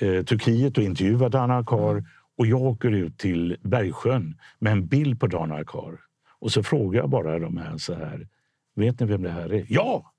eh, 0.00 0.24
Turkiet 0.24 0.78
och 0.78 0.84
intervjuar 0.84 1.28
Dan 1.28 1.50
Arkar 1.50 1.90
mm. 1.90 2.04
och 2.38 2.46
jag 2.46 2.62
åker 2.62 2.90
ut 2.90 3.18
till 3.18 3.56
Bergsjön 3.62 4.38
med 4.58 4.72
en 4.72 4.86
bild 4.86 5.20
på 5.20 5.26
Dan 5.26 5.52
Arkar. 5.52 6.00
Och 6.38 6.52
så 6.52 6.62
frågar 6.62 7.00
jag 7.00 7.10
bara 7.10 7.38
de 7.38 7.56
här 7.56 7.78
så 7.78 7.94
här, 7.94 8.28
vet 8.74 9.00
ni 9.00 9.06
vem 9.06 9.22
det 9.22 9.30
här 9.30 9.52
är? 9.52 9.66
Ja! 9.68 10.09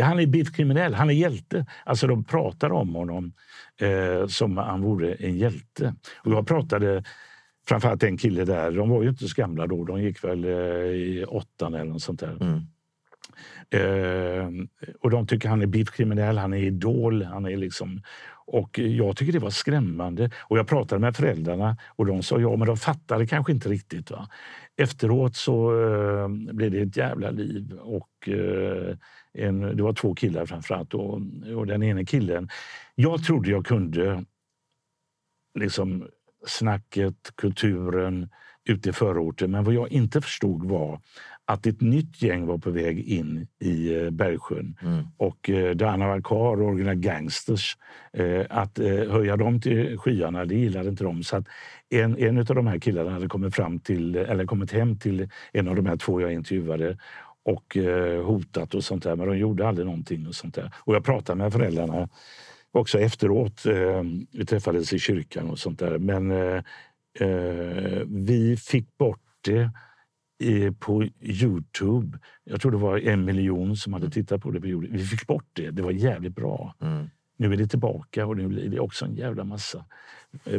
Han 0.00 0.20
är 0.20 0.26
biffkriminell, 0.26 0.94
han 0.94 1.10
är 1.10 1.14
hjälte. 1.14 1.66
Alltså 1.84 2.06
de 2.06 2.24
pratar 2.24 2.72
om 2.72 2.94
honom 2.94 3.32
eh, 3.80 4.26
som 4.26 4.56
han 4.56 4.82
vore 4.82 5.14
en 5.14 5.38
hjälte. 5.38 5.94
Och 6.24 6.32
jag 6.32 6.46
pratade 6.46 7.04
framförallt 7.68 8.02
en 8.02 8.16
kille 8.16 8.44
där, 8.44 8.70
de 8.70 8.88
var 8.88 9.02
ju 9.02 9.08
inte 9.08 9.28
så 9.28 9.42
gamla 9.42 9.66
då, 9.66 9.84
de 9.84 10.02
gick 10.02 10.24
väl 10.24 10.44
eh, 10.44 10.50
i 10.50 11.24
åttan 11.28 11.74
eller 11.74 11.92
något 11.92 12.02
sånt 12.02 12.20
där. 12.20 12.36
Mm. 12.40 12.66
Eh, 13.70 14.66
och 15.00 15.10
de 15.10 15.26
tycker 15.26 15.48
han 15.48 15.62
är 15.62 15.66
biffkriminell, 15.66 16.38
han 16.38 16.52
är 16.52 16.58
idol, 16.58 17.22
han 17.22 17.46
är 17.46 17.56
liksom... 17.56 18.02
Och 18.52 18.78
jag 18.78 19.16
tycker 19.16 19.32
det 19.32 19.38
var 19.38 19.50
skrämmande. 19.50 20.30
Och 20.38 20.58
jag 20.58 20.68
pratade 20.68 21.00
med 21.00 21.16
föräldrarna 21.16 21.76
och 21.96 22.06
de 22.06 22.22
sa 22.22 22.40
ja, 22.40 22.56
men 22.56 22.66
de 22.66 22.76
fattade 22.76 23.26
kanske 23.26 23.52
inte 23.52 23.68
riktigt. 23.68 24.10
Va? 24.10 24.28
Efteråt 24.76 25.36
så 25.36 25.82
eh, 25.82 26.28
blev 26.28 26.70
det 26.70 26.80
ett 26.80 26.96
jävla 26.96 27.30
liv 27.30 27.72
och 27.72 28.28
eh, 28.28 28.96
en, 29.38 29.76
det 29.76 29.82
var 29.82 29.92
två 29.92 30.14
killar 30.14 30.46
framförallt. 30.46 30.94
Och, 30.94 31.20
och 31.56 31.66
den 31.66 31.82
ene 31.82 32.04
killen... 32.04 32.48
Jag 32.94 33.24
trodde 33.24 33.50
jag 33.50 33.66
kunde 33.66 34.24
liksom 35.58 36.08
snacket, 36.46 37.32
kulturen 37.34 38.28
ute 38.64 38.90
i 38.90 38.92
förorten. 38.92 39.50
Men 39.50 39.64
vad 39.64 39.74
jag 39.74 39.92
inte 39.92 40.20
förstod 40.20 40.64
var 40.64 41.00
att 41.44 41.66
ett 41.66 41.80
nytt 41.80 42.22
gäng 42.22 42.46
var 42.46 42.58
på 42.58 42.70
väg 42.70 43.00
in 43.00 43.46
i 43.58 43.94
eh, 43.96 44.10
Bergsjön. 44.10 44.76
Mm. 44.82 45.04
Och 45.16 45.50
eh, 45.50 45.74
Dana 45.74 46.08
Valkar 46.08 46.60
och 46.60 46.68
Original 46.68 46.94
Gangsters, 46.94 47.76
eh, 48.12 48.46
att 48.50 48.78
eh, 48.78 48.86
höja 48.86 49.36
dem 49.36 49.60
till 49.60 49.98
skyarna, 49.98 50.44
det 50.44 50.54
gillade 50.54 50.88
inte 50.88 51.04
de. 51.04 51.22
Så 51.22 51.36
att 51.36 51.44
en, 51.88 52.18
en 52.18 52.38
av 52.38 52.44
de 52.44 52.66
här 52.66 52.78
killarna 52.78 53.10
hade 53.10 53.28
kommit, 53.28 53.54
fram 53.54 53.78
till, 53.78 54.16
eller 54.16 54.46
kommit 54.46 54.72
hem 54.72 54.98
till 54.98 55.28
en 55.52 55.68
av 55.68 55.76
de 55.76 55.86
här 55.86 55.96
två 55.96 56.20
jag 56.20 56.32
intervjuade 56.32 56.98
och 57.42 57.76
eh, 57.76 58.24
hotat 58.24 58.74
och 58.74 58.84
sånt 58.84 59.02
där. 59.02 59.16
Men 59.16 59.28
de 59.28 59.38
gjorde 59.38 59.68
aldrig 59.68 59.86
någonting. 59.86 60.26
och 60.26 60.34
sånt 60.34 60.54
där. 60.54 60.74
Och 60.76 60.94
jag 60.94 61.04
pratade 61.04 61.38
med 61.38 61.52
föräldrarna 61.52 62.08
också 62.72 62.98
efteråt. 62.98 63.66
Eh, 63.66 64.02
vi 64.32 64.46
träffades 64.46 64.92
i 64.92 64.98
kyrkan 64.98 65.50
och 65.50 65.58
sånt 65.58 65.78
där. 65.78 65.98
Men 65.98 66.30
eh, 66.30 66.62
vi 68.06 68.56
fick 68.56 68.98
bort 68.98 69.20
det 69.40 69.70
på 70.78 71.04
Youtube. 71.20 72.18
Jag 72.44 72.60
tror 72.60 72.72
det 72.72 72.78
var 72.78 72.98
en 72.98 73.24
miljon 73.24 73.76
som 73.76 73.92
hade 73.92 74.10
tittat 74.10 74.42
på 74.42 74.50
det. 74.50 74.58
Vi 74.90 75.04
fick 75.04 75.26
bort 75.26 75.46
det. 75.52 75.70
Det 75.70 75.82
var 75.82 75.90
jävligt 75.90 76.34
bra. 76.34 76.74
Mm. 76.80 77.10
Nu 77.36 77.52
är 77.52 77.56
det 77.56 77.66
tillbaka 77.66 78.26
och 78.26 78.36
nu 78.36 78.48
blir 78.48 78.68
det 78.68 78.80
också 78.80 79.04
en 79.04 79.14
jävla 79.14 79.44
massa. 79.44 79.84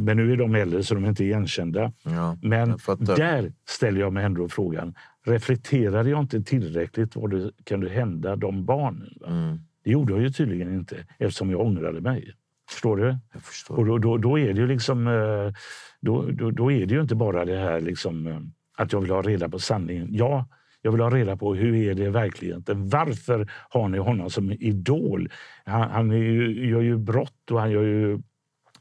Men 0.01 0.17
nu 0.17 0.31
är 0.31 0.37
de 0.37 0.55
äldre 0.55 0.83
så 0.83 0.95
de 0.95 1.03
är 1.03 1.09
inte 1.09 1.23
igenkända. 1.23 1.91
Ja, 2.03 2.37
Men 2.41 2.77
där 2.99 3.53
ställer 3.67 3.99
jag 3.99 4.13
mig 4.13 4.25
ändå 4.25 4.49
frågan. 4.49 4.93
Reflekterade 5.25 6.09
jag 6.09 6.19
inte 6.19 6.41
tillräckligt 6.41 7.15
vad 7.15 7.29
det 7.29 7.51
kunde 7.65 7.89
hända 7.89 8.35
de 8.35 8.65
barnen? 8.65 9.09
Mm. 9.27 9.59
Det 9.83 9.91
gjorde 9.91 10.13
jag 10.13 10.21
ju 10.21 10.29
tydligen 10.29 10.73
inte 10.73 10.95
eftersom 11.19 11.51
jag 11.51 11.61
ångrade 11.61 12.01
mig. 12.01 12.33
Förstår 12.69 12.97
du? 12.97 13.17
Jag 13.33 13.41
förstår. 13.41 13.77
Och 13.77 13.85
då, 13.85 13.97
då, 13.97 14.17
då, 14.17 14.39
är 14.39 14.53
det 14.53 14.61
ju 14.61 14.67
liksom... 14.67 15.07
Eh, 15.07 15.53
då, 16.01 16.25
då, 16.31 16.51
då, 16.51 16.71
är 16.71 16.85
det 16.85 16.93
ju 16.93 17.01
inte 17.01 17.15
bara 17.15 17.45
det 17.45 17.57
här 17.57 17.81
liksom, 17.81 18.27
eh, 18.27 18.39
att 18.77 18.93
jag 18.93 19.01
vill 19.01 19.11
ha 19.11 19.21
reda 19.21 19.49
på 19.49 19.59
sanningen. 19.59 20.07
Ja, 20.11 20.47
jag 20.81 20.91
vill 20.91 21.01
ha 21.01 21.09
reda 21.09 21.37
på 21.37 21.55
hur 21.55 21.75
är 21.75 21.93
det 21.93 22.03
i 22.03 22.09
verkligheten. 22.09 22.89
Varför 22.89 23.51
har 23.69 23.89
ni 23.89 23.97
honom 23.97 24.29
som 24.29 24.51
idol? 24.51 25.29
Han, 25.65 25.89
han 25.89 26.11
ju, 26.11 26.69
gör 26.69 26.81
ju 26.81 26.97
brott 26.97 27.51
och 27.51 27.59
han 27.59 27.71
gör 27.71 27.83
ju 27.83 28.19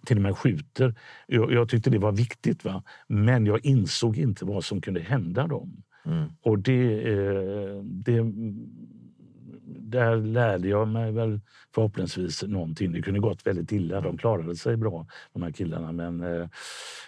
till 0.06 0.16
och 0.16 0.22
med 0.22 0.38
skjuter. 0.38 0.94
Jag, 1.26 1.52
jag 1.52 1.68
tyckte 1.68 1.90
det 1.90 1.98
var 1.98 2.12
viktigt, 2.12 2.64
va? 2.64 2.82
men 3.06 3.46
jag 3.46 3.66
insåg 3.66 4.16
inte 4.16 4.44
vad 4.44 4.64
som 4.64 4.80
kunde 4.80 5.00
hända 5.00 5.46
dem. 5.46 5.82
Mm. 6.04 6.28
Och 6.42 6.58
det, 6.58 7.08
eh, 7.12 7.82
det, 7.82 8.32
där 9.90 10.16
lärde 10.16 10.68
jag 10.68 10.88
mig 10.88 11.12
väl 11.12 11.40
förhoppningsvis 11.74 12.42
någonting. 12.42 12.92
Det 12.92 13.02
kunde 13.02 13.20
gått 13.20 13.46
väldigt 13.46 13.72
illa. 13.72 14.00
De 14.00 14.18
klarade 14.18 14.56
sig 14.56 14.76
bra, 14.76 15.06
de 15.32 15.42
här 15.42 15.50
killarna. 15.50 15.92
Men 15.92 16.20
eh, 16.20 16.48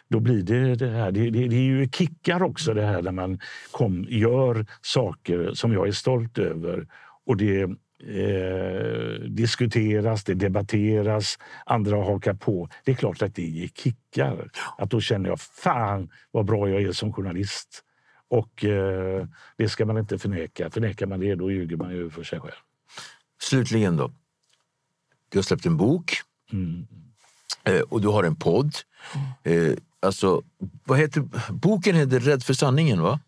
då 0.08 0.20
blir 0.20 0.42
det 0.42 0.74
det 0.74 0.90
här. 0.90 1.12
Det, 1.12 1.30
det, 1.30 1.48
det, 1.48 1.56
är 1.56 1.62
ju 1.62 1.88
kickar 1.88 2.42
också 2.42 2.74
det 2.74 2.82
här 2.82 3.02
när 3.02 3.12
man 3.12 3.38
kom, 3.70 4.06
gör 4.08 4.66
saker 4.80 5.50
som 5.54 5.72
jag 5.72 5.88
är 5.88 5.92
stolt 5.92 6.38
över. 6.38 6.86
Och 7.26 7.36
det 7.36 7.68
eh, 8.02 9.28
diskuteras, 9.28 10.24
det 10.24 10.34
debatteras, 10.34 11.38
andra 11.66 11.96
hakar 11.96 12.34
på. 12.34 12.68
Det 12.84 12.90
är 12.90 12.96
klart 12.96 13.22
att 13.22 13.34
det 13.34 13.46
ger 13.46 13.68
kickar. 13.68 14.50
Att 14.78 14.90
då 14.90 15.00
känner 15.00 15.28
jag, 15.28 15.40
fan 15.40 16.10
vad 16.30 16.44
bra 16.44 16.68
jag 16.68 16.82
är 16.82 16.92
som 16.92 17.12
journalist. 17.12 17.84
Och 18.28 18.64
eh, 18.64 19.26
det 19.56 19.68
ska 19.68 19.86
man 19.86 19.98
inte 19.98 20.18
förneka. 20.18 20.70
Förnekar 20.70 21.06
man 21.06 21.20
det, 21.20 21.34
då 21.34 21.50
ljuger 21.50 21.76
man 21.76 21.90
ju 21.90 22.10
för 22.10 22.22
sig 22.22 22.40
själv. 22.40 22.52
Slutligen 23.40 23.96
då. 23.96 24.12
Du 25.28 25.38
har 25.38 25.42
släppt 25.42 25.66
en 25.66 25.76
bok. 25.76 26.12
Mm. 26.52 26.86
Eh, 27.64 27.80
och 27.80 28.00
du 28.00 28.08
har 28.08 28.24
en 28.24 28.36
podd. 28.36 28.74
Eh, 29.42 29.72
alltså, 30.00 30.42
vad 30.84 30.98
heter, 30.98 31.24
boken 31.52 31.96
heter 31.96 32.20
Rädd 32.20 32.42
för 32.42 32.54
sanningen, 32.54 33.02
va? 33.02 33.20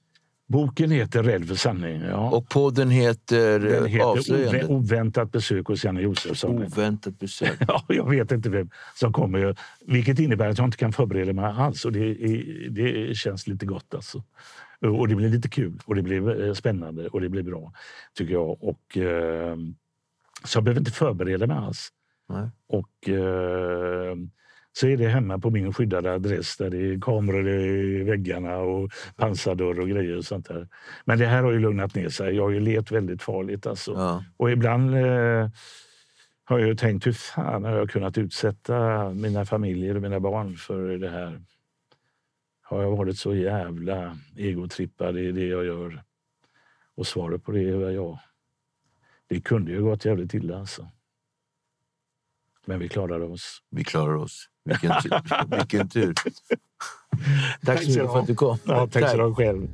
Boken 0.54 0.90
heter 0.90 1.22
Rädd 1.22 1.48
för 1.48 1.54
sanningen. 1.54 2.02
Ja. 2.02 2.30
Och 2.30 2.48
podden 2.48 2.90
heter, 2.90 3.58
Den 3.60 3.74
eh, 3.84 3.86
heter 3.86 4.04
Avslöjande. 4.06 4.62
Ove- 4.62 4.68
Oväntat 4.74 5.32
besök 5.32 5.66
hos 5.66 5.84
Janne 5.84 6.00
Josefsson. 6.00 6.62
Oväntat 6.64 7.18
besök. 7.18 7.56
Ja, 7.68 7.84
jag 7.88 8.10
vet 8.10 8.32
inte 8.32 8.50
vem 8.50 8.70
som 8.94 9.12
kommer. 9.12 9.56
Vilket 9.86 10.18
innebär 10.18 10.48
att 10.48 10.58
jag 10.58 10.66
inte 10.66 10.76
kan 10.76 10.92
förbereda 10.92 11.32
mig 11.32 11.44
alls. 11.44 11.84
Och 11.84 11.92
det, 11.92 12.14
det 12.70 13.16
känns 13.16 13.46
lite 13.46 13.66
gott. 13.66 13.94
Alltså. 13.94 14.22
Och 14.80 15.08
det 15.08 15.14
blir 15.14 15.28
lite 15.28 15.48
kul 15.48 15.80
och 15.86 15.94
det 15.94 16.02
blir 16.02 16.46
eh, 16.46 16.52
spännande 16.54 17.08
och 17.08 17.20
det 17.20 17.28
blir 17.28 17.42
bra, 17.42 17.72
tycker 18.14 18.32
jag. 18.32 18.62
Och, 18.64 18.96
eh, 18.98 19.56
så 20.44 20.56
jag 20.56 20.64
behöver 20.64 20.80
inte 20.80 20.90
förbereda 20.90 21.46
mig 21.46 21.56
alls. 21.56 21.88
Nej. 22.28 22.48
Och 22.68 23.08
eh, 23.08 24.16
så 24.76 24.86
är 24.86 24.96
det 24.96 25.08
hemma 25.08 25.38
på 25.38 25.50
min 25.50 25.72
skyddade 25.72 26.12
adress 26.12 26.56
där 26.56 26.70
det 26.70 26.76
är 26.76 27.00
kameror 27.00 27.48
i 27.48 28.02
väggarna 28.02 28.56
och 28.56 28.90
pansardörr 29.16 29.80
och 29.80 29.88
grejer 29.88 30.16
och 30.16 30.24
sånt 30.24 30.48
där. 30.48 30.68
Men 31.04 31.18
det 31.18 31.26
här 31.26 31.42
har 31.42 31.52
ju 31.52 31.58
lugnat 31.58 31.94
ner 31.94 32.08
sig. 32.08 32.36
Jag 32.36 32.42
har 32.42 32.50
ju 32.50 32.60
levt 32.60 32.90
väldigt 32.90 33.22
farligt 33.22 33.66
alltså. 33.66 33.92
Ja. 33.92 34.24
Och 34.36 34.50
ibland 34.50 34.94
eh, 34.94 35.48
har 36.44 36.58
jag 36.58 36.68
ju 36.68 36.74
tänkt 36.74 37.06
hur 37.06 37.12
fan 37.12 37.64
har 37.64 37.76
jag 37.76 37.90
kunnat 37.90 38.18
utsätta 38.18 39.08
mina 39.10 39.44
familjer 39.44 39.94
och 39.96 40.02
mina 40.02 40.20
barn 40.20 40.56
för 40.56 40.98
det 40.98 41.10
här? 41.10 41.42
Har 42.62 42.82
jag 42.82 42.96
varit 42.96 43.18
så 43.18 43.34
jävla 43.34 44.18
egotrippad 44.36 45.18
i 45.18 45.32
det 45.32 45.46
jag 45.46 45.64
gör? 45.64 46.02
Och 46.96 47.06
svaret 47.06 47.44
på 47.44 47.52
det 47.52 47.60
är 47.60 47.90
ja. 47.90 48.20
Det 49.26 49.40
kunde 49.40 49.72
ju 49.72 49.82
gått 49.82 50.04
jävligt 50.04 50.34
illa 50.34 50.58
alltså. 50.58 50.88
Men 52.66 52.78
vi 52.78 52.88
klarade 52.88 53.24
oss. 53.24 53.62
Vi 53.70 53.84
klarar 53.84 54.14
oss. 54.14 54.48
Vilken 54.64 55.02
tur. 55.02 55.46
Vilken 55.56 55.88
tur. 55.88 56.14
Tack 57.64 57.82
så 57.82 57.90
ska 57.90 57.92
du 57.92 58.02
mycket 58.02 58.02
för 58.02 58.06
ha. 58.06 58.20
att 58.20 58.26
du 58.26 58.34
kom. 58.34 58.58
Ja, 58.64 58.86
tack 58.92 59.10
så 59.10 59.16
du 59.16 59.34
själv. 59.34 59.68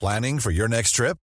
Planning 0.00 0.40
for 0.40 0.52
your 0.52 0.68
next 0.68 0.94
trip? 0.96 1.16